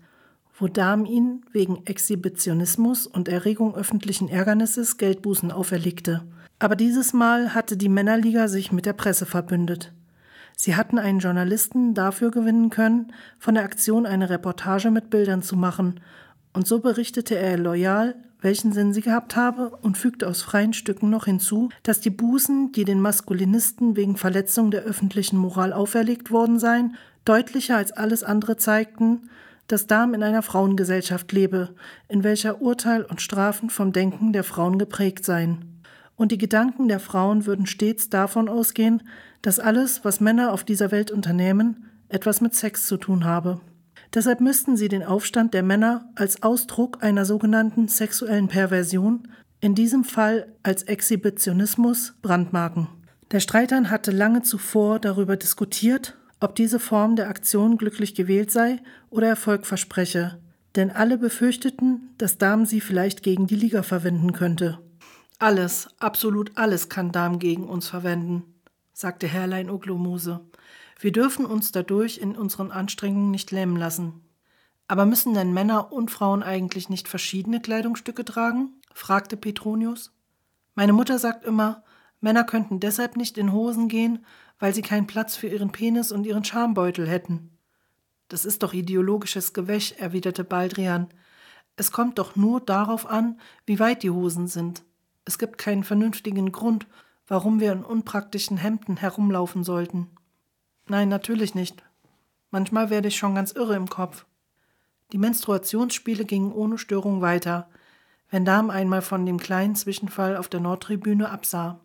wo 0.60 0.67
Dahm 0.67 1.05
ihnen 1.05 1.45
wegen 1.51 1.86
Exhibitionismus 1.86 3.05
und 3.05 3.27
Erregung 3.27 3.75
öffentlichen 3.75 4.27
Ärgernisses 4.27 4.97
Geldbußen 4.97 5.51
auferlegte. 5.51 6.23
Aber 6.60 6.75
dieses 6.75 7.13
Mal 7.13 7.53
hatte 7.53 7.77
die 7.77 7.89
Männerliga 7.89 8.47
sich 8.47 8.71
mit 8.71 8.86
der 8.86 8.93
Presse 8.93 9.25
verbündet. 9.25 9.93
Sie 10.55 10.75
hatten 10.75 10.97
einen 10.97 11.19
Journalisten 11.19 11.93
dafür 11.93 12.31
gewinnen 12.31 12.71
können, 12.71 13.13
von 13.38 13.53
der 13.53 13.63
Aktion 13.63 14.07
eine 14.07 14.31
Reportage 14.31 14.89
mit 14.89 15.12
Bildern 15.12 15.43
zu 15.43 15.55
machen, 15.55 15.99
und 16.53 16.65
so 16.65 16.79
berichtete 16.79 17.38
er 17.38 17.57
loyal, 17.57 18.15
welchen 18.41 18.71
Sinn 18.73 18.93
sie 18.93 19.02
gehabt 19.02 19.36
habe, 19.36 19.69
und 19.82 19.97
fügte 19.97 20.28
aus 20.28 20.41
freien 20.41 20.73
Stücken 20.73 21.10
noch 21.10 21.26
hinzu, 21.26 21.69
dass 21.84 22.00
die 22.00 22.10
Bußen, 22.10 22.71
die 22.71 22.86
den 22.86 23.02
Maskulinisten 23.02 23.95
wegen 23.95 24.17
Verletzung 24.17 24.71
der 24.71 24.84
öffentlichen 24.84 25.38
Moral 25.38 25.73
auferlegt 25.73 26.32
worden 26.32 26.60
seien, 26.60 26.95
deutlicher 27.26 27.78
als 27.78 27.91
alles 27.91 28.23
andere 28.23 28.58
zeigten, 28.58 29.30
dass 29.67 29.88
Darm 29.88 30.13
in 30.13 30.23
einer 30.23 30.43
Frauengesellschaft 30.43 31.32
lebe, 31.32 31.76
in 32.08 32.23
welcher 32.23 32.62
Urteil 32.62 33.04
und 33.04 33.21
Strafen 33.21 33.69
vom 33.69 33.91
Denken 33.91 34.32
der 34.34 34.43
Frauen 34.43 34.80
geprägt 34.80 35.26
seien. 35.26 35.82
Und 36.15 36.32
die 36.32 36.38
Gedanken 36.38 36.88
der 36.88 37.00
Frauen 37.00 37.45
würden 37.45 37.67
stets 37.67 38.10
davon 38.10 38.50
ausgehen, 38.50 39.04
dass 39.41 39.60
alles, 39.60 40.04
was 40.04 40.19
Männer 40.19 40.52
auf 40.52 40.63
dieser 40.63 40.91
Welt 40.91 41.12
unternehmen, 41.12 41.86
etwas 42.10 42.41
mit 42.41 42.56
Sex 42.56 42.88
zu 42.88 42.97
tun 42.97 43.26
habe. 43.26 43.60
Deshalb 44.13 44.41
müssten 44.41 44.77
sie 44.77 44.87
den 44.87 45.03
Aufstand 45.03 45.53
der 45.53 45.63
Männer 45.63 46.09
als 46.15 46.43
Ausdruck 46.43 47.03
einer 47.03 47.25
sogenannten 47.25 47.87
sexuellen 47.87 48.47
Perversion, 48.47 49.27
in 49.59 49.75
diesem 49.75 50.03
Fall 50.03 50.53
als 50.63 50.83
Exhibitionismus, 50.83 52.13
brandmarken. 52.21 52.87
Der 53.31 53.39
Streitern 53.39 53.89
hatte 53.89 54.11
lange 54.11 54.41
zuvor 54.41 54.99
darüber 54.99 55.35
diskutiert, 55.35 56.17
ob 56.39 56.55
diese 56.55 56.79
Form 56.79 57.15
der 57.15 57.29
Aktion 57.29 57.77
glücklich 57.77 58.15
gewählt 58.15 58.51
sei 58.51 58.79
oder 59.09 59.27
Erfolg 59.27 59.65
verspreche, 59.65 60.39
denn 60.75 60.91
alle 60.91 61.17
befürchteten, 61.17 62.13
dass 62.17 62.37
Damen 62.37 62.65
sie 62.65 62.79
vielleicht 62.79 63.23
gegen 63.23 63.47
die 63.47 63.55
Liga 63.55 63.83
verwenden 63.83 64.33
könnte. 64.33 64.79
Alles, 65.39 65.89
absolut 65.99 66.51
alles 66.55 66.89
kann 66.89 67.12
Damen 67.12 67.39
gegen 67.39 67.67
uns 67.67 67.87
verwenden, 67.87 68.43
sagte 68.93 69.27
Herrlein 69.27 69.69
Oglomose. 69.69 70.41
Wir 71.00 71.12
dürfen 71.12 71.45
uns 71.45 71.71
dadurch 71.71 72.17
in 72.17 72.35
unseren 72.35 72.71
Anstrengungen 72.71 73.31
nicht 73.31 73.52
lähmen 73.52 73.77
lassen. 73.77 74.21
Aber 74.87 75.06
müssen 75.06 75.33
denn 75.33 75.54
Männer 75.54 75.91
und 75.91 76.12
Frauen 76.12 76.43
eigentlich 76.43 76.89
nicht 76.89 77.08
verschiedene 77.08 77.62
Kleidungsstücke 77.62 78.25
tragen? 78.25 78.73
fragte 78.93 79.37
Petronius. 79.37 80.12
Meine 80.73 80.93
Mutter 80.93 81.19
sagt 81.19 81.45
immer, 81.45 81.83
Männer 82.19 82.43
könnten 82.43 82.79
deshalb 82.79 83.15
nicht 83.15 83.37
in 83.37 83.52
Hosen 83.52 83.89
gehen, 83.89 84.25
weil 84.60 84.73
sie 84.73 84.81
keinen 84.81 85.08
Platz 85.08 85.35
für 85.35 85.48
ihren 85.48 85.71
Penis 85.71 86.12
und 86.12 86.25
ihren 86.25 86.43
Schambeutel 86.43 87.08
hätten. 87.08 87.52
Das 88.27 88.43
ist 88.43 88.63
doch 88.63 88.73
ideologisches 88.73 89.54
Gewäsch, 89.54 89.93
erwiderte 89.93 90.43
Baldrian. 90.43 91.08
Es 91.75 91.91
kommt 91.91 92.17
doch 92.17 92.35
nur 92.35 92.60
darauf 92.60 93.06
an, 93.06 93.39
wie 93.65 93.79
weit 93.79 94.04
die 94.04 94.10
Hosen 94.10 94.48
sind. 94.48 94.83
Es 95.25 95.37
gibt 95.37 95.58
keinen 95.58 95.83
vernünftigen 95.83 96.52
Grund, 96.52 96.87
warum 97.27 97.60
wir 97.60 97.71
in 97.71 97.83
unpraktischen 97.83 98.58
Hemden 98.58 98.98
herumlaufen 98.98 99.63
sollten. 99.63 100.08
Nein, 100.88 101.10
natürlich 101.10 101.56
nicht. 101.56 101.83
Manchmal 102.52 102.90
werde 102.90 103.10
ich 103.10 103.17
schon 103.17 103.35
ganz 103.35 103.52
irre 103.52 103.75
im 103.75 103.90
Kopf. 103.90 104.25
Die 105.12 105.17
Menstruationsspiele 105.17 106.25
gingen 106.25 106.52
ohne 106.52 106.77
Störung 106.77 107.21
weiter, 107.21 107.69
wenn 108.29 108.46
Darm 108.46 108.69
einmal 108.69 109.02
von 109.02 109.25
dem 109.25 109.38
kleinen 109.38 109.75
Zwischenfall 109.75 110.38
auf 110.38 110.50
der 110.50 110.60
Nordtribüne 110.60 111.29
absah. 111.29 111.79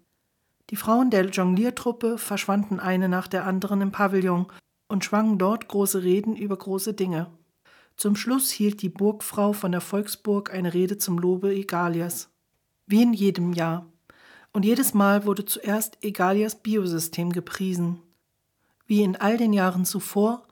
Die 0.70 0.76
Frauen 0.76 1.10
der 1.10 1.26
Jongliertruppe 1.26 2.18
verschwanden 2.18 2.80
eine 2.80 3.08
nach 3.08 3.28
der 3.28 3.46
anderen 3.46 3.80
im 3.80 3.92
Pavillon 3.92 4.46
und 4.88 5.04
schwangen 5.04 5.38
dort 5.38 5.68
große 5.68 6.02
Reden 6.02 6.36
über 6.36 6.56
große 6.56 6.94
Dinge. 6.94 7.28
Zum 7.96 8.16
Schluss 8.16 8.50
hielt 8.50 8.82
die 8.82 8.88
Burgfrau 8.88 9.52
von 9.52 9.70
der 9.70 9.80
Volksburg 9.80 10.52
eine 10.52 10.74
Rede 10.74 10.98
zum 10.98 11.18
Lobe 11.18 11.54
Egalias. 11.54 12.30
Wie 12.86 13.02
in 13.02 13.12
jedem 13.12 13.52
Jahr. 13.52 13.86
Und 14.52 14.64
jedes 14.64 14.94
Mal 14.94 15.24
wurde 15.24 15.44
zuerst 15.44 16.02
Egalias 16.02 16.62
Biosystem 16.62 17.32
gepriesen. 17.32 18.00
Wie 18.92 19.02
in 19.02 19.16
all 19.16 19.38
den 19.38 19.54
Jahren 19.54 19.86
zuvor 19.86 20.46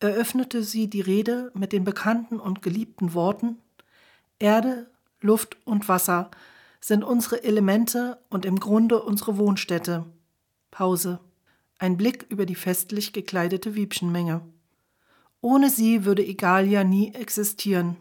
eröffnete 0.00 0.62
sie 0.62 0.90
die 0.90 1.00
Rede 1.00 1.50
mit 1.54 1.72
den 1.72 1.82
bekannten 1.82 2.38
und 2.38 2.60
geliebten 2.60 3.14
Worten 3.14 3.56
Erde, 4.38 4.90
Luft 5.22 5.56
und 5.64 5.88
Wasser 5.88 6.30
sind 6.78 7.02
unsere 7.02 7.42
Elemente 7.42 8.18
und 8.28 8.44
im 8.44 8.60
Grunde 8.60 9.02
unsere 9.02 9.38
Wohnstätte. 9.38 10.04
Pause. 10.70 11.20
Ein 11.78 11.96
Blick 11.96 12.26
über 12.28 12.44
die 12.44 12.54
festlich 12.54 13.14
gekleidete 13.14 13.74
Wiebchenmenge. 13.74 14.42
Ohne 15.40 15.70
sie 15.70 16.04
würde 16.04 16.22
Egalia 16.22 16.84
nie 16.84 17.14
existieren. 17.14 17.96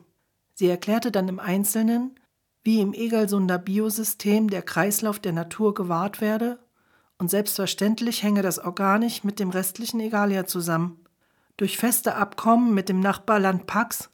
Sie 0.55 0.67
erklärte 0.67 1.09
dann 1.09 1.29
im 1.29 1.39
Einzelnen, 1.39 2.19
wie 2.63 2.81
im 2.81 2.93
Egalsunder 2.93 3.59
Biosystem 3.59 4.49
der 4.49 4.61
Kreislauf 4.61 5.19
der 5.19 5.31
Natur 5.31 5.73
gewahrt 5.73 6.19
werde, 6.19 6.59
und 7.17 7.29
selbstverständlich 7.29 8.23
hänge 8.23 8.41
das 8.41 8.59
organisch 8.59 9.23
mit 9.23 9.39
dem 9.39 9.49
restlichen 9.49 9.99
Egalia 9.99 10.45
zusammen. 10.45 11.03
Durch 11.57 11.77
feste 11.77 12.15
Abkommen 12.15 12.73
mit 12.73 12.89
dem 12.89 12.99
Nachbarland 12.99 13.65
Pax 13.67 14.09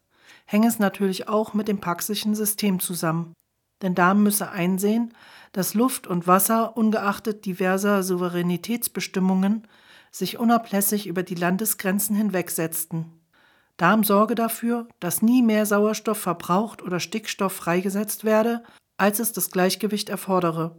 hänge 0.45 0.67
es 0.67 0.79
natürlich 0.79 1.27
auch 1.27 1.53
mit 1.53 1.67
dem 1.67 1.79
paxischen 1.79 2.35
System 2.35 2.79
zusammen. 2.79 3.33
Denn 3.81 3.95
da 3.95 4.13
müsse 4.13 4.51
einsehen, 4.51 5.13
dass 5.53 5.73
Luft 5.73 6.05
und 6.05 6.27
Wasser 6.27 6.77
ungeachtet 6.77 7.45
diverser 7.45 8.03
Souveränitätsbestimmungen 8.03 9.67
sich 10.11 10.37
unablässig 10.37 11.07
über 11.07 11.23
die 11.23 11.35
Landesgrenzen 11.35 12.15
hinwegsetzten. 12.15 13.05
Darm 13.77 14.03
sorge 14.03 14.35
dafür, 14.35 14.87
dass 14.99 15.23
nie 15.23 15.41
mehr 15.41 15.65
Sauerstoff 15.65 16.19
verbraucht 16.19 16.83
oder 16.83 16.99
Stickstoff 16.99 17.53
freigesetzt 17.53 18.23
werde, 18.23 18.63
als 18.97 19.19
es 19.19 19.31
das 19.31 19.49
Gleichgewicht 19.49 20.09
erfordere. 20.09 20.75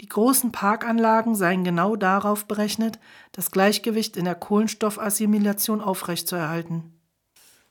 Die 0.00 0.08
großen 0.08 0.50
Parkanlagen 0.50 1.34
seien 1.34 1.62
genau 1.62 1.94
darauf 1.94 2.46
berechnet, 2.46 2.98
das 3.32 3.50
Gleichgewicht 3.50 4.16
in 4.16 4.24
der 4.24 4.34
Kohlenstoffassimilation 4.34 5.82
aufrechtzuerhalten. 5.82 6.94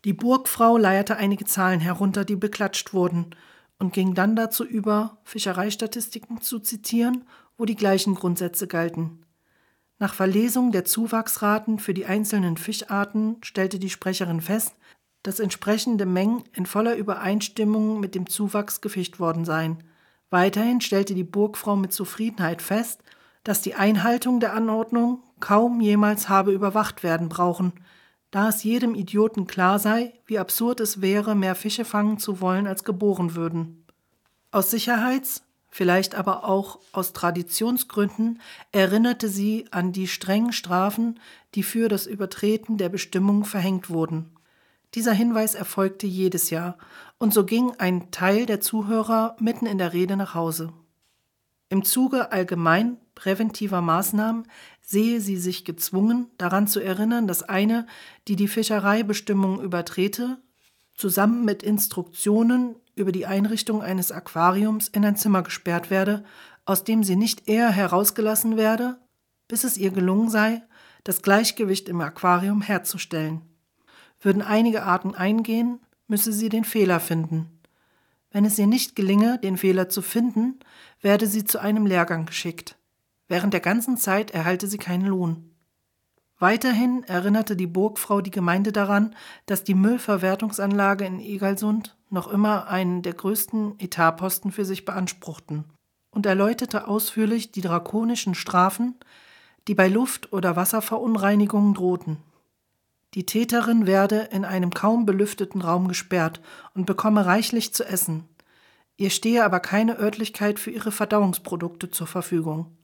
Die 0.05 0.13
Burgfrau 0.13 0.77
leierte 0.77 1.17
einige 1.17 1.45
Zahlen 1.45 1.79
herunter, 1.79 2.25
die 2.25 2.35
beklatscht 2.35 2.93
wurden, 2.93 3.35
und 3.79 3.93
ging 3.93 4.13
dann 4.13 4.35
dazu 4.35 4.63
über, 4.63 5.17
Fischereistatistiken 5.23 6.41
zu 6.41 6.59
zitieren, 6.59 7.25
wo 7.57 7.65
die 7.65 7.75
gleichen 7.75 8.13
Grundsätze 8.13 8.67
galten. 8.67 9.25
Nach 9.97 10.13
Verlesung 10.13 10.71
der 10.71 10.85
Zuwachsraten 10.85 11.79
für 11.79 11.93
die 11.93 12.05
einzelnen 12.05 12.57
Fischarten 12.57 13.37
stellte 13.43 13.79
die 13.79 13.89
Sprecherin 13.89 14.41
fest, 14.41 14.75
dass 15.23 15.39
entsprechende 15.39 16.05
Mengen 16.05 16.43
in 16.53 16.65
voller 16.65 16.95
Übereinstimmung 16.95 17.99
mit 17.99 18.15
dem 18.15 18.29
Zuwachs 18.29 18.81
gefischt 18.81 19.19
worden 19.19 19.43
seien. 19.43 19.83
Weiterhin 20.29 20.81
stellte 20.81 21.15
die 21.15 21.23
Burgfrau 21.23 21.75
mit 21.75 21.91
Zufriedenheit 21.91 22.61
fest, 22.61 23.01
dass 23.43 23.61
die 23.61 23.75
Einhaltung 23.75 24.39
der 24.39 24.53
Anordnung 24.53 25.23
kaum 25.39 25.81
jemals 25.81 26.29
habe 26.29 26.51
überwacht 26.51 27.03
werden 27.03 27.29
brauchen, 27.29 27.73
da 28.31 28.49
es 28.49 28.63
jedem 28.63 28.93
Idioten 28.93 29.47
klar 29.47 29.79
sei, 29.79 30.13
wie 30.25 30.37
absurd 30.37 30.81
es 30.81 31.01
wäre, 31.01 31.35
mehr 31.35 31.55
Fische 31.55 31.83
fangen 31.85 32.19
zu 32.19 32.41
wollen, 32.41 32.67
als 32.67 32.83
geboren 32.83 33.35
würden. 33.35 33.85
Aus 34.51 34.69
Sicherheits-, 34.69 35.43
vielleicht 35.69 36.13
aber 36.13 36.43
auch 36.43 36.79
aus 36.91 37.13
Traditionsgründen 37.13 38.39
erinnerte 38.71 39.29
sie 39.29 39.65
an 39.71 39.93
die 39.93 40.07
strengen 40.07 40.53
Strafen, 40.53 41.19
die 41.55 41.63
für 41.63 41.87
das 41.87 42.05
Übertreten 42.05 42.77
der 42.77 42.89
Bestimmung 42.89 43.45
verhängt 43.45 43.89
wurden. 43.89 44.35
Dieser 44.95 45.13
Hinweis 45.13 45.55
erfolgte 45.55 46.07
jedes 46.07 46.49
Jahr, 46.49 46.77
und 47.19 47.33
so 47.33 47.45
ging 47.45 47.73
ein 47.77 48.11
Teil 48.11 48.45
der 48.45 48.61
Zuhörer 48.61 49.35
mitten 49.39 49.65
in 49.65 49.77
der 49.77 49.93
Rede 49.93 50.17
nach 50.17 50.33
Hause. 50.33 50.73
Im 51.69 51.83
Zuge 51.83 52.31
allgemein 52.31 52.97
präventiver 53.13 53.81
Maßnahmen 53.81 54.47
sehe 54.81 55.21
sie 55.21 55.37
sich 55.37 55.65
gezwungen, 55.65 56.31
daran 56.37 56.67
zu 56.67 56.79
erinnern, 56.79 57.27
dass 57.27 57.43
eine, 57.43 57.85
die 58.27 58.35
die 58.35 58.47
Fischereibestimmungen 58.47 59.61
übertrete, 59.61 60.41
zusammen 60.95 61.45
mit 61.45 61.61
Instruktionen 61.61 62.75
über 62.95 63.11
die 63.11 63.27
Einrichtung 63.27 63.83
eines 63.83 64.11
Aquariums 64.11 64.87
in 64.87 65.05
ein 65.05 65.15
Zimmer 65.15 65.43
gesperrt 65.43 65.89
werde, 65.91 66.23
aus 66.65 66.83
dem 66.83 67.03
sie 67.03 67.15
nicht 67.15 67.47
eher 67.47 67.69
herausgelassen 67.69 68.57
werde, 68.57 68.97
bis 69.47 69.63
es 69.63 69.77
ihr 69.77 69.91
gelungen 69.91 70.29
sei, 70.29 70.63
das 71.03 71.21
Gleichgewicht 71.21 71.87
im 71.89 72.01
Aquarium 72.01 72.61
herzustellen. 72.61 73.41
Würden 74.19 74.41
einige 74.41 74.83
Arten 74.83 75.15
eingehen, 75.15 75.79
müsse 76.09 76.33
sie 76.33 76.49
den 76.49 76.65
Fehler 76.65 76.99
finden. 76.99 77.59
Wenn 78.31 78.45
es 78.45 78.59
ihr 78.59 78.67
nicht 78.67 78.95
gelinge, 78.95 79.39
den 79.39 79.57
Fehler 79.57 79.89
zu 79.89 80.01
finden, 80.01 80.59
werde 81.01 81.27
sie 81.27 81.45
zu 81.45 81.59
einem 81.59 81.85
Lehrgang 81.85 82.25
geschickt. 82.25 82.77
Während 83.27 83.53
der 83.53 83.61
ganzen 83.61 83.95
Zeit 83.95 84.31
erhalte 84.31 84.67
sie 84.67 84.77
keinen 84.77 85.05
Lohn. 85.05 85.49
Weiterhin 86.39 87.03
erinnerte 87.03 87.55
die 87.55 87.67
Burgfrau 87.67 88.21
die 88.21 88.31
Gemeinde 88.31 88.71
daran, 88.71 89.15
dass 89.45 89.63
die 89.63 89.73
Müllverwertungsanlage 89.73 91.05
in 91.05 91.19
Egalsund 91.19 91.97
noch 92.09 92.27
immer 92.27 92.67
einen 92.67 93.01
der 93.01 93.13
größten 93.13 93.79
Etatposten 93.79 94.51
für 94.51 94.65
sich 94.65 94.85
beanspruchten 94.85 95.65
und 96.11 96.25
erläuterte 96.25 96.87
ausführlich 96.87 97.51
die 97.51 97.61
drakonischen 97.61 98.35
Strafen, 98.35 98.95
die 99.67 99.75
bei 99.75 99.87
Luft- 99.87 100.31
oder 100.33 100.55
Wasserverunreinigungen 100.55 101.73
drohten. 101.73 102.17
Die 103.15 103.25
Täterin 103.25 103.87
werde 103.87 104.29
in 104.31 104.45
einem 104.45 104.71
kaum 104.71 105.05
belüfteten 105.05 105.61
Raum 105.61 105.87
gesperrt 105.87 106.41
und 106.75 106.85
bekomme 106.85 107.25
reichlich 107.25 107.73
zu 107.73 107.83
essen. 107.83 108.25
Ihr 108.97 109.09
stehe 109.09 109.43
aber 109.43 109.59
keine 109.59 109.97
Örtlichkeit 109.97 110.59
für 110.59 110.71
ihre 110.71 110.91
Verdauungsprodukte 110.91 111.89
zur 111.89 112.05
Verfügung. 112.05 112.77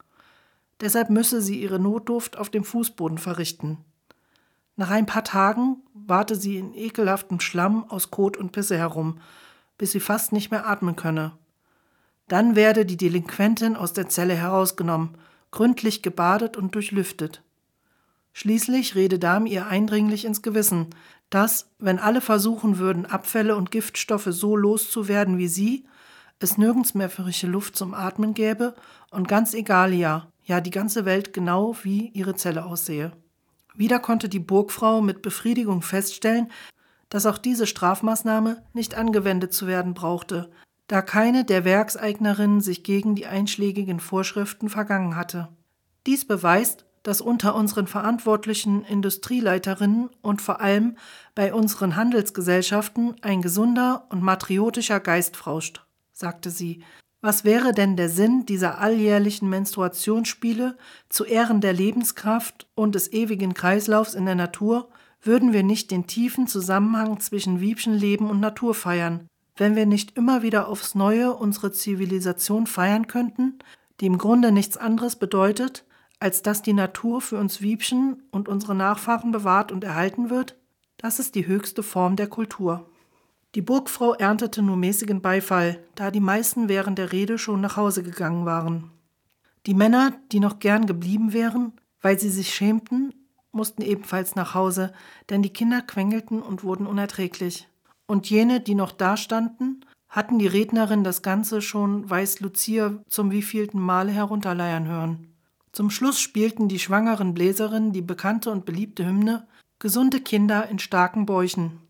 Deshalb 0.82 1.10
müsse 1.10 1.42
sie 1.42 1.62
ihre 1.62 1.80
Notduft 1.80 2.38
auf 2.38 2.50
dem 2.50 2.64
Fußboden 2.64 3.18
verrichten. 3.18 3.78
Nach 4.78 4.90
ein 4.90 5.06
paar 5.06 5.24
Tagen 5.24 5.78
warte 5.94 6.36
sie 6.36 6.58
in 6.58 6.74
ekelhaftem 6.74 7.40
Schlamm 7.40 7.90
aus 7.90 8.12
Kot 8.12 8.36
und 8.36 8.52
Pisse 8.52 8.78
herum, 8.78 9.20
bis 9.78 9.92
sie 9.92 10.00
fast 10.00 10.34
nicht 10.34 10.52
mehr 10.52 10.68
atmen 10.68 10.96
könne. 10.96 11.34
Dann 12.28 12.56
werde 12.56 12.86
die 12.86 12.98
Delinquentin 12.98 13.76
aus 13.76 13.94
der 13.94 14.10
Zelle 14.10 14.34
herausgenommen, 14.34 15.18
gründlich 15.52 16.02
gebadet 16.02 16.58
und 16.58 16.76
durchlüftet. 16.76 17.44
Schließlich 18.38 18.96
rede 18.96 19.18
Darm 19.18 19.46
ihr 19.46 19.68
eindringlich 19.68 20.26
ins 20.26 20.42
Gewissen, 20.42 20.88
dass, 21.30 21.72
wenn 21.80 22.00
alle 22.00 22.20
versuchen 22.20 22.80
würden, 22.80 23.06
Abfälle 23.06 23.56
und 23.56 23.72
Giftstoffe 23.72 24.28
so 24.30 24.58
loszuwerden 24.58 25.38
wie 25.38 25.48
sie, 25.48 25.86
es 26.40 26.58
nirgends 26.58 26.96
mehr 26.96 27.10
frische 27.10 27.48
Luft 27.48 27.78
zum 27.78 27.94
Atmen 27.94 28.34
gäbe 28.34 28.76
und 29.10 29.30
ganz 29.30 29.54
egal 29.54 29.94
ja, 29.94 30.28
ja 30.44 30.60
die 30.60 30.70
ganze 30.70 31.06
Welt 31.06 31.32
genau 31.32 31.78
wie 31.84 32.10
ihre 32.10 32.36
Zelle 32.36 32.66
aussehe. 32.66 33.14
Wieder 33.74 34.00
konnte 34.00 34.28
die 34.28 34.40
Burgfrau 34.40 35.00
mit 35.00 35.22
Befriedigung 35.22 35.82
feststellen, 35.82 36.52
dass 37.08 37.26
auch 37.26 37.38
diese 37.38 37.66
Strafmaßnahme 37.66 38.64
nicht 38.74 38.96
angewendet 38.96 39.54
zu 39.54 39.66
werden 39.66 39.94
brauchte, 39.94 40.52
da 40.88 41.02
keine 41.02 41.46
der 41.46 41.64
Werkseignerinnen 41.64 42.60
sich 42.60 42.84
gegen 42.84 43.16
die 43.16 43.28
einschlägigen 43.28 44.02
Vorschriften 44.02 44.68
vergangen 44.68 45.16
hatte. 45.16 45.48
Dies 46.06 46.26
beweist, 46.26 46.86
dass 47.06 47.22
unter 47.22 47.54
unseren 47.54 47.86
verantwortlichen 47.86 48.84
Industrieleiterinnen 48.84 50.10
und 50.24 50.42
vor 50.42 50.60
allem 50.60 50.98
bei 51.36 51.54
unseren 51.54 51.96
Handelsgesellschaften 51.96 53.16
ein 53.22 53.44
gesunder 53.44 54.08
und 54.10 54.24
matriotischer 54.24 55.00
Geist 55.00 55.38
frauscht, 55.38 55.86
sagte 56.14 56.50
sie. 56.50 56.84
Was 57.22 57.44
wäre 57.44 57.74
denn 57.74 57.96
der 57.96 58.10
Sinn 58.10 58.48
dieser 58.48 58.80
alljährlichen 58.80 59.48
Menstruationsspiele 59.50 60.78
zu 61.08 61.26
Ehren 61.26 61.62
der 61.62 61.74
Lebenskraft 61.74 62.68
und 62.74 62.96
des 62.96 63.14
ewigen 63.14 63.54
Kreislaufs 63.54 64.16
in 64.16 64.26
der 64.26 64.36
Natur, 64.36 64.90
würden 65.22 65.54
wir 65.54 65.62
nicht 65.62 65.92
den 65.92 66.08
tiefen 66.08 66.48
Zusammenhang 66.48 67.20
zwischen 67.20 67.62
Wiebchenleben 67.62 68.28
und 68.32 68.40
Natur 68.40 68.74
feiern, 68.74 69.28
wenn 69.58 69.76
wir 69.76 69.86
nicht 69.86 70.18
immer 70.18 70.42
wieder 70.42 70.68
aufs 70.68 70.96
Neue 70.96 71.36
unsere 71.36 71.72
Zivilisation 71.72 72.66
feiern 72.66 73.06
könnten, 73.06 73.60
die 74.02 74.08
im 74.08 74.18
Grunde 74.18 74.52
nichts 74.52 74.76
anderes 74.76 75.16
bedeutet, 75.18 75.86
als 76.20 76.42
dass 76.42 76.62
die 76.62 76.74
Natur 76.74 77.22
für 77.22 77.38
uns 77.38 77.62
Wiebchen 77.62 78.24
und 78.32 78.48
unsere 78.48 78.76
Nachfahren 78.76 79.32
bewahrt 79.32 79.72
und 79.72 79.84
erhalten 79.84 80.30
wird? 80.30 80.58
Das 80.98 81.20
ist 81.20 81.36
die 81.36 81.48
höchste 81.48 81.84
Form 81.84 82.16
der 82.16 82.28
Kultur. 82.28 82.90
Die 83.56 83.62
Burgfrau 83.62 84.14
erntete 84.14 84.62
nur 84.62 84.76
mäßigen 84.76 85.22
Beifall, 85.22 85.84
da 85.96 86.12
die 86.12 86.20
meisten 86.20 86.68
während 86.68 86.98
der 86.98 87.12
Rede 87.12 87.38
schon 87.38 87.62
nach 87.62 87.78
Hause 87.78 88.04
gegangen 88.04 88.46
waren. 88.46 88.92
Die 89.66 89.74
Männer, 89.74 90.14
die 90.32 90.40
noch 90.40 90.60
gern 90.60 90.86
geblieben 90.86 91.34
wären, 91.34 91.74
weil 92.02 92.20
sie 92.20 92.30
sich 92.30 92.54
schämten, 92.54 93.14
mussten 93.52 93.82
ebenfalls 93.82 94.36
nach 94.36 94.54
Hause, 94.54 94.94
denn 95.30 95.42
die 95.42 95.54
Kinder 95.54 95.82
quengelten 95.82 96.42
und 96.42 96.64
wurden 96.64 96.86
unerträglich. 96.86 97.68
Und 98.06 98.30
jene, 98.30 98.60
die 98.60 98.76
noch 98.76 98.92
dastanden, 98.92 99.86
hatten 100.10 100.38
die 100.38 100.48
Rednerin 100.48 101.04
das 101.04 101.22
Ganze 101.22 101.62
schon 101.62 102.10
weiß 102.10 102.42
Lucia 102.42 103.04
zum 103.08 103.32
wievielten 103.32 103.80
Male 103.80 104.12
herunterleiern 104.12 104.88
hören. 104.88 105.35
Zum 105.76 105.90
Schluss 105.90 106.22
spielten 106.22 106.70
die 106.70 106.80
schwangeren 106.80 107.34
Bläserinnen 107.34 107.92
die 107.92 108.02
bekannte 108.02 108.50
und 108.50 108.64
beliebte 108.64 109.06
Hymne 109.06 109.46
Gesunde 109.78 110.22
Kinder 110.22 110.70
in 110.70 110.80
starken 110.80 111.26
Bäuchen. 111.26 111.82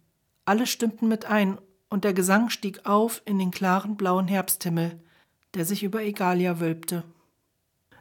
Alle 0.43 0.65
stimmten 0.65 1.07
mit 1.07 1.25
ein, 1.25 1.59
und 1.88 2.03
der 2.03 2.15
Gesang 2.15 2.49
stieg 2.49 2.88
auf 2.88 3.21
in 3.25 3.38
den 3.38 3.51
klaren 3.51 3.95
blauen 3.95 4.27
Herbsthimmel, 4.27 4.99
der 5.53 5.65
sich 5.65 5.83
über 5.83 6.01
Egalia 6.01 6.59
wölbte. 6.59 7.03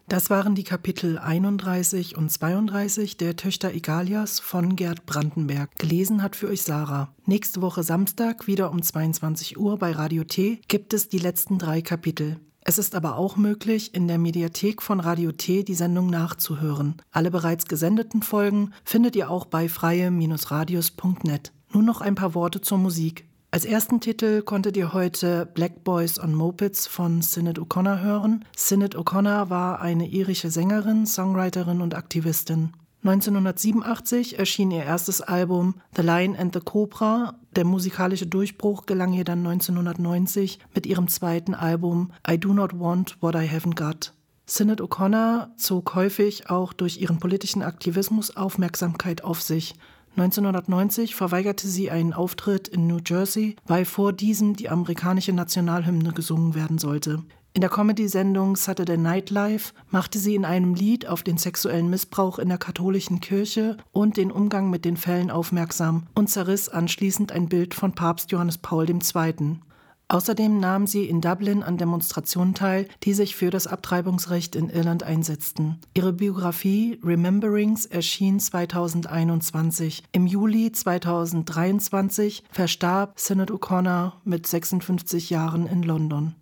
Das 0.09 0.31
waren 0.31 0.55
die 0.55 0.65
Kapitel 0.65 1.19
31 1.19 2.17
und 2.17 2.33
32 2.33 3.19
der 3.19 3.37
Töchter 3.37 3.75
Egalias 3.75 4.41
von 4.41 4.77
Gerd 4.77 5.05
Brandenberg. 5.05 5.77
Gelesen 5.77 6.23
hat 6.23 6.35
für 6.35 6.49
euch 6.49 6.63
Sarah. 6.63 7.15
Nächste 7.27 7.61
Woche 7.61 7.83
Samstag, 7.83 8.47
wieder 8.47 8.71
um 8.71 8.81
22 8.81 9.59
Uhr 9.59 9.79
bei 9.79 9.93
Radio 9.93 10.25
T, 10.25 10.63
gibt 10.67 10.95
es 10.95 11.11
die 11.11 11.19
letzten 11.19 11.59
drei 11.59 11.83
Kapitel. 11.83 12.41
Es 12.67 12.79
ist 12.79 12.95
aber 12.95 13.19
auch 13.19 13.37
möglich, 13.37 13.95
in 13.95 14.09
der 14.09 14.17
Mediathek 14.17 14.81
von 14.81 14.99
Radio 14.99 15.33
T 15.33 15.65
die 15.65 15.75
Sendung 15.75 16.09
nachzuhören. 16.09 16.97
Alle 17.13 17.31
bereits 17.31 17.67
gesendeten 17.67 18.23
Folgen 18.23 18.73
findet 18.85 19.15
ihr 19.17 19.29
auch 19.31 19.45
bei 19.45 19.69
freie-radios.net. 19.69 21.53
Nun 21.75 21.85
noch 21.85 22.01
ein 22.01 22.15
paar 22.15 22.35
Worte 22.35 22.63
zur 22.63 22.79
Musik. 22.79 23.27
Als 23.51 23.67
ersten 23.67 24.01
Titel 24.01 24.41
konntet 24.41 24.79
ihr 24.79 24.95
heute 24.95 25.45
Black 25.45 25.85
Boys 25.85 26.19
on 26.19 26.35
Mopeds 26.35 26.87
von 26.87 27.21
Sinead 27.21 27.59
O'Connor 27.59 28.01
hören. 28.01 28.47
Sinead 28.57 28.97
O'Connor 28.97 29.51
war 29.51 29.83
eine 29.83 30.09
irische 30.09 30.51
Sängerin, 30.51 31.05
Songwriterin 31.05 31.83
und 31.83 31.95
Aktivistin. 31.95 32.73
1987 33.05 34.39
erschien 34.39 34.71
ihr 34.71 34.83
erstes 34.83 35.21
Album 35.21 35.75
The 35.95 36.01
Lion 36.01 36.35
and 36.37 36.55
the 36.55 36.61
Cobra. 36.61 37.35
Der 37.55 37.67
musikalische 37.67 38.27
Durchbruch 38.27 38.87
gelang 38.87 39.13
ihr 39.13 39.25
dann 39.25 39.47
1990 39.47 40.59
mit 40.75 40.87
ihrem 40.87 41.09
zweiten 41.09 41.55
Album 41.55 42.13
I 42.27 42.39
Do 42.39 42.55
Not 42.55 42.81
Want 42.81 43.19
What 43.21 43.35
I 43.35 43.47
Haven't 43.47 43.77
Got. 43.77 44.15
Sinead 44.47 44.81
O'Connor 44.81 45.51
zog 45.59 45.95
häufig 45.95 46.49
auch 46.49 46.73
durch 46.73 46.99
ihren 46.99 47.19
politischen 47.19 47.61
Aktivismus 47.61 48.39
Aufmerksamkeit 48.39 49.23
auf 49.23 49.43
sich. 49.43 49.75
1990 50.17 51.15
verweigerte 51.15 51.69
sie 51.69 51.91
einen 51.91 52.15
Auftritt 52.15 52.69
in 52.69 52.87
New 52.87 53.01
Jersey, 53.05 53.57
weil 53.67 53.85
vor 53.85 54.15
diesem 54.15 54.57
die 54.57 54.71
amerikanische 54.71 55.35
Nationalhymne 55.35 56.13
gesungen 56.13 56.55
werden 56.55 56.79
sollte. 56.79 57.23
In 57.57 57.61
der 57.61 57.71
Comedy-Sendung 57.71 58.57
Saturday 58.57 58.97
Night 58.97 59.31
Live 59.31 59.75
machte 59.89 60.19
sie 60.19 60.35
in 60.35 60.45
einem 60.45 60.75
Lied 60.75 61.07
auf 61.07 61.23
den 61.23 61.39
sexuellen 61.39 61.89
Missbrauch 61.89 62.41
in 62.41 62.49
der 62.49 62.59
katholischen 62.59 63.21
Kirche 63.21 63.77
und 63.93 64.17
den 64.17 64.33
Umgang 64.33 64.71
mit 64.71 64.85
den 64.85 64.97
Fällen 64.97 65.31
aufmerksam 65.31 66.09
und 66.17 66.29
zerriss 66.29 66.69
anschließend 66.69 67.31
ein 67.31 67.49
Bild 67.49 67.75
von 67.75 67.95
Papst 67.95 68.33
Johannes 68.33 68.59
Paul 68.59 68.91
II. 68.91 69.61
Außerdem 70.09 70.59
nahm 70.59 70.89
sie 70.89 71.05
in 71.05 71.21
Dublin 71.21 71.63
an 71.63 71.79
Demonstrationen 71.79 72.55
teil, 72.55 72.89
die 73.05 73.15
sich 73.15 73.37
für 73.37 73.51
das 73.51 73.69
Abtreibungsrecht 73.69 74.57
in 74.57 74.69
Irland 74.69 75.05
einsetzten. 75.05 75.79
Ihre 75.95 76.13
Biografie 76.13 76.99
Rememberings 77.05 77.87
erschien 77.87 78.41
2021. 78.41 80.03
Im 80.11 80.27
Juli 80.27 80.73
2023 80.73 82.43
verstarb 82.51 83.13
Sinead 83.15 83.53
O'Connor 83.53 84.15
mit 84.25 84.45
56 84.45 85.31
Jahren 85.31 85.69
in 85.69 85.85
London. 85.85 86.35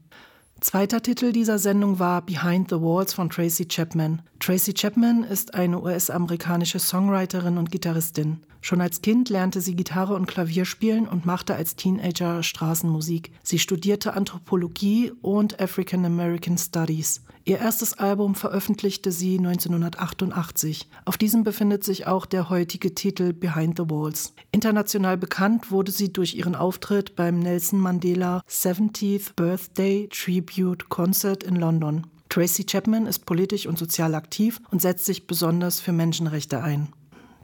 Zweiter 0.62 1.02
Titel 1.02 1.32
dieser 1.32 1.58
Sendung 1.58 1.98
war 1.98 2.22
Behind 2.22 2.70
the 2.70 2.76
Walls 2.76 3.12
von 3.12 3.28
Tracy 3.28 3.66
Chapman. 3.66 4.22
Tracy 4.38 4.72
Chapman 4.72 5.24
ist 5.24 5.54
eine 5.54 5.82
US-amerikanische 5.82 6.78
Songwriterin 6.78 7.58
und 7.58 7.72
Gitarristin. 7.72 8.38
Schon 8.64 8.80
als 8.80 9.02
Kind 9.02 9.28
lernte 9.28 9.60
sie 9.60 9.74
Gitarre 9.74 10.14
und 10.14 10.26
Klavier 10.26 10.64
spielen 10.64 11.08
und 11.08 11.26
machte 11.26 11.56
als 11.56 11.74
Teenager 11.74 12.44
Straßenmusik. 12.44 13.32
Sie 13.42 13.58
studierte 13.58 14.14
Anthropologie 14.14 15.12
und 15.20 15.60
African 15.60 16.04
American 16.04 16.56
Studies. 16.56 17.22
Ihr 17.44 17.58
erstes 17.58 17.98
Album 17.98 18.36
veröffentlichte 18.36 19.10
sie 19.10 19.36
1988. 19.36 20.88
Auf 21.04 21.18
diesem 21.18 21.42
befindet 21.42 21.82
sich 21.82 22.06
auch 22.06 22.24
der 22.24 22.50
heutige 22.50 22.94
Titel 22.94 23.32
Behind 23.32 23.76
the 23.76 23.90
Walls. 23.90 24.32
International 24.52 25.16
bekannt 25.16 25.72
wurde 25.72 25.90
sie 25.90 26.12
durch 26.12 26.36
ihren 26.36 26.54
Auftritt 26.54 27.16
beim 27.16 27.40
Nelson 27.40 27.80
Mandela 27.80 28.42
70th 28.48 29.34
Birthday 29.34 30.08
Tribute 30.08 30.88
Concert 30.88 31.42
in 31.42 31.56
London. 31.56 32.06
Tracy 32.28 32.64
Chapman 32.64 33.06
ist 33.06 33.26
politisch 33.26 33.66
und 33.66 33.76
sozial 33.76 34.14
aktiv 34.14 34.60
und 34.70 34.80
setzt 34.80 35.04
sich 35.04 35.26
besonders 35.26 35.80
für 35.80 35.92
Menschenrechte 35.92 36.62
ein. 36.62 36.92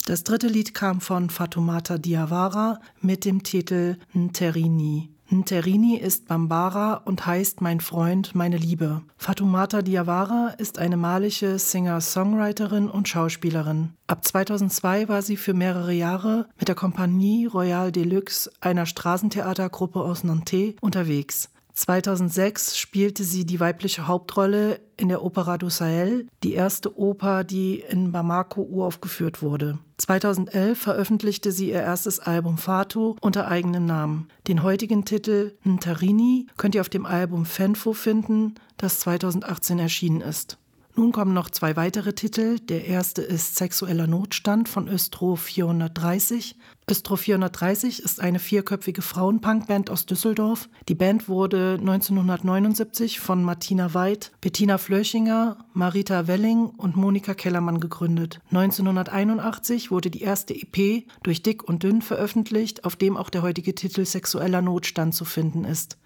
Das 0.08 0.24
dritte 0.24 0.46
Lied 0.46 0.72
kam 0.72 1.02
von 1.02 1.28
Fatoumata 1.28 1.98
Diawara 1.98 2.80
mit 3.02 3.26
dem 3.26 3.42
Titel 3.42 3.98
Nterini. 4.14 5.10
Nterini 5.30 5.98
ist 5.98 6.26
Bambara 6.28 6.94
und 7.04 7.26
heißt 7.26 7.60
Mein 7.60 7.80
Freund, 7.80 8.34
meine 8.34 8.56
Liebe. 8.56 9.02
Fatoumata 9.18 9.82
Diawara 9.82 10.54
ist 10.56 10.78
eine 10.78 10.96
malische 10.96 11.58
Singer-Songwriterin 11.58 12.88
und 12.88 13.06
Schauspielerin. 13.06 13.90
Ab 14.06 14.24
2002 14.24 15.10
war 15.10 15.20
sie 15.20 15.36
für 15.36 15.52
mehrere 15.52 15.92
Jahre 15.92 16.48
mit 16.58 16.68
der 16.68 16.74
Compagnie 16.74 17.44
Royale 17.44 17.92
Deluxe, 17.92 18.50
einer 18.62 18.86
Straßentheatergruppe 18.86 20.00
aus 20.00 20.24
Nantes, 20.24 20.72
unterwegs. 20.80 21.50
2006 21.78 22.76
spielte 22.76 23.22
sie 23.22 23.46
die 23.46 23.60
weibliche 23.60 24.08
Hauptrolle 24.08 24.80
in 24.96 25.08
der 25.08 25.22
Opera 25.22 25.58
du 25.58 25.70
Sahel, 25.70 26.26
die 26.42 26.54
erste 26.54 26.98
Oper, 26.98 27.44
die 27.44 27.84
in 27.88 28.10
Bamako 28.10 28.62
uraufgeführt 28.62 29.42
wurde. 29.42 29.78
2011 29.98 30.76
veröffentlichte 30.76 31.52
sie 31.52 31.68
ihr 31.68 31.80
erstes 31.80 32.18
Album 32.18 32.58
Fatu 32.58 33.14
unter 33.20 33.46
eigenem 33.46 33.86
Namen. 33.86 34.26
Den 34.48 34.64
heutigen 34.64 35.04
Titel 35.04 35.56
Ntarini 35.64 36.48
könnt 36.56 36.74
ihr 36.74 36.80
auf 36.80 36.88
dem 36.88 37.06
Album 37.06 37.46
Fenfo 37.46 37.92
finden, 37.92 38.56
das 38.76 38.98
2018 38.98 39.78
erschienen 39.78 40.20
ist. 40.20 40.58
Nun 40.98 41.12
kommen 41.12 41.32
noch 41.32 41.48
zwei 41.48 41.76
weitere 41.76 42.12
Titel. 42.12 42.58
Der 42.58 42.86
erste 42.86 43.22
ist 43.22 43.54
Sexueller 43.54 44.08
Notstand 44.08 44.68
von 44.68 44.88
Östro 44.88 45.36
430. 45.36 46.56
Östro 46.90 47.14
430 47.14 48.02
ist 48.02 48.20
eine 48.20 48.40
vierköpfige 48.40 49.00
Frauenpunkband 49.00 49.90
aus 49.90 50.06
Düsseldorf. 50.06 50.68
Die 50.88 50.96
Band 50.96 51.28
wurde 51.28 51.76
1979 51.78 53.20
von 53.20 53.44
Martina 53.44 53.94
Weid, 53.94 54.32
Bettina 54.40 54.76
Flöchinger, 54.76 55.58
Marita 55.72 56.26
Welling 56.26 56.66
und 56.66 56.96
Monika 56.96 57.34
Kellermann 57.34 57.78
gegründet. 57.78 58.40
1981 58.50 59.92
wurde 59.92 60.10
die 60.10 60.22
erste 60.22 60.52
EP 60.52 61.04
durch 61.22 61.44
Dick 61.44 61.62
und 61.62 61.84
Dünn 61.84 62.02
veröffentlicht, 62.02 62.84
auf 62.84 62.96
dem 62.96 63.16
auch 63.16 63.30
der 63.30 63.42
heutige 63.42 63.76
Titel 63.76 64.04
Sexueller 64.04 64.62
Notstand 64.62 65.14
zu 65.14 65.24
finden 65.24 65.64
ist. 65.64 65.96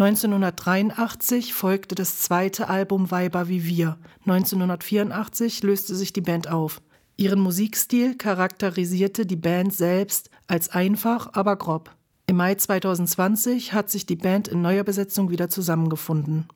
1983 0.00 1.52
folgte 1.52 1.94
das 1.94 2.20
zweite 2.20 2.68
Album 2.68 3.10
Weiber 3.10 3.48
wie 3.48 3.66
wir. 3.66 3.98
1984 4.20 5.62
löste 5.62 5.94
sich 5.94 6.14
die 6.14 6.22
Band 6.22 6.48
auf. 6.48 6.80
Ihren 7.18 7.40
Musikstil 7.40 8.16
charakterisierte 8.16 9.26
die 9.26 9.36
Band 9.36 9.74
selbst 9.74 10.30
als 10.46 10.70
einfach, 10.70 11.34
aber 11.34 11.56
grob. 11.56 11.94
Im 12.26 12.36
Mai 12.36 12.54
2020 12.54 13.74
hat 13.74 13.90
sich 13.90 14.06
die 14.06 14.16
Band 14.16 14.48
in 14.48 14.62
neuer 14.62 14.84
Besetzung 14.84 15.28
wieder 15.28 15.50
zusammengefunden. 15.50 16.48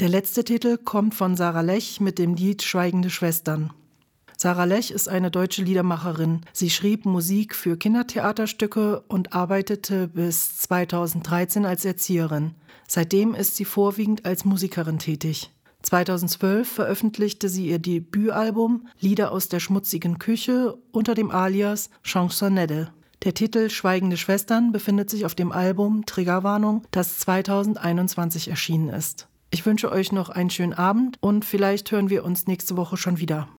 Der 0.00 0.08
letzte 0.08 0.42
Titel 0.42 0.78
kommt 0.78 1.14
von 1.14 1.36
Sarah 1.36 1.60
Lech 1.60 2.00
mit 2.00 2.18
dem 2.18 2.34
Lied 2.34 2.64
Schweigende 2.64 3.10
Schwestern. 3.10 3.72
Sarah 4.40 4.66
Lech 4.66 4.92
ist 4.92 5.08
eine 5.08 5.32
deutsche 5.32 5.64
Liedermacherin. 5.64 6.42
Sie 6.52 6.70
schrieb 6.70 7.04
Musik 7.06 7.56
für 7.56 7.76
Kindertheaterstücke 7.76 9.00
und 9.08 9.32
arbeitete 9.32 10.06
bis 10.06 10.58
2013 10.58 11.66
als 11.66 11.84
Erzieherin. 11.84 12.52
Seitdem 12.86 13.34
ist 13.34 13.56
sie 13.56 13.64
vorwiegend 13.64 14.24
als 14.26 14.44
Musikerin 14.44 15.00
tätig. 15.00 15.50
2012 15.82 16.68
veröffentlichte 16.68 17.48
sie 17.48 17.66
ihr 17.66 17.80
Debütalbum 17.80 18.86
Lieder 19.00 19.32
aus 19.32 19.48
der 19.48 19.58
schmutzigen 19.58 20.20
Küche 20.20 20.78
unter 20.92 21.16
dem 21.16 21.32
Alias 21.32 21.90
Chansonnette. 22.04 22.92
Der 23.24 23.34
Titel 23.34 23.70
Schweigende 23.70 24.16
Schwestern 24.16 24.70
befindet 24.70 25.10
sich 25.10 25.26
auf 25.26 25.34
dem 25.34 25.50
Album 25.50 26.06
Triggerwarnung, 26.06 26.84
das 26.92 27.18
2021 27.18 28.46
erschienen 28.46 28.88
ist. 28.88 29.26
Ich 29.50 29.66
wünsche 29.66 29.90
euch 29.90 30.12
noch 30.12 30.28
einen 30.28 30.50
schönen 30.50 30.74
Abend 30.74 31.16
und 31.18 31.44
vielleicht 31.44 31.90
hören 31.90 32.08
wir 32.08 32.24
uns 32.24 32.46
nächste 32.46 32.76
Woche 32.76 32.96
schon 32.96 33.18
wieder. 33.18 33.48